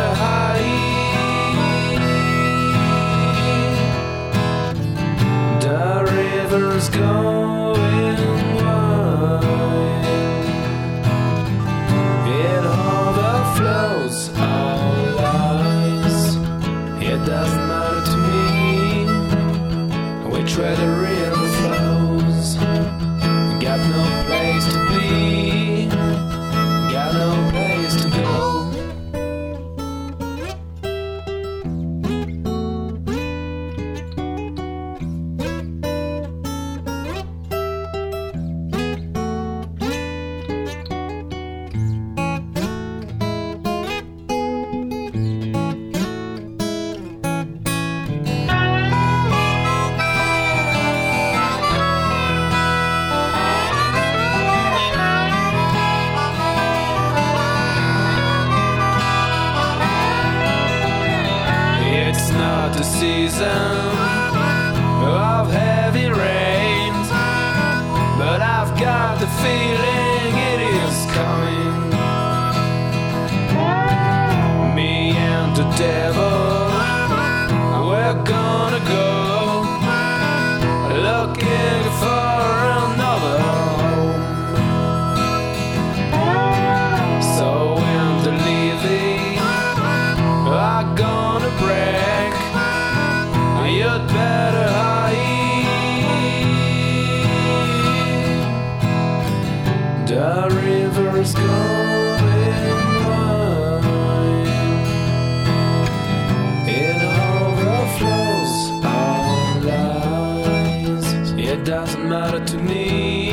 To 112.46 112.58
me 112.58 113.32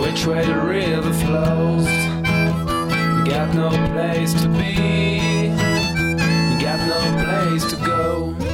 which 0.00 0.26
way 0.26 0.44
the 0.44 0.58
river 0.58 1.12
flows. 1.12 1.86
You 1.86 3.24
got 3.32 3.54
no 3.54 3.70
place 3.92 4.32
to 4.42 4.48
be. 4.48 5.48
You 6.50 6.60
got 6.60 6.80
no 6.88 7.00
place 7.24 7.64
to 7.70 7.76
go. 7.76 8.47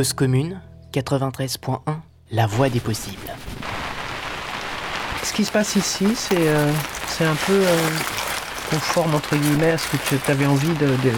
Cause 0.00 0.14
commune 0.14 0.58
93.1 0.94 1.78
La 2.32 2.46
voie 2.46 2.70
des 2.70 2.80
possibles. 2.80 3.18
Ce 5.22 5.30
qui 5.34 5.44
se 5.44 5.52
passe 5.52 5.76
ici, 5.76 6.06
c'est 6.16 6.36
euh, 6.38 6.72
c'est 7.06 7.26
un 7.26 7.34
peu 7.34 7.52
euh, 7.52 7.76
conforme, 8.70 9.14
entre 9.14 9.36
guillemets, 9.36 9.72
à 9.72 9.76
ce 9.76 9.86
que 9.88 9.98
tu 9.98 10.30
avais 10.30 10.46
envie 10.46 10.72
de, 10.72 10.86
de 10.86 11.12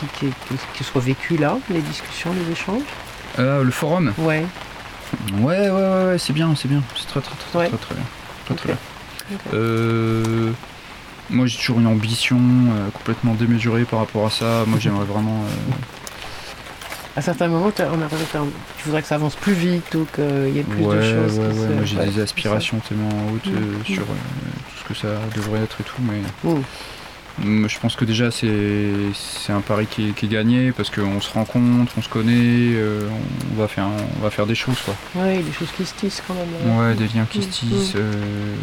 qui, 0.00 0.06
qui, 0.18 0.26
qui- 0.48 0.58
qui 0.72 0.82
soit 0.82 1.02
vécu 1.02 1.36
là, 1.36 1.58
les 1.68 1.82
discussions, 1.82 2.32
les 2.32 2.50
échanges. 2.50 2.80
Euh, 3.38 3.62
le 3.64 3.70
forum? 3.70 4.14
Ouais. 4.16 4.46
Ouais, 5.34 5.42
ouais, 5.42 5.68
ouais, 5.70 6.04
ouais, 6.06 6.16
c'est 6.18 6.32
bien, 6.32 6.54
c'est 6.56 6.68
bien. 6.68 6.82
C'est 6.96 7.08
très, 7.08 7.20
très, 7.20 7.34
très, 7.36 7.58
Ouais. 7.58 7.68
très, 7.68 7.76
très 7.76 7.94
bien. 7.96 8.04
Très, 8.46 8.54
très 8.54 8.72
Ok. 8.72 8.78
bien. 9.28 9.38
Euh, 9.52 10.52
moi, 11.28 11.44
j'ai 11.44 11.58
toujours 11.58 11.80
une 11.80 11.86
ambition 11.86 12.38
euh, 12.40 12.88
complètement 12.94 13.34
démesurée 13.34 13.84
par 13.84 13.98
rapport 13.98 14.24
à 14.24 14.30
ça. 14.30 14.64
Moi, 14.66 14.78
j'aimerais 14.80 15.04
vraiment. 15.04 15.44
À 17.14 17.20
certains 17.20 17.48
moments, 17.48 17.70
on 17.78 17.82
a 17.82 17.96
l'impression 17.96 18.46
que 18.46 18.50
tu 18.78 18.84
voudrais 18.86 19.02
que 19.02 19.08
ça 19.08 19.16
avance 19.16 19.34
plus 19.34 19.52
vite 19.52 19.94
ou 19.94 20.06
qu'il 20.14 20.54
y 20.56 20.58
ait 20.60 20.62
plus 20.62 20.82
ouais, 20.82 20.96
de 20.96 21.02
choses. 21.02 21.38
ouais, 21.38 21.50
qui 21.52 21.58
ouais, 21.60 21.66
se- 21.68 21.72
moi 21.72 21.84
j'ai 21.84 21.96
des 22.10 22.20
aspirations 22.20 22.78
tellement 22.78 23.10
hautes 23.34 23.46
euh, 23.48 23.78
Mm, 23.80 23.84
sur 23.84 24.02
euh, 24.02 24.06
tout 24.06 24.78
ce 24.82 24.88
que 24.88 24.94
ça 24.94 25.08
devrait 25.36 25.60
être 25.60 25.76
et 25.80 25.84
tout, 25.84 26.00
mais. 26.00 26.22
Mm. 26.50 26.62
Mm, 27.64 27.68
je 27.68 27.78
pense 27.80 27.96
que 27.96 28.04
déjà 28.06 28.30
c'est 28.30 28.92
c'est 29.14 29.52
un 29.52 29.60
pari 29.62 29.86
qui 29.86 30.08
est, 30.08 30.12
qui 30.12 30.26
est 30.26 30.28
gagné 30.28 30.70
parce 30.72 30.88
qu'on 30.90 31.20
se 31.20 31.30
rencontre, 31.32 31.92
on 31.98 32.02
se 32.02 32.08
connaît, 32.08 32.32
euh, 32.76 33.08
on, 33.52 33.60
va 33.60 33.68
faire, 33.68 33.88
on 34.18 34.22
va 34.22 34.30
faire 34.30 34.46
des 34.46 34.54
choses 34.54 34.78
quoi. 34.82 34.94
Ouais, 35.16 35.42
des 35.42 35.52
choses 35.52 35.70
qui 35.76 35.84
se 35.84 35.94
tissent 35.94 36.22
quand 36.26 36.34
même. 36.34 36.78
Ouais, 36.78 36.94
des 36.94 37.08
liens 37.08 37.26
qui 37.30 37.42
se 37.42 37.48
Mm, 37.48 37.50
tissent. 37.50 37.92
euh, 37.96 38.54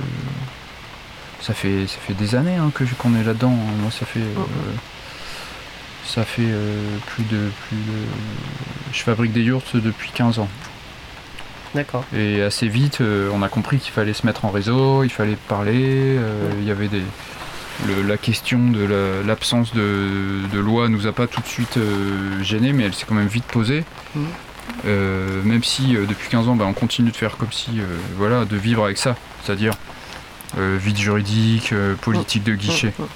ça, 1.41 1.53
fait, 1.53 1.85
ça 1.87 1.97
fait 1.99 2.13
des 2.13 2.33
années 2.35 2.55
hein, 2.57 2.71
que 2.73 2.83
qu'on 2.97 3.15
est 3.15 3.23
là-dedans. 3.23 3.51
hein. 3.53 3.73
Moi, 3.81 3.91
ça 3.91 4.05
fait. 4.07 4.19
euh, 4.19 4.33
ça 6.13 6.23
fait 6.25 6.41
euh, 6.45 6.97
plus 7.07 7.23
de, 7.23 7.49
plus 7.67 7.77
de. 7.77 8.05
Je 8.93 8.99
fabrique 9.01 9.31
des 9.31 9.41
yurts 9.41 9.63
depuis 9.75 10.11
15 10.13 10.39
ans. 10.39 10.49
D'accord. 11.75 12.03
Et 12.15 12.41
assez 12.41 12.67
vite, 12.67 13.01
euh, 13.01 13.29
on 13.33 13.43
a 13.43 13.49
compris 13.49 13.77
qu'il 13.77 13.91
fallait 13.93 14.13
se 14.13 14.25
mettre 14.25 14.45
en 14.45 14.49
réseau, 14.49 15.03
il 15.03 15.09
fallait 15.11 15.37
parler. 15.47 16.17
euh, 16.17 16.49
Il 16.59 16.67
y 16.67 16.71
avait 16.71 16.87
des. 16.87 17.01
le- 17.87 18.01
la 18.07 18.17
question 18.17 18.57
de 18.71 18.83
la- 18.83 19.21
l'absence 19.25 19.73
de, 19.73 20.41
de 20.51 20.59
loi 20.59 20.89
nous 20.89 21.05
a 21.07 21.11
pas 21.13 21.27
tout 21.27 21.41
de 21.41 21.47
suite 21.47 21.77
euh, 21.77 22.41
gêné, 22.43 22.73
mais 22.73 22.83
elle 22.85 22.93
s'est 22.95 23.05
quand 23.07 23.15
même 23.15 23.27
vite 23.27 23.45
posée. 23.45 23.83
Euh, 24.85 25.41
même 25.43 25.63
si 25.63 25.95
euh, 25.95 26.05
depuis 26.07 26.29
15 26.29 26.47
ans, 26.47 26.55
bah, 26.55 26.65
on 26.67 26.73
continue 26.73 27.11
de 27.11 27.15
faire 27.15 27.37
comme 27.37 27.51
si, 27.51 27.79
voilà, 28.17 28.45
de 28.45 28.55
vivre 28.57 28.83
avec 28.85 28.97
ça, 28.97 29.15
c'est-à-dire 29.43 29.73
vide 30.57 30.97
juridique, 30.97 31.73
politique 32.01 32.43
de 32.43 32.55
guichet, 32.55 32.93
Mm, 32.97 33.03
mm. 33.03 33.07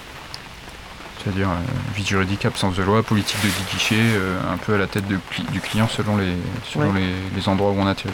C'est-à-dire 1.23 1.49
euh, 1.49 1.55
vide 1.95 2.07
juridique, 2.07 2.45
absence 2.45 2.75
de 2.75 2.83
loi, 2.83 3.01
politique 3.03 3.37
de 3.43 3.71
guichet, 3.71 3.95
euh, 3.99 4.37
un 4.51 4.57
peu 4.57 4.73
à 4.75 4.77
la 4.77 4.87
tête 4.87 5.07
de 5.07 5.17
du 5.51 5.59
client 5.61 5.87
selon 5.87 6.17
les, 6.17 6.33
selon 6.71 6.91
Ouais. 6.91 6.99
les, 6.99 7.13
les 7.41 7.47
endroits 7.49 7.71
où 7.71 7.79
on 7.79 7.87
atterrit. 7.87 8.13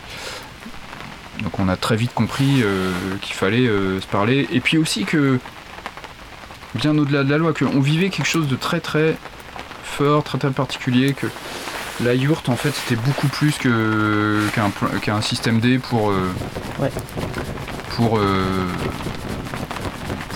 Donc 1.44 1.58
on 1.60 1.70
a 1.70 1.78
très 1.78 1.96
vite 1.96 2.14
compris 2.14 2.62
euh, 2.64 2.92
qu'il 3.22 3.36
fallait 3.36 3.66
se 3.68 4.06
parler. 4.08 4.48
Et 4.52 4.60
puis 4.60 4.78
aussi 4.78 5.06
que, 5.06 5.40
bien 6.76 6.98
au-delà 6.98 7.24
de 7.24 7.30
la 7.32 7.38
loi, 7.38 7.54
qu'on 7.54 7.80
vivait 7.80 8.10
quelque 8.10 8.28
chose 8.28 8.48
de 8.48 8.56
très 8.56 8.80
très 8.82 9.16
fort, 9.84 10.24
très 10.24 10.38
très 10.38 10.52
particulier, 10.52 11.14
que 11.14 11.28
la 12.04 12.14
yourte 12.14 12.48
en 12.50 12.56
fait 12.56 12.72
c'était 12.74 12.96
beaucoup 13.02 13.28
plus 13.28 13.58
que 13.58 14.40
qu'un 14.54 14.72
qu'un 15.02 15.22
système 15.22 15.60
D 15.60 15.80
pour 15.80 16.12
euh, 16.12 16.30
Ouais. 16.80 16.90
pour 17.96 18.18
euh, 18.20 18.44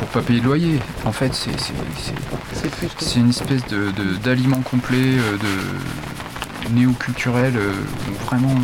pour 0.04 0.22
pas 0.22 0.22
payer 0.28 0.40
de 0.40 0.46
loyer. 0.46 0.80
En 1.06 1.12
fait 1.12 1.34
c'est 1.34 3.20
une 3.20 3.30
espèce 3.30 3.66
de, 3.68 3.92
d'aliment 4.24 4.62
complet, 4.62 4.98
euh, 5.18 5.38
de 5.38 6.74
néo-culturel, 6.76 7.54
euh, 7.58 7.72
où 8.10 8.26
vraiment 8.26 8.56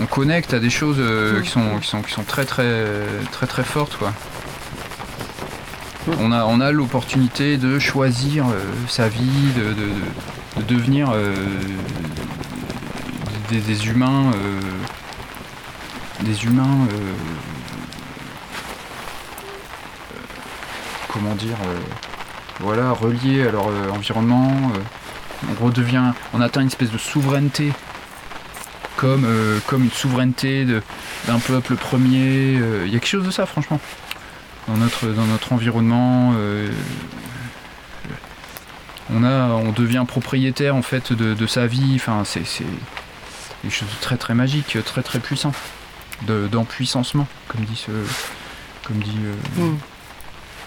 on 0.00 0.06
connecte 0.06 0.54
à 0.54 0.58
des 0.60 0.70
choses 0.70 0.96
euh, 0.98 1.38
Mm. 1.38 1.42
qui, 1.42 1.48
sont, 1.50 1.78
qui, 1.80 1.88
sont, 1.88 2.02
qui 2.02 2.12
sont 2.12 2.22
très 2.24 2.44
très 2.44 2.86
très 3.30 3.46
très 3.46 3.64
fortes 3.64 3.96
quoi. 3.96 4.12
Mm. 6.06 6.10
On 6.20 6.32
a, 6.32 6.44
on 6.46 6.60
a 6.60 6.72
l'opportunité 6.72 7.56
de 7.58 7.78
choisir 7.78 8.46
sa 8.88 9.08
vie, 9.08 9.52
de, 9.56 9.62
de- 9.62 9.74
de- 9.74 10.62
de 10.62 10.74
devenir 10.74 11.10
euh, 11.14 11.34
des, 13.50 13.60
des 13.60 13.86
humains, 13.88 14.30
euh, 14.34 14.60
des 16.24 16.44
humains, 16.44 16.86
euh, 16.92 17.12
comment 21.12 21.34
dire, 21.34 21.56
euh, 21.66 21.78
voilà, 22.60 22.90
reliés 22.92 23.46
à 23.46 23.50
leur 23.52 23.68
euh, 23.68 23.90
environnement. 23.90 24.50
euh, 24.74 24.78
on 25.60 25.64
redevient, 25.64 26.12
on 26.34 26.40
atteint 26.40 26.60
une 26.60 26.68
espèce 26.68 26.90
de 26.90 26.98
souveraineté, 26.98 27.72
comme, 28.96 29.24
euh, 29.24 29.58
une 29.84 29.90
souveraineté 29.90 30.64
d'un 31.26 31.38
peuple 31.40 31.74
premier. 31.76 32.56
euh, 32.60 32.84
Il 32.86 32.92
y 32.92 32.96
a 32.96 33.00
quelque 33.00 33.08
chose 33.10 33.26
de 33.26 33.30
ça, 33.32 33.44
franchement, 33.46 33.80
dans 34.68 34.76
notre, 34.76 35.06
dans 35.08 35.26
notre 35.26 35.52
environnement. 35.52 36.32
euh, 36.36 36.70
on, 39.12 39.24
a, 39.24 39.48
on 39.48 39.72
devient 39.72 40.04
propriétaire 40.06 40.76
en 40.76 40.82
fait 40.82 41.12
de, 41.12 41.34
sa 41.46 41.66
vie. 41.66 41.92
Enfin, 41.96 42.22
c'est 42.24 42.40
quelque 43.62 43.74
chose 43.74 43.88
de 43.88 44.00
très 44.00 44.16
très 44.16 44.34
magique, 44.34 44.78
très 44.84 45.02
très 45.02 45.18
puissant, 45.18 45.52
de- 46.26 46.46
d'empuissancement, 46.46 47.26
comme 47.48 47.64
dit 47.64 47.84
comme 48.86 48.98
dit, 48.98 49.18
euh, 49.24 49.62
Mm. 49.64 49.76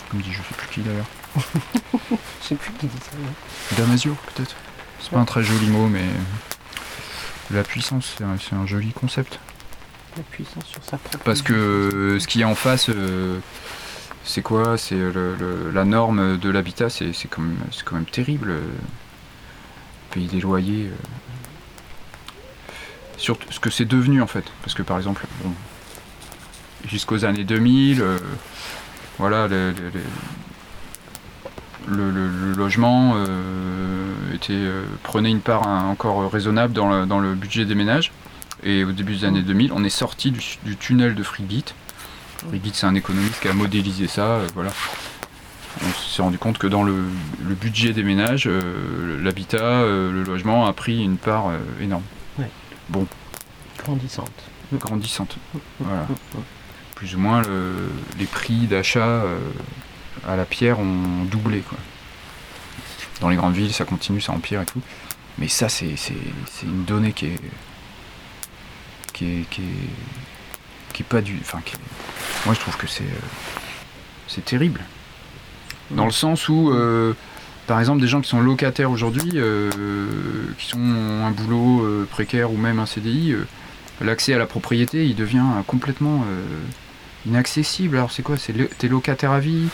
Comme 0.10 0.22
dit 0.22 0.32
je 0.32 0.38
sais 0.38 0.54
plus 0.58 0.68
qui 0.68 0.82
d'ailleurs. 0.82 1.06
Je 2.42 2.48
sais 2.50 2.56
plus 2.56 2.72
qui 2.74 2.88
dit 2.88 2.98
ça. 3.02 3.76
Damasio, 3.78 4.16
peut-être. 4.36 4.56
C'est 5.00 5.10
pas 5.12 5.20
un 5.20 5.26
très 5.26 5.44
joli 5.44 5.68
mot, 5.68 5.88
mais 5.88 6.06
la 7.52 7.64
puissance, 7.64 8.16
c'est 8.18 8.24
un, 8.56 8.66
joli 8.66 8.92
concept. 8.92 9.40
La 10.16 10.24
puissance 10.24 10.66
sur 10.66 10.84
sa 10.84 10.98
propre. 10.98 11.24
Parce 11.26 11.42
que 11.42 11.54
euh, 11.54 12.20
ce 12.20 12.28
qu'il 12.28 12.42
y 12.42 12.44
a 12.44 12.48
en 12.48 12.56
face, 12.56 12.90
euh, 12.90 13.40
c'est 14.24 14.42
quoi? 14.42 14.78
C'est 14.78 14.96
euh, 14.96 15.12
le- 15.14 15.36
le- 15.36 15.72
la 15.72 15.84
norme 15.86 16.38
de 16.38 16.50
l'habitat, 16.50 16.90
c'est 16.90 17.12
quand, 17.30 17.42
même- 17.42 17.58
c'est 17.72 17.84
quand 17.84 17.96
même 17.96 18.06
terrible. 18.06 18.54
Payer 20.12 20.28
des 20.28 20.40
loyers. 20.40 20.86
euh. 20.88 20.96
Surtout 23.18 23.52
ce 23.52 23.60
que 23.60 23.70
c'est 23.70 23.86
devenu 23.86 24.22
en 24.22 24.28
fait. 24.28 24.46
Parce 24.62 24.74
que 24.74 24.84
par 24.84 24.98
exemple, 24.98 25.26
bon, 25.44 25.52
jusqu'aux 26.88 27.26
années 27.26 27.44
2000, 27.46 28.02
euh, 28.02 28.18
voilà, 29.20 29.48
le, 29.48 29.72
le- 29.72 29.92
le- 29.94 30.02
le- 31.88 32.12
le- 32.12 32.28
le 32.28 32.54
logement 32.56 33.14
euh, 33.16 34.34
était, 34.34 34.54
euh, 34.54 34.86
prenait 35.04 35.30
une 35.30 35.42
part 35.42 35.68
hein, 35.68 35.86
encore 35.90 36.32
raisonnable 36.32 36.74
dans 36.74 36.90
le, 36.90 37.06
dans 37.06 37.20
le 37.20 37.36
budget 37.36 37.66
des 37.66 37.76
ménages. 37.76 38.12
Et 38.64 38.84
au 38.84 38.92
début 38.92 39.16
des 39.18 39.26
années 39.26 39.42
2000, 39.44 39.72
on 39.74 39.84
est 39.84 39.90
sorti 39.90 40.32
du, 40.32 40.42
du 40.64 40.76
tunnel 40.78 41.14
de 41.14 41.22
Frigit. 41.24 41.66
Frigit, 42.48 42.72
c'est 42.74 42.88
un 42.88 42.96
économiste 42.96 43.40
qui 43.42 43.48
a 43.48 43.54
modélisé 43.54 44.08
ça. 44.08 44.26
euh, 44.26 44.48
voilà. 44.56 44.72
On 45.84 45.92
s'est 46.10 46.22
rendu 46.22 46.38
compte 46.38 46.58
que 46.58 46.68
dans 46.68 46.84
le, 46.84 46.96
budget 47.62 47.92
des 47.94 48.02
ménages, 48.04 48.46
euh, 48.48 49.22
l'habitat, 49.22 49.82
le 49.84 50.24
logement 50.24 50.66
a 50.68 50.74
pris 50.74 51.04
une 51.04 51.18
part 51.18 51.52
énorme, 51.82 52.04
grandissante. 53.84 54.32
grandissante. 54.74 55.38
Voilà. 55.82 56.08
Plus 56.96 57.16
ou 57.16 57.20
moins, 57.20 57.42
le- 57.42 57.90
les 58.18 58.26
prix 58.26 58.68
d'achat 58.68 59.06
euh, 59.06 59.38
à 60.28 60.36
la 60.36 60.46
pierre 60.46 60.80
ont 60.80 61.26
doublé. 61.26 61.62
Dans 63.22 63.30
les 63.30 63.36
grandes 63.36 63.56
villes, 63.56 63.74
ça 63.74 63.86
continue, 63.86 64.22
ça 64.22 64.32
empire 64.34 64.62
et 64.62 64.66
tout. 64.66 64.82
Mais 65.38 65.48
ça, 65.50 65.68
c'est 65.70 65.96
une 66.64 66.86
donnée 66.86 67.12
qui 67.14 67.28
est. 67.28 67.40
qui 69.14 69.26
est. 69.26 69.50
qui 69.50 69.62
est, 69.62 70.94
qui 70.94 71.04
pas 71.04 71.22
du. 71.22 71.38
Enfin, 71.42 71.60
qui 71.66 71.76
est- 71.76 72.46
moi, 72.46 72.56
je 72.56 72.60
trouve 72.62 72.78
que 72.78 72.88
c'est. 72.88 73.04
euh, 73.04 73.28
c'est 74.28 74.46
terrible. 74.46 74.82
Dans 75.92 76.06
le 76.06 76.12
sens 76.12 76.48
où. 76.50 76.72
euh, 76.72 77.14
par 77.68 77.80
exemple, 77.80 78.00
des 78.00 78.08
gens 78.08 78.22
qui 78.22 78.30
sont 78.30 78.42
locataires 78.42 78.92
aujourd'hui, 78.92 79.32
qui 79.32 80.68
sont 80.68 80.80
un 80.80 81.32
boulot 81.32 82.06
précaire 82.12 82.52
ou 82.54 82.58
même 82.58 82.78
un 82.80 82.86
CDI, 82.86 83.36
l'accès 84.02 84.36
à 84.36 84.38
la 84.38 84.46
propriété, 84.46 85.08
il 85.08 85.16
devient 85.16 85.44
complètement 85.66 86.24
inaccessible. 87.26 87.98
Alors 87.98 88.12
c'est 88.12 88.24
quoi? 88.24 88.38
C'est 88.38 88.54
le- 88.54 88.68
t'es 88.68 88.88
locataire 88.88 89.32
à 89.32 89.40
vie, 89.40 89.68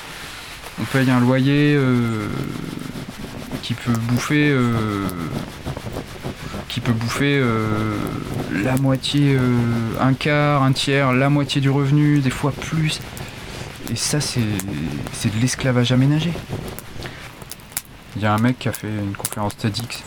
on 0.79 0.83
paye 0.85 1.09
un 1.09 1.19
loyer 1.19 1.75
euh, 1.75 2.27
qui 3.61 3.73
peut 3.73 3.91
bouffer, 3.93 4.49
euh, 4.51 5.07
qui 6.69 6.79
peut 6.79 6.93
bouffer 6.93 7.37
euh, 7.39 7.95
la 8.63 8.75
moitié, 8.77 9.37
un 9.99 10.13
quart, 10.13 10.63
un 10.63 10.71
tiers, 10.71 11.11
la 11.13 11.29
moitié 11.29 11.61
du 11.61 11.69
revenu, 11.69 12.19
des 12.19 12.29
fois 12.29 12.51
plus. 12.51 12.99
Et 13.91 13.95
ça, 13.95 14.21
c'est 14.21 14.39
c'est 15.11 15.33
de 15.35 15.39
l'esclavage 15.41 15.91
aménagé. 15.91 16.31
Il 18.15 18.21
y 18.21 18.25
a 18.25 18.33
un 18.33 18.37
mec 18.37 18.59
qui 18.59 18.69
a 18.69 18.73
fait 18.73 18.87
une 18.87 19.15
conférence 19.15 19.55
TEDx. 19.57 20.03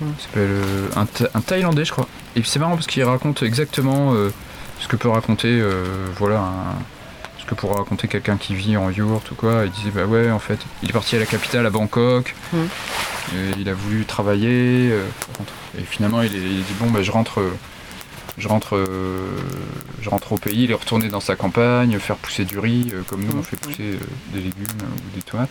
Il 0.00 0.06
s'appelle 0.22 0.50
un, 0.96 1.06
Tha- 1.06 1.30
un 1.34 1.40
Thaïlandais, 1.40 1.84
je 1.84 1.92
crois. 1.92 2.08
Et 2.36 2.42
c'est 2.44 2.58
marrant 2.58 2.74
parce 2.74 2.86
qu'il 2.88 3.02
raconte 3.04 3.42
exactement 3.42 4.12
ce 4.80 4.88
que 4.88 4.96
peut 4.96 5.08
raconter, 5.08 5.48
euh, 5.60 5.84
voilà, 6.16 6.38
un- 6.40 6.78
ce 7.38 7.44
que 7.44 7.54
pourrait 7.54 7.76
raconter 7.78 8.08
quelqu'un 8.08 8.36
qui 8.36 8.54
vit 8.54 8.76
en 8.76 8.90
yurt 8.90 9.30
ou 9.30 9.34
quoi. 9.34 9.62
Il 9.66 9.70
disait, 9.70 9.90
bah 9.90 10.04
ouais, 10.06 10.30
en 10.30 10.38
fait, 10.38 10.58
il 10.82 10.90
est 10.90 10.92
parti 10.92 11.16
à 11.16 11.18
la 11.18 11.26
capitale, 11.26 11.66
à 11.66 11.70
Bangkok. 11.70 12.34
Mm. 12.52 12.56
Et 13.34 13.60
il 13.60 13.68
a 13.68 13.74
voulu 13.74 14.04
travailler. 14.04 14.90
euh, 14.92 15.02
et 15.78 15.82
finalement, 15.82 16.22
il, 16.22 16.34
est- 16.34 16.38
il 16.38 16.60
a 16.60 16.62
dit, 16.62 16.74
bon, 16.80 16.90
bah 16.90 17.02
je 17.02 17.10
rentre. 17.10 17.42
je 18.36 18.48
rentre, 18.48 18.74
euh, 18.76 19.28
je 20.02 20.10
rentre 20.10 20.32
au 20.32 20.36
pays, 20.38 20.64
il 20.64 20.70
est 20.72 20.74
retourné 20.74 21.08
dans 21.08 21.20
sa 21.20 21.36
campagne, 21.36 21.96
faire 22.00 22.16
pousser 22.16 22.44
du 22.44 22.58
riz, 22.58 22.90
euh, 22.92 23.02
comme 23.08 23.22
nous 23.24 23.32
on 23.32 23.36
Mhm. 23.36 23.42
fait 23.44 23.56
pousser 23.56 23.82
euh, 23.92 23.98
des 24.32 24.40
légumes 24.40 24.66
ou 24.82 25.14
des 25.16 25.22
tomates. 25.22 25.50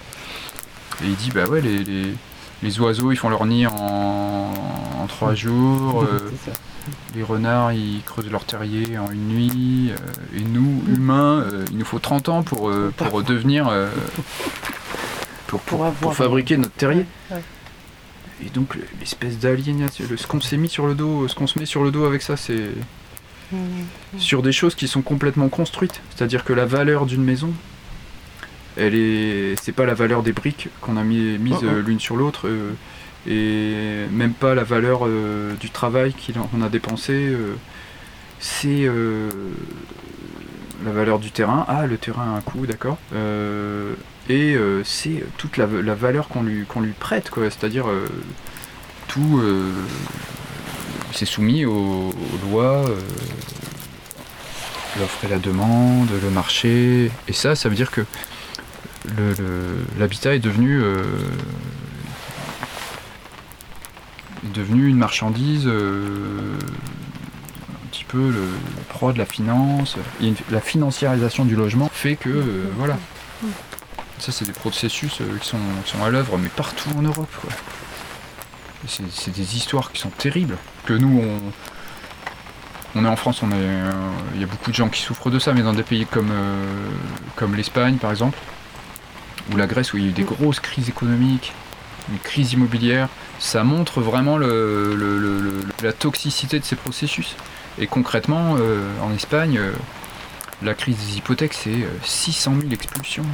Et 1.01 1.07
il 1.07 1.15
dit 1.15 1.31
bah 1.33 1.45
ouais 1.45 1.61
les, 1.61 1.81
les, 1.83 2.13
les 2.61 2.79
oiseaux 2.81 3.11
ils 3.13 3.15
font 3.17 3.29
leur 3.29 3.45
nid 3.45 3.65
en, 3.67 4.51
en 5.01 5.07
trois 5.07 5.33
jours, 5.33 6.05
C'est 6.45 6.51
ça. 6.51 6.57
Les 7.15 7.23
renards 7.23 7.73
ils 7.73 8.01
creusent 8.05 8.29
leur 8.29 8.45
terrier 8.45 8.97
en 8.97 9.11
une 9.11 9.27
nuit, 9.27 9.91
euh, 9.91 10.37
et 10.37 10.41
nous 10.41 10.83
humains 10.87 11.41
euh, 11.41 11.65
il 11.71 11.77
nous 11.77 11.85
faut 11.85 11.99
30 11.99 12.29
ans 12.29 12.43
pour, 12.43 12.69
euh, 12.69 12.93
pour 12.95 13.23
devenir 13.23 13.71
pour, 15.47 15.61
pour, 15.61 15.91
Pour 15.93 16.15
fabriquer 16.15 16.57
notre 16.57 16.73
terrier. 16.73 17.05
Ouais, 17.31 17.41
et 18.45 18.49
donc 18.49 18.77
l'espèce 18.99 19.37
d'aliénation, 19.37 20.05
ce 20.15 20.27
qu'on 20.27 20.41
s'est 20.41 20.57
mis 20.57 20.69
sur 20.69 20.87
le 20.87 20.95
dos, 20.95 21.27
ce 21.27 21.35
qu'on 21.35 21.47
se 21.47 21.59
met 21.59 21.65
sur 21.65 21.83
le 21.83 21.91
dos 21.91 22.05
avec 22.05 22.21
ça, 22.21 22.35
c'est 22.37 22.69
sur 24.17 24.41
des 24.41 24.51
choses 24.51 24.73
qui 24.73 24.87
sont 24.87 25.03
complètement 25.03 25.47
construites. 25.47 26.01
C'est-à-dire 26.09 26.43
que 26.43 26.53
la 26.53 26.65
valeur 26.65 27.05
d'une 27.05 27.23
maison, 27.23 27.53
elle 28.75 28.95
est, 28.95 29.55
c'est 29.61 29.71
pas 29.71 29.85
la 29.85 29.93
valeur 29.93 30.23
des 30.23 30.33
briques 30.33 30.69
qu'on 30.81 30.97
a 30.97 31.03
mis, 31.03 31.37
mises 31.37 31.57
Oh, 31.61 31.65
oh. 31.65 31.81
l'une 31.85 31.99
sur 31.99 32.15
l'autre, 32.15 32.49
et 33.27 34.05
même 34.11 34.33
pas 34.33 34.53
la 34.55 34.63
valeur 34.63 35.01
euh, 35.05 35.53
du 35.55 35.69
travail 35.69 36.13
qu'on 36.51 36.61
a 36.61 36.69
dépensé. 36.69 37.13
euh, 37.13 37.55
c'est 38.39 38.85
euh, 38.85 39.29
la 40.83 40.91
valeur 40.91 41.19
du 41.19 41.31
terrain. 41.31 41.65
Ah, 41.69 41.85
le 41.87 41.97
terrain 41.97 42.33
a 42.33 42.37
un 42.37 42.41
coût, 42.41 42.65
d'accord. 42.65 42.97
Et 44.29 44.57
c'est 44.83 45.23
toute 45.37 45.57
la, 45.57 45.65
valeur 45.65 46.27
qu'on 46.27 46.43
lui, 46.43 46.65
lui 46.81 46.91
prête, 46.91 47.29
quoi. 47.29 47.43
C'est-à-dire 47.45 47.85
tout. 49.07 49.41
c'est 51.13 51.25
soumis 51.25 51.63
aux, 51.63 52.13
lois, 52.49 52.83
l'offre 54.99 55.23
et 55.23 55.29
la 55.29 55.39
demande, 55.39 56.09
le 56.21 56.29
marché. 56.29 57.09
Et 57.29 57.33
ça, 57.33 57.55
ça 57.55 57.69
veut 57.69 57.75
dire 57.75 57.91
que 57.91 58.01
l'habitat 59.97 60.35
est 60.35 60.39
devenu 60.39 60.81
devenu 64.53 64.87
une 64.87 64.97
marchandise 64.97 65.65
euh, 65.65 66.57
un 67.71 67.87
petit 67.91 68.05
peu 68.05 68.29
le, 68.29 68.47
proie 68.89 69.13
de 69.13 69.17
la 69.17 69.25
finance. 69.25 69.97
Et 70.21 70.33
la 70.51 70.61
financiarisation 70.61 71.45
du 71.45 71.55
logement 71.55 71.89
fait 71.91 72.15
que 72.15 72.29
euh, 72.29 72.71
voilà. 72.77 72.97
Ça, 74.19 74.31
c'est 74.31 74.45
des 74.45 74.53
processus 74.53 75.19
euh, 75.19 75.37
qui, 75.41 75.47
sont, 75.49 75.57
qui 75.83 75.91
sont 75.91 76.03
à 76.03 76.09
l'œuvre, 76.09 76.37
mais 76.37 76.49
partout 76.49 76.89
en 76.97 77.01
Europe. 77.01 77.33
quoi. 77.41 77.49
C'est 78.87 79.03
c'est 79.11 79.31
des 79.31 79.57
histoires 79.57 79.91
qui 79.91 79.99
sont 79.99 80.09
terribles. 80.09 80.57
Que 80.85 80.93
nous, 80.93 81.21
on, 81.21 81.51
on 82.95 83.05
est 83.05 83.07
en 83.07 83.15
France, 83.15 83.41
on 83.41 83.49
est, 83.49 83.55
euh, 83.55 83.91
il 84.35 84.41
y 84.41 84.43
a 84.43 84.47
beaucoup 84.47 84.69
de 84.69 84.75
gens 84.75 84.89
qui 84.89 85.01
souffrent 85.01 85.31
de 85.31 85.39
ça, 85.39 85.53
mais 85.53 85.63
dans 85.63 85.73
des 85.73 85.83
pays 85.83 86.05
comme, 86.05 86.29
euh, 86.31 86.89
comme 87.35 87.55
l'Espagne, 87.55 87.97
par 87.97 88.11
exemple, 88.11 88.37
ou 89.51 89.57
la 89.57 89.65
Grèce, 89.65 89.93
où 89.93 89.97
il 89.97 90.03
y 90.03 90.07
a 90.07 90.09
eu 90.09 90.13
des 90.13 90.23
grosses 90.23 90.59
crises 90.59 90.89
économiques, 90.89 91.53
une 92.11 92.19
crise 92.19 92.53
immobilière, 92.53 93.09
ça 93.39 93.63
montre 93.63 94.01
vraiment 94.01 94.37
le- 94.37 94.95
le- 94.95 95.17
le- 95.19 95.39
le- 95.39 95.65
la 95.81 95.93
toxicité 95.93 96.59
de 96.59 96.65
ces 96.65 96.75
processus. 96.75 97.35
Et 97.79 97.87
concrètement, 97.87 98.55
euh, 98.59 98.81
en 99.01 99.11
Espagne, 99.13 99.57
euh, 99.57 99.71
la 100.61 100.73
crise 100.73 100.97
des 100.97 101.17
hypothèques, 101.17 101.53
c'est 101.53 101.69
euh, 101.71 101.89
600 102.03 102.55
000 102.61 102.71
expulsions. 102.71 103.25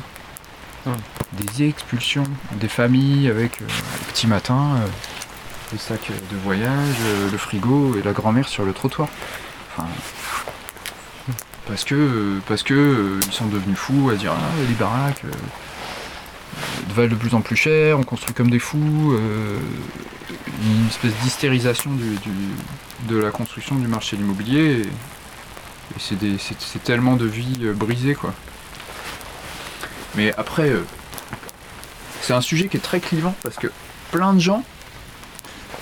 Hum. 0.85 0.93
Des 1.33 1.67
expulsions, 1.67 2.23
des 2.53 2.69
familles 2.69 3.29
avec 3.29 3.61
euh, 3.61 3.65
le 3.67 4.11
petit 4.13 4.27
matin, 4.27 4.77
euh, 4.77 4.87
le 5.73 5.77
sac 5.77 6.09
de 6.31 6.37
voyage, 6.37 6.95
euh, 7.05 7.29
le 7.31 7.37
frigo 7.37 7.97
et 7.97 8.01
la 8.01 8.13
grand-mère 8.13 8.47
sur 8.47 8.63
le 8.65 8.73
trottoir. 8.73 9.09
Enfin, 9.75 9.87
parce 11.67 11.83
que, 11.83 11.95
euh, 11.95 12.39
parce 12.47 12.63
que 12.63 12.73
euh, 12.73 13.19
ils 13.27 13.33
sont 13.33 13.45
devenus 13.47 13.77
fous 13.77 14.09
à 14.11 14.15
dire 14.15 14.31
ah, 14.33 14.55
les 14.67 14.73
baraques 14.73 15.23
euh, 15.25 15.27
euh, 15.27 15.31
valent 16.95 17.09
de 17.09 17.15
plus 17.15 17.33
en 17.33 17.41
plus 17.41 17.55
cher, 17.55 17.99
on 17.99 18.03
construit 18.03 18.33
comme 18.33 18.49
des 18.49 18.59
fous, 18.59 19.13
euh, 19.13 19.57
une 20.63 20.87
espèce 20.87 21.13
d'hystérisation 21.23 21.91
de 23.07 23.17
la 23.17 23.31
construction 23.31 23.75
du 23.75 23.87
marché 23.87 24.15
de 24.17 24.21
l'immobilier. 24.21 24.81
Et, 24.81 24.87
c'est, 25.97 26.83
tellement 26.83 27.15
de 27.15 27.25
vies 27.25 27.57
euh, 27.63 27.73
brisées 27.73 28.13
quoi. 28.15 28.33
Mais 30.15 30.33
après, 30.37 30.69
euh, 30.69 30.83
c'est 32.21 32.33
un 32.33 32.41
sujet 32.41 32.67
qui 32.67 32.77
est 32.77 32.81
très 32.81 32.99
clivant 32.99 33.35
parce 33.43 33.55
que 33.55 33.67
plein 34.11 34.33
de 34.33 34.39
gens 34.39 34.63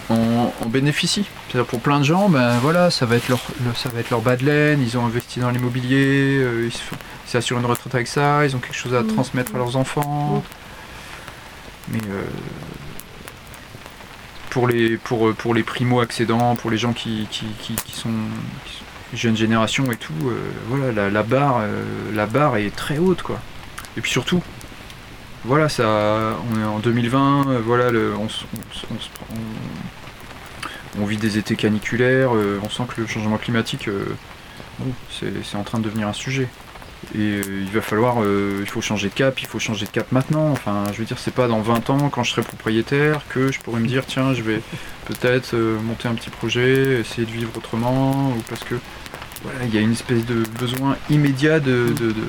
en, 0.10 0.54
en 0.62 0.66
bénéficient. 0.68 1.26
Pour 1.68 1.80
plein 1.80 2.00
de 2.00 2.04
gens, 2.06 2.30
ben 2.30 2.58
voilà, 2.60 2.92
ça 2.92 3.06
va 3.06 3.16
être 3.16 3.28
leur, 3.30 3.42
le- 3.66 3.74
ça 3.74 3.90
va 3.90 4.00
être 4.00 4.10
leur 4.10 4.22
bas 4.22 4.36
de 4.38 4.46
laine, 4.46 4.82
ils 4.82 4.98
ont 4.98 5.06
investi 5.06 5.40
dans 5.40 5.50
l'immobilier, 5.50 6.46
ils 6.66 6.72
se 6.72 6.80
font- 6.80 6.96
ils 7.28 7.30
s'assurent 7.30 7.60
une 7.60 7.66
retraite 7.66 7.94
avec 7.94 8.08
ça, 8.08 8.46
ils 8.46 8.56
ont 8.56 8.60
quelque 8.60 8.76
chose 8.76 8.94
à 8.96 9.02
Mm. 9.04 9.08
transmettre 9.08 9.54
à 9.54 9.58
leurs 9.58 9.76
enfants. 9.76 10.44
Mais 11.90 12.00
euh, 12.10 12.24
pour 14.50 14.68
les 14.68 14.98
pour, 14.98 15.34
pour 15.36 15.54
les 15.54 15.64
primo 15.64 16.00
accédants, 16.00 16.56
pour 16.56 16.72
les 16.72 16.78
gens 16.78 16.94
qui, 16.94 17.28
qui, 17.30 17.46
qui- 17.62 17.76
qui 17.76 17.92
sont 17.94 18.10
jeunes 19.14 19.38
générations 19.38 19.92
et 19.92 19.96
tout, 19.98 20.14
euh, 20.26 20.38
voilà, 20.68 20.92
la, 20.92 21.10
la 21.10 21.24
barre 21.24 21.58
euh, 21.62 21.84
la 22.14 22.26
barre 22.26 22.58
est 22.58 22.76
très 22.76 22.98
haute 22.98 23.22
quoi. 23.22 23.40
Et 23.98 24.02
puis 24.02 24.12
surtout, 24.12 24.42
voilà, 25.46 25.70
ça, 25.70 26.36
on 26.54 26.60
est 26.60 26.64
en 26.64 26.80
2020, 26.80 27.48
euh, 27.50 27.62
voilà, 27.66 27.90
le, 27.90 28.14
on, 31.00 31.06
vit 31.06 31.18
des 31.18 31.38
étés 31.38 31.56
caniculaires, 31.56 32.36
euh, 32.36 32.60
on 32.64 32.70
sent 32.70 32.84
que 32.94 33.02
le 33.02 33.08
changement 33.08 33.38
climatique, 33.38 33.88
euh, 33.88 34.16
bon, 34.80 34.92
c'est 35.10 35.34
c'est 35.44 35.58
en 35.58 35.64
train 35.64 35.80
de 35.80 35.86
devenir 35.86 36.08
un 36.08 36.14
sujet. 36.14 36.48
Et 37.16 37.20
euh, 37.20 37.44
il 37.64 37.70
va 37.72 37.82
falloir, 37.82 38.18
euh, 38.22 38.58
il 38.62 38.68
faut 38.70 38.82
changer 38.82 39.10
de 39.10 39.14
cap, 39.14 39.40
il 39.42 39.48
faut 39.48 39.60
changer 39.60 39.86
de 39.86 39.92
cap 39.92 40.12
maintenant. 40.12 40.50
Enfin, 40.52 40.84
je 40.94 40.98
veux 41.00 41.06
dire, 41.06 41.18
c'est 41.20 41.34
pas 41.34 41.48
dans 41.48 41.62
20 41.62 41.90
ans, 41.90 42.10
quand 42.10 42.24
je 42.24 42.32
serai 42.32 42.42
propriétaire, 42.42 43.22
que 43.30 43.52
je 43.52 43.60
pourrai 43.60 43.80
me 43.80 43.88
dire, 43.88 44.06
tiens, 44.06 44.34
je 44.34 44.42
vais 44.42 44.62
peut-être 45.06 45.54
euh, 45.54 45.80
monter 45.82 46.08
un 46.08 46.16
petit 46.16 46.30
projet, 46.30 47.00
essayer 47.00 47.26
de 47.26 47.32
vivre 47.32 47.52
autrement, 47.56 48.32
ou 48.32 48.42
parce 48.50 48.64
que, 48.64 48.76
voilà, 49.44 49.60
il 49.66 49.74
y 49.74 49.78
a 49.78 49.82
une 49.82 49.94
espèce 49.94 50.26
de 50.26 50.44
besoin 50.60 50.98
immédiat 51.10 51.60
de- 51.60 51.94
de- 51.98 52.12
de, 52.12 52.24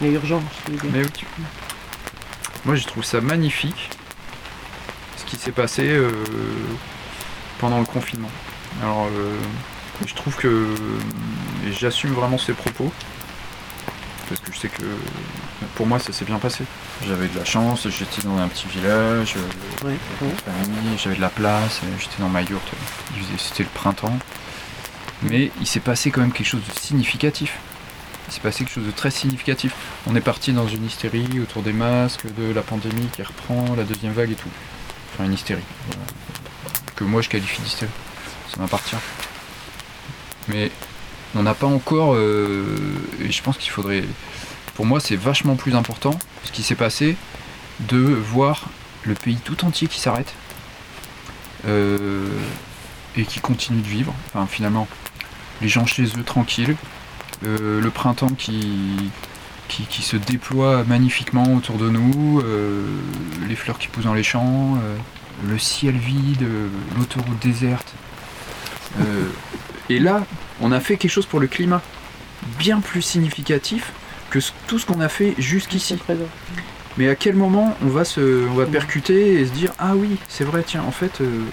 Il 0.00 0.06
y 0.08 0.10
a 0.10 0.12
urgence. 0.14 0.42
mais 0.92 1.02
oui. 1.02 1.10
Moi, 2.64 2.74
je 2.76 2.84
trouve 2.86 3.04
ça 3.04 3.20
magnifique 3.20 3.90
ce 5.16 5.24
qui 5.24 5.36
s'est 5.36 5.52
passé 5.52 5.96
pendant 7.58 7.78
le 7.78 7.84
confinement. 7.86 8.30
Alors, 8.82 9.08
je 10.06 10.14
trouve 10.14 10.34
que 10.36 10.66
et 11.66 11.72
j'assume 11.72 12.10
vraiment 12.12 12.38
ces 12.38 12.52
propos 12.52 12.92
parce 14.28 14.40
que 14.40 14.52
je 14.52 14.58
sais 14.58 14.68
que 14.68 14.82
pour 15.74 15.86
moi, 15.86 15.98
ça 15.98 16.12
s'est 16.12 16.24
bien 16.24 16.38
passé. 16.38 16.64
J'avais 17.06 17.28
de 17.28 17.38
la 17.38 17.44
chance, 17.44 17.88
j'étais 17.88 18.22
dans 18.22 18.36
un 18.38 18.48
petit 18.48 18.66
village, 18.68 19.34
euh, 19.36 19.94
j'avais 20.96 21.16
de 21.16 21.20
la 21.20 21.28
place, 21.28 21.80
euh, 21.84 21.86
j'étais 21.98 22.20
dans 22.20 22.28
ma 22.28 22.42
yourte, 22.42 22.68
c'était 23.38 23.62
le 23.62 23.68
printemps. 23.68 24.18
Mais 25.22 25.50
il 25.60 25.66
s'est 25.66 25.80
passé 25.80 26.10
quand 26.10 26.20
même 26.20 26.32
quelque 26.32 26.46
chose 26.46 26.62
de 26.62 26.78
significatif. 26.80 27.58
Il 28.28 28.34
s'est 28.34 28.40
passé 28.40 28.64
quelque 28.64 28.74
chose 28.74 28.86
de 28.86 28.90
très 28.90 29.10
significatif. 29.10 29.72
On 30.06 30.14
est 30.14 30.20
parti 30.20 30.52
dans 30.52 30.68
une 30.68 30.84
hystérie 30.84 31.40
autour 31.40 31.62
des 31.62 31.72
masques, 31.72 32.26
de 32.34 32.52
la 32.52 32.62
pandémie 32.62 33.08
qui 33.14 33.22
reprend, 33.22 33.74
la 33.74 33.84
deuxième 33.84 34.12
vague 34.12 34.30
et 34.30 34.34
tout. 34.34 34.50
Enfin, 35.14 35.24
une 35.24 35.32
hystérie. 35.32 35.62
voilà. 35.86 36.02
Que 36.94 37.04
moi 37.04 37.22
je 37.22 37.28
qualifie 37.28 37.62
d'hystérie. 37.62 37.90
Ça 38.52 38.60
m'appartient. 38.60 38.96
Mais 40.48 40.70
on 41.34 41.42
n'a 41.42 41.54
pas 41.54 41.66
encore. 41.66 42.14
euh, 42.14 42.62
et 43.20 43.30
je 43.30 43.42
pense 43.42 43.58
qu'il 43.58 43.70
faudrait. 43.70 44.04
Pour 44.74 44.86
moi, 44.86 45.00
c'est 45.00 45.16
vachement 45.16 45.56
plus 45.56 45.74
important 45.74 46.16
ce 46.44 46.52
qui 46.52 46.62
s'est 46.62 46.76
passé 46.76 47.16
de 47.80 47.98
voir 47.98 48.68
le 49.04 49.14
pays 49.14 49.36
tout 49.36 49.64
entier 49.64 49.88
qui 49.88 50.00
s'arrête 50.00 50.34
euh, 51.66 52.28
et 53.16 53.24
qui 53.24 53.40
continue 53.40 53.80
de 53.80 53.86
vivre. 53.86 54.14
Enfin, 54.28 54.46
finalement, 54.46 54.86
les 55.60 55.68
gens 55.68 55.84
chez 55.84 56.04
eux 56.04 56.22
tranquilles, 56.24 56.76
euh, 57.44 57.80
le 57.80 57.90
printemps 57.90 58.28
qui, 58.28 59.10
se 59.68 60.16
déploie 60.16 60.84
magnifiquement 60.84 61.54
autour 61.54 61.76
de 61.76 61.90
nous, 61.90 62.40
les 63.48 63.56
fleurs 63.56 63.78
qui 63.78 63.88
poussent 63.88 64.04
dans 64.04 64.14
les 64.14 64.22
champs, 64.22 64.78
le 65.44 65.58
ciel 65.58 65.96
vide, 65.96 66.46
l'autoroute 66.96 67.38
déserte. 67.40 67.94
Et 69.90 69.98
là, 69.98 70.24
on 70.60 70.72
a 70.72 70.80
fait 70.80 70.96
quelque 70.96 71.10
chose 71.10 71.26
pour 71.26 71.40
le 71.40 71.46
climat 71.46 71.82
bien 72.58 72.80
plus 72.80 73.02
significatif 73.02 73.92
que 74.30 74.38
tout 74.66 74.78
ce 74.78 74.86
qu'on 74.86 75.00
a 75.00 75.08
fait 75.08 75.34
jusqu'ici. 75.38 75.98
Mais 76.96 77.08
à 77.08 77.14
quel 77.14 77.34
moment 77.36 77.76
on 77.82 77.88
va 77.88 78.04
se, 78.04 78.46
on 78.48 78.54
va 78.54 78.66
percuter 78.66 79.40
et 79.40 79.46
se 79.46 79.52
dire 79.52 79.72
ah 79.78 79.94
oui 79.94 80.16
c'est 80.28 80.44
vrai 80.44 80.64
tiens 80.66 80.82
en 80.86 80.90
fait 80.90 81.20
euh, 81.20 81.44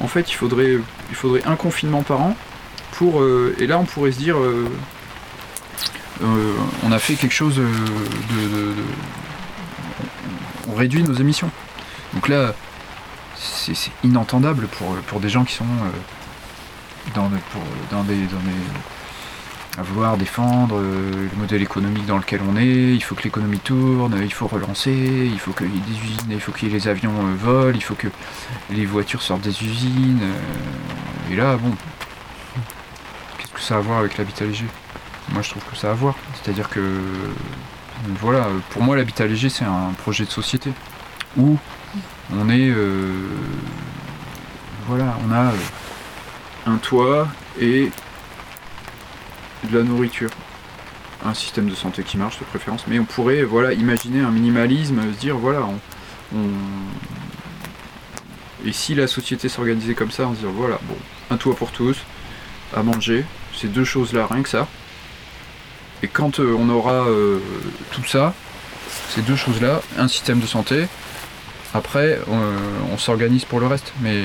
en 0.00 0.08
fait 0.08 0.30
il 0.30 0.34
faudrait 0.34 0.78
il 1.10 1.14
faudrait 1.14 1.44
un 1.46 1.54
confinement 1.56 2.02
par 2.02 2.20
an 2.20 2.36
pour 2.92 3.20
euh, 3.20 3.54
et 3.58 3.66
là 3.68 3.78
on 3.78 3.84
pourrait 3.84 4.12
se 4.12 4.18
dire 4.18 4.36
euh, 4.36 4.68
on 6.82 6.90
a 6.92 6.98
fait 6.98 7.14
quelque 7.14 7.34
chose 7.34 7.56
de, 7.56 7.62
de- 7.62 8.54
de- 8.56 8.74
on 10.68 10.74
réduit 10.74 11.02
nos 11.02 11.14
émissions. 11.14 11.50
Donc 12.14 12.28
là 12.28 12.54
c'est 13.36 13.74
inentendable 14.02 14.66
pour, 14.66 14.94
pour 15.06 15.20
des 15.20 15.28
gens 15.28 15.44
qui 15.44 15.54
sont 15.54 15.64
dans, 17.14 17.28
des 17.28 17.38
dans 17.90 18.02
des 18.04 18.16
à 19.78 19.82
vouloir 19.82 20.16
défendre 20.16 20.76
euh, 20.78 21.28
le 21.30 21.38
modèle 21.38 21.62
économique 21.62 22.04
dans 22.06 22.18
lequel 22.18 22.40
on 22.48 22.56
est, 22.56 22.94
il 22.94 23.02
faut 23.02 23.14
que 23.14 23.22
l'économie 23.22 23.60
tourne, 23.60 24.18
il 24.20 24.32
faut 24.32 24.48
relancer, 24.48 25.30
il 25.32 25.38
faut 25.38 25.52
qu'il 25.52 25.72
y 25.72 25.76
ait 25.76 25.80
des 25.80 25.98
usines, 25.98 26.30
il 26.30 26.40
faut 26.40 26.50
que 26.50 26.66
les 26.66 26.88
avions 26.88 27.14
euh, 27.14 27.34
volent, 27.36 27.74
il 27.76 27.82
faut 27.82 27.94
que 27.94 28.08
les 28.70 28.86
voitures 28.86 29.22
sortent 29.22 29.42
des 29.42 29.62
usines. 29.62 30.20
euh, 30.22 31.32
et 31.32 31.36
là, 31.36 31.56
bon, 31.56 31.70
qu'est-ce 33.38 33.52
que 33.52 33.60
ça 33.60 33.76
a 33.76 33.78
à 33.78 33.80
voir 33.80 33.98
avec 34.00 34.18
l'habitat 34.18 34.46
léger? 34.46 34.66
Moi 35.32 35.42
je 35.42 35.50
trouve 35.50 35.62
que 35.70 35.76
ça 35.76 35.88
a 35.88 35.90
à 35.92 35.94
voir. 35.94 36.16
C'est-à-dire 36.42 36.68
que, 36.68 36.80
voilà, 38.20 38.48
pour 38.70 38.82
moi 38.82 38.96
l'habitat 38.96 39.26
léger 39.26 39.48
c'est 39.48 39.64
un 39.64 39.92
projet 39.98 40.24
de 40.24 40.30
société 40.30 40.72
où 41.36 41.56
On 42.34 42.48
est. 42.50 42.72
voilà, 44.88 45.16
on 45.28 45.32
a 45.32 45.52
un 46.68 46.76
toit 46.76 47.28
et 47.60 47.90
de 49.70 49.78
la 49.78 49.84
nourriture. 49.84 50.30
Un 51.24 51.34
système 51.34 51.68
de 51.68 51.74
santé 51.74 52.04
qui 52.04 52.16
marche 52.16 52.38
de 52.38 52.44
préférence. 52.44 52.84
Mais 52.86 52.98
on 52.98 53.04
pourrait 53.04 53.42
voilà, 53.42 53.72
imaginer 53.72 54.20
un 54.20 54.30
minimalisme, 54.30 55.00
se 55.12 55.18
dire 55.18 55.36
voilà, 55.36 55.62
on. 55.62 56.48
Et 58.64 58.72
si 58.72 58.94
la 58.94 59.06
société 59.06 59.48
s'organisait 59.48 59.94
comme 59.94 60.10
ça, 60.10 60.28
on 60.28 60.34
se 60.34 60.40
dire 60.40 60.50
voilà, 60.50 60.78
bon, 60.82 60.96
un 61.30 61.36
toit 61.36 61.54
pour 61.54 61.70
tous, 61.72 61.96
à 62.76 62.82
manger, 62.82 63.24
ces 63.56 63.68
deux 63.68 63.84
choses-là, 63.84 64.26
rien 64.30 64.42
que 64.42 64.48
ça. 64.48 64.68
Et 66.02 66.08
quand 66.08 66.38
euh, 66.38 66.54
on 66.58 66.68
aura 66.68 67.08
euh, 67.08 67.38
tout 67.92 68.04
ça, 68.04 68.34
ces 69.10 69.22
deux 69.22 69.36
choses-là, 69.36 69.80
un 69.96 70.08
système 70.08 70.38
de 70.38 70.46
santé, 70.46 70.86
après 71.74 72.20
euh, 72.30 72.56
on 72.92 72.98
s'organise 72.98 73.44
pour 73.44 73.60
le 73.60 73.66
reste. 73.66 73.92
Mais 74.00 74.24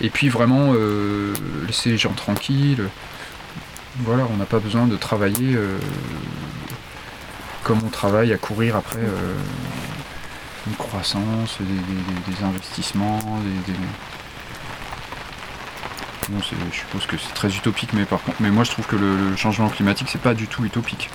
et 0.00 0.10
puis 0.10 0.28
vraiment 0.28 0.72
euh, 0.74 1.34
laisser 1.66 1.90
les 1.90 1.98
gens 1.98 2.12
tranquilles. 2.12 2.88
Voilà, 4.00 4.26
on 4.32 4.36
n'a 4.36 4.46
pas 4.46 4.60
besoin 4.60 4.86
de 4.86 4.96
travailler 4.96 5.54
euh, 5.54 5.78
comme 7.64 7.80
on 7.84 7.88
travaille 7.88 8.32
à 8.32 8.38
courir 8.38 8.76
après 8.76 9.00
euh, 9.00 9.34
une 10.68 10.74
croissance, 10.76 11.58
des, 11.60 12.44
investissements, 12.44 13.18
des, 13.66 13.74
Bon, 16.30 16.40
je 16.42 16.76
suppose 16.76 17.06
que 17.06 17.16
c'est 17.16 17.32
très 17.32 17.48
utopique, 17.48 17.94
mais 17.94 18.04
par 18.04 18.22
contre, 18.22 18.36
mais 18.40 18.50
moi 18.50 18.62
je 18.62 18.70
trouve 18.70 18.86
que 18.86 18.96
le, 18.96 19.34
changement 19.34 19.70
climatique 19.70 20.08
c'est 20.10 20.20
pas 20.20 20.34
du 20.34 20.46
tout 20.46 20.62
utopique. 20.62 21.08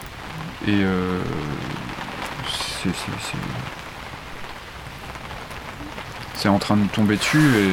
Et 0.68 0.82
c'est- 2.82 2.90
c'est- 6.36 6.50
en 6.50 6.60
train 6.60 6.76
de 6.76 6.88
tomber 6.88 7.16
dessus 7.16 7.38
et, 7.38 7.70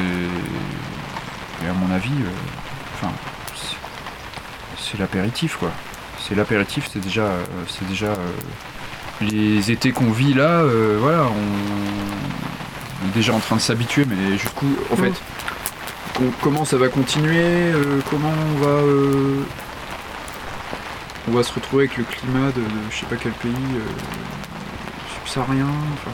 et 1.65 1.69
à 1.69 1.73
mon 1.73 1.93
avis, 1.93 2.11
euh, 2.11 2.29
enfin, 2.95 3.11
c'est- 3.55 4.97
l'apéritif 4.97 5.55
quoi. 5.57 5.71
C'est 6.19 6.35
l'apéritif, 6.35 6.89
c'est 6.91 6.99
déjà, 6.99 7.21
euh, 7.23 7.43
c'est 7.67 7.87
déjà 7.87 8.07
euh, 8.07 8.31
les 9.21 9.71
étés 9.71 9.91
qu'on 9.91 10.11
vit 10.11 10.33
là, 10.33 10.63
voilà, 10.99 11.23
on, 11.23 13.05
on 13.05 13.07
est 13.09 13.13
déjà 13.13 13.33
en 13.33 13.39
train 13.39 13.55
de 13.55 13.61
s'habituer, 13.61 14.05
mais 14.05 14.37
jusqu'où, 14.37 14.67
en 14.91 14.95
fait, 14.95 15.13
com- 16.15 16.31
comment 16.41 16.65
ça 16.65 16.77
va 16.77 16.89
continuer, 16.89 17.71
comment 18.09 18.31
on 18.55 18.59
va, 18.59 18.81
on 21.27 21.31
va 21.31 21.43
se 21.43 21.53
retrouver 21.53 21.85
avec 21.85 21.97
le 21.97 22.03
climat 22.03 22.51
de, 22.51 22.61
de 22.61 22.67
je 22.91 22.97
sais 22.99 23.05
pas 23.05 23.15
quel 23.15 23.31
pays 23.33 23.51
euh, 23.75 23.79
subsaharien. 25.23 25.67
enfin. 25.93 26.11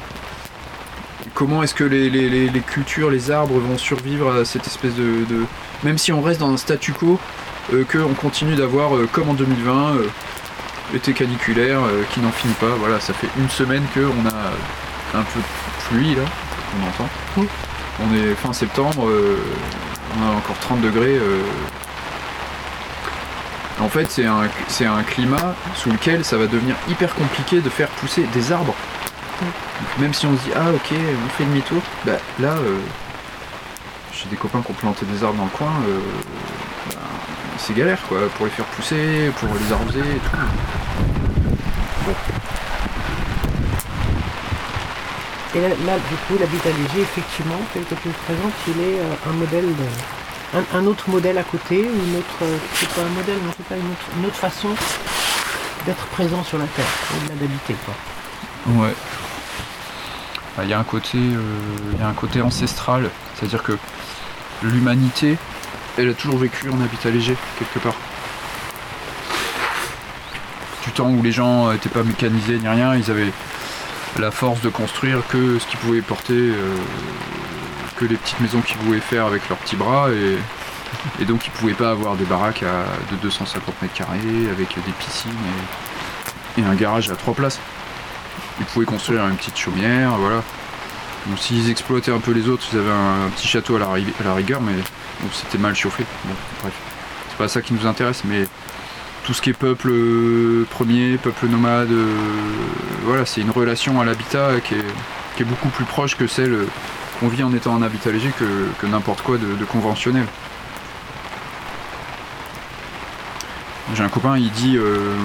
Comment 1.38 1.62
est-ce 1.62 1.76
que 1.76 1.84
les, 1.84 2.10
les- 2.10 2.30
les- 2.30 2.50
les 2.50 2.60
cultures, 2.62 3.12
les 3.12 3.30
arbres 3.30 3.60
vont 3.60 3.78
survivre 3.78 4.34
à 4.34 4.44
cette 4.44 4.66
espèce 4.66 4.96
de, 4.96 5.24
de- 5.30 5.46
même 5.84 6.00
si 6.00 6.12
on 6.12 6.24
reste 6.24 6.40
dans 6.40 6.52
un 6.52 6.58
statu 6.58 6.94
quo, 6.94 7.20
euh, 7.74 7.84
qu'on 7.86 8.16
continue 8.16 8.56
d'avoir 8.56 8.96
euh, 8.96 9.08
comme 9.12 9.30
en 9.30 9.34
2020 9.36 9.98
euh, 9.98 10.08
été 10.96 11.14
caniculaire 11.14 11.82
qui 12.12 12.22
n'en 12.22 12.32
finit 12.32 12.56
pas. 12.56 12.74
Voilà, 12.80 13.00
ça 13.00 13.14
fait 13.14 13.28
une 13.38 13.50
semaine 13.50 13.84
qu'on 13.94 14.26
a 14.28 15.18
un 15.20 15.22
peu 15.22 15.40
de 15.40 15.86
pluie 16.00 16.16
là, 16.16 16.24
on 16.82 16.88
entend. 16.88 17.10
On 18.00 18.16
est 18.16 18.34
fin 18.34 18.52
septembre, 18.52 19.08
on 20.18 20.24
a 20.24 20.32
encore 20.38 20.58
30 20.62 20.82
degrés. 20.82 21.20
En 23.80 23.90
fait, 23.90 24.10
c'est 24.10 24.26
un, 24.26 24.44
c'est 24.70 24.86
un 24.86 25.04
climat 25.04 25.54
sous 25.76 25.92
lequel 25.92 26.26
ça 26.26 26.38
va 26.38 26.48
devenir 26.48 26.76
hyper 26.90 27.14
compliqué 27.14 27.60
de 27.62 27.70
faire 27.70 27.90
pousser 27.90 28.24
des 28.34 28.52
arbres. 28.52 28.74
Donc, 29.42 30.00
même 30.00 30.14
si 30.14 30.26
on 30.26 30.36
se 30.38 30.44
dit, 30.44 30.52
ah 30.56 30.72
ok, 30.74 30.92
on 30.92 31.30
fait 31.30 31.46
demi-tour, 31.46 31.82
bah 32.06 32.14
là, 32.40 32.50
euh, 32.54 32.80
j'ai 34.14 34.28
des 34.30 34.36
copains 34.36 34.62
qui 34.62 34.72
ont 34.72 34.76
planté 34.76 35.06
des 35.06 35.24
arbres 35.24 35.38
dans 35.38 35.44
le 35.46 35.50
coin, 35.52 35.72
euh, 35.88 36.00
bah, 36.90 36.96
c'est 37.60 37.76
galère 37.76 38.00
quoi, 38.08 38.18
pour 38.36 38.46
les 38.46 38.52
faire 38.52 38.66
pousser, 38.66 39.32
pour 39.40 39.50
les 39.54 39.72
arroser 39.74 40.00
et 40.00 40.20
tout. 40.20 40.38
Et 45.56 45.62
là, 45.62 45.70
là, 45.70 45.96
du 45.98 46.16
coup, 46.28 46.38
l'habitat 46.40 46.70
léger, 46.70 47.02
effectivement, 47.02 47.60
tel 47.74 47.84
que 47.86 47.96
tu 47.96 48.08
le 48.10 48.14
présentes, 48.26 48.54
il 48.68 48.80
est 48.82 49.00
euh, 49.00 49.30
un 49.30 49.34
modèle 49.34 49.66
de- 49.66 50.58
un, 50.58 50.80
un 50.80 50.86
autre 50.86 51.10
modèle 51.10 51.38
à 51.38 51.44
côté, 51.44 51.82
ou 51.84 52.08
une 52.08 52.18
autre, 52.18 52.58
c'est 52.76 52.90
pas 52.90 53.02
un 53.02 53.10
modèle, 53.16 53.38
mais 53.44 53.52
c'est 53.58 53.66
pas 53.68 53.76
une 53.76 53.86
autre, 53.92 54.06
une 54.18 54.26
autre 54.26 54.36
façon 54.36 54.70
d'être 55.86 56.06
présent 56.08 56.44
sur 56.44 56.58
la 56.58 56.66
Terre, 56.66 56.86
au-delà 57.16 57.36
d'habiter, 57.40 57.76
quoi. 57.86 57.94
Ouais. 58.74 58.94
Bah, 60.58 60.64
Il 60.64 60.70
y 60.72 60.74
a 60.74 60.80
un 60.80 60.84
côté, 60.84 61.20
euh, 61.20 61.40
il 61.94 62.00
y 62.00 62.04
a 62.04 62.08
un 62.08 62.14
côté 62.14 62.42
ancestral, 62.42 63.10
c'est-à-dire 63.36 63.62
que 63.62 63.78
l'humanité, 64.64 65.38
elle 65.98 66.10
a 66.10 66.14
toujours 66.16 66.40
vécu 66.40 66.70
en 66.70 66.82
habitat 66.82 67.12
léger 67.12 67.38
quelque 67.60 67.78
part. 67.78 67.94
Du 70.84 70.92
temps 70.92 71.12
où 71.12 71.22
les 71.22 71.32
gens 71.32 71.72
n'étaient 71.72 71.90
pas 71.90 72.02
mécanisés 72.02 72.58
ni 72.58 72.68
rien, 72.68 72.96
ils 72.96 73.12
avaient 73.12 73.32
la 74.18 74.32
force 74.32 74.62
de 74.62 74.70
construire 74.70 75.22
que 75.28 75.60
ce 75.60 75.68
qu'ils 75.68 75.80
pouvaient 75.80 76.02
porter, 76.02 76.34
euh, 76.34 76.76
que 77.98 78.06
les 78.06 78.16
petites 78.16 78.40
maisons 78.40 78.62
qu'ils 78.62 78.78
pouvaient 78.78 79.00
faire 79.00 79.28
avec 79.28 79.48
leurs 79.50 79.60
petits 79.60 79.76
bras, 79.76 80.08
et, 81.20 81.26
donc 81.26 81.46
ils 81.46 81.52
pouvaient 81.52 81.74
pas 81.74 81.92
avoir 81.92 82.16
des 82.16 82.24
baraques 82.24 82.64
de 83.12 83.16
250 83.18 83.82
mètres 83.82 83.94
carrés 83.94 84.50
avec 84.50 84.74
des 84.76 84.92
piscines 84.98 85.32
et 86.58 86.64
un 86.64 86.74
garage 86.74 87.12
à 87.12 87.16
trois 87.16 87.34
places 87.34 87.60
ils 88.60 88.66
pouvaient 88.66 88.86
construire 88.86 89.26
une 89.28 89.36
petite 89.36 89.58
chaumière, 89.58 90.18
voilà. 90.18 90.44
Donc 91.28 91.40
s'ils 91.40 91.70
exploitaient 91.70 92.12
un 92.12 92.20
peu 92.20 92.32
les 92.32 92.48
autres, 92.48 92.64
ils 92.72 92.80
avaient 92.80 92.90
un, 92.90 93.30
petit 93.36 93.48
château 93.48 93.76
à 93.76 93.80
la, 93.80 94.34
rigueur, 94.34 94.62
mais 94.62 94.74
c'était 95.34 95.58
mal 95.58 95.76
chauffé. 95.76 96.06
Bon, 96.26 96.34
bref. 96.62 96.74
C'est 97.30 97.38
pas 97.38 97.48
ça 97.48 97.62
qui 97.62 97.74
nous 97.74 97.86
intéresse, 97.86 98.24
mais 98.24 98.46
tout 99.26 99.34
ce 99.34 99.42
qui 99.42 99.50
est 99.50 99.54
peuple 99.54 99.90
euh, 99.92 100.66
premier, 100.70 101.18
peuple 101.18 101.48
nomade, 101.48 101.92
euh, 101.92 102.16
voilà, 103.04 103.26
c'est 103.26 103.42
une 103.42 103.52
relation 103.52 104.00
à 104.00 104.06
l'habitat 104.06 104.62
qui 104.62 104.76
est, 104.76 105.44
beaucoup 105.44 105.70
plus 105.70 105.86
proche 105.86 106.16
que 106.16 106.26
celle 106.26 106.54
euh, 106.54 106.68
qu'on 107.20 107.28
vit 107.28 107.44
en 107.44 107.54
étant 107.54 107.74
en 107.74 107.82
habitat 107.82 108.12
léger 108.12 108.32
que, 108.40 108.86
n'importe 108.88 109.22
quoi 109.22 109.38
de, 109.38 109.66
conventionnel. 109.66 110.26
J'ai 113.94 114.04
un 114.04 114.10
copain, 114.10 114.38
il 114.38 114.52
dit, 114.52 114.78
euh, 114.78 115.16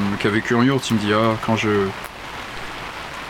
en 0.54 0.62
yurt, 0.62 0.90
il 0.90 0.94
me 0.94 1.00
dit, 1.00 1.12
ah, 1.12 1.36
quand 1.46 1.56
je, 1.56 1.68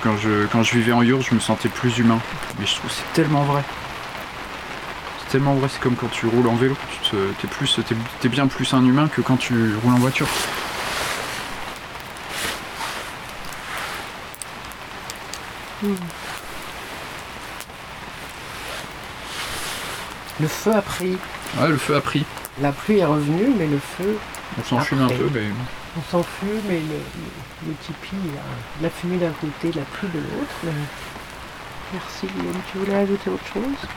quand 0.03 0.17
je, 0.17 0.47
quand 0.47 0.63
je 0.63 0.75
vivais 0.77 0.93
en 0.93 1.03
yurt, 1.03 1.23
je 1.23 1.35
me 1.35 1.41
sentais 1.41 1.69
plus 1.69 1.99
humain. 1.99 2.19
Mais 2.59 2.67
je 2.67 2.75
trouve 2.77 2.91
que 2.91 2.97
c'est 2.97 3.13
tellement 3.13 3.43
vrai. 3.45 3.63
C'est 5.21 5.33
tellement 5.33 5.55
vrai, 5.55 5.69
c'est 5.73 5.81
comme 5.81 5.97
quand 5.97 6.11
tu 6.11 6.27
roules 6.27 6.47
en 6.49 6.55
vélo. 6.57 6.77
T'es 7.11 7.49
plus, 7.49 7.81
t'es, 7.87 7.95
t'es 8.21 8.29
bien 8.29 8.47
plus 8.47 8.73
un 8.75 8.85
humain 8.85 9.09
que 9.09 9.21
quand 9.21 9.37
tu 9.37 9.55
roules 9.83 9.95
en 9.95 9.99
voiture. 9.99 10.27
Le 20.41 20.49
feu 20.49 20.73
a 20.75 20.83
pris, 20.83 21.17
Ouais, 21.61 21.69
le 21.69 21.77
feu 21.77 21.97
a 21.97 22.01
pris. 22.01 22.25
la 22.61 22.73
pluie 22.73 22.99
est 22.99 23.05
revenue, 23.05 23.53
mais 23.59 23.67
le 23.67 23.79
feu, 23.79 24.17
On 24.59 24.65
s'en 24.65 24.81
fume 24.81 25.03
un 25.03 25.09
peu, 25.09 25.29
mais 25.33 25.45
on 25.97 26.03
s'en 26.11 26.23
fume, 26.23 26.71
et 26.71 26.81
le, 26.81 26.87
le, 26.89 27.69
le 27.69 27.75
tipi, 27.85 28.17
la 28.81 28.91
fumée 28.91 29.19
d'un 29.19 29.33
côté, 29.33 29.73
la 29.79 29.85
pluie 29.85 30.09
de 30.09 30.19
l'autre. 30.19 30.75
Merci 31.93 32.27
Guillaume, 32.27 32.61
tu 32.71 32.79
voulais 32.79 32.95
ajouter 32.95 33.29
autre 33.31 33.47
chose? 33.53 33.89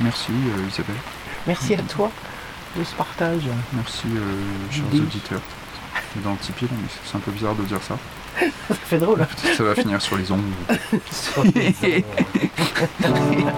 Merci 0.00 0.30
euh, 0.32 0.68
Isabelle. 0.68 0.96
Merci 1.46 1.74
à 1.74 1.78
toi 1.82 2.10
de 2.76 2.84
ce 2.84 2.94
partage. 2.94 3.44
Merci 3.72 4.06
euh, 4.14 4.70
chers 4.70 4.84
auditeurs. 5.00 5.40
C'est 6.12 6.22
dans 6.22 6.32
le 6.32 6.38
Tipeee, 6.38 6.66
là, 6.66 6.72
mais 6.80 6.88
c'est 7.04 7.16
un 7.16 7.20
peu 7.20 7.30
bizarre 7.30 7.54
de 7.54 7.62
dire 7.64 7.82
ça. 7.82 7.96
Ça 8.68 8.74
fait 8.74 8.98
drôle. 8.98 9.22
hein 9.22 9.28
Ça 9.56 9.64
va 9.64 9.74
finir 9.74 10.00
sur 10.02 10.16
les 10.18 10.30
ondes. 10.30 10.42
Sur 11.10 11.42
les 11.44 12.04
ondes. 13.04 13.52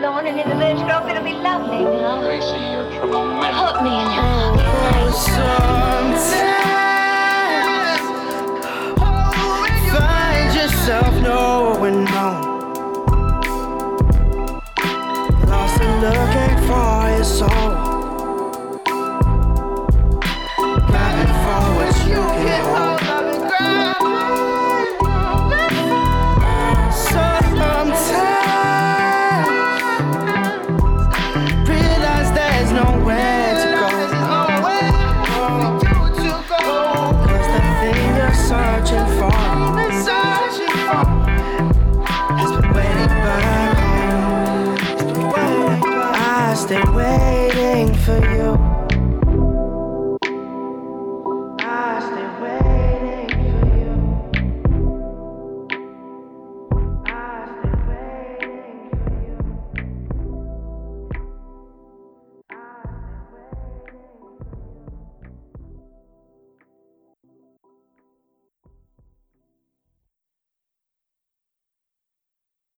the 0.00 0.06
lawn 0.06 0.26
and 0.26 0.38
in 0.38 0.48
the. 0.58 1.08
It'll 1.08 1.24
be 1.24 1.32
lovely. 1.32 1.84
Now. 1.84 2.20
Put 3.72 3.82
me 3.82 3.90
in 4.00 4.10
your 4.12 4.24
Sometimes 5.12 6.24
find 9.90 10.54
yourself 10.54 11.14
knowing. 11.22 12.17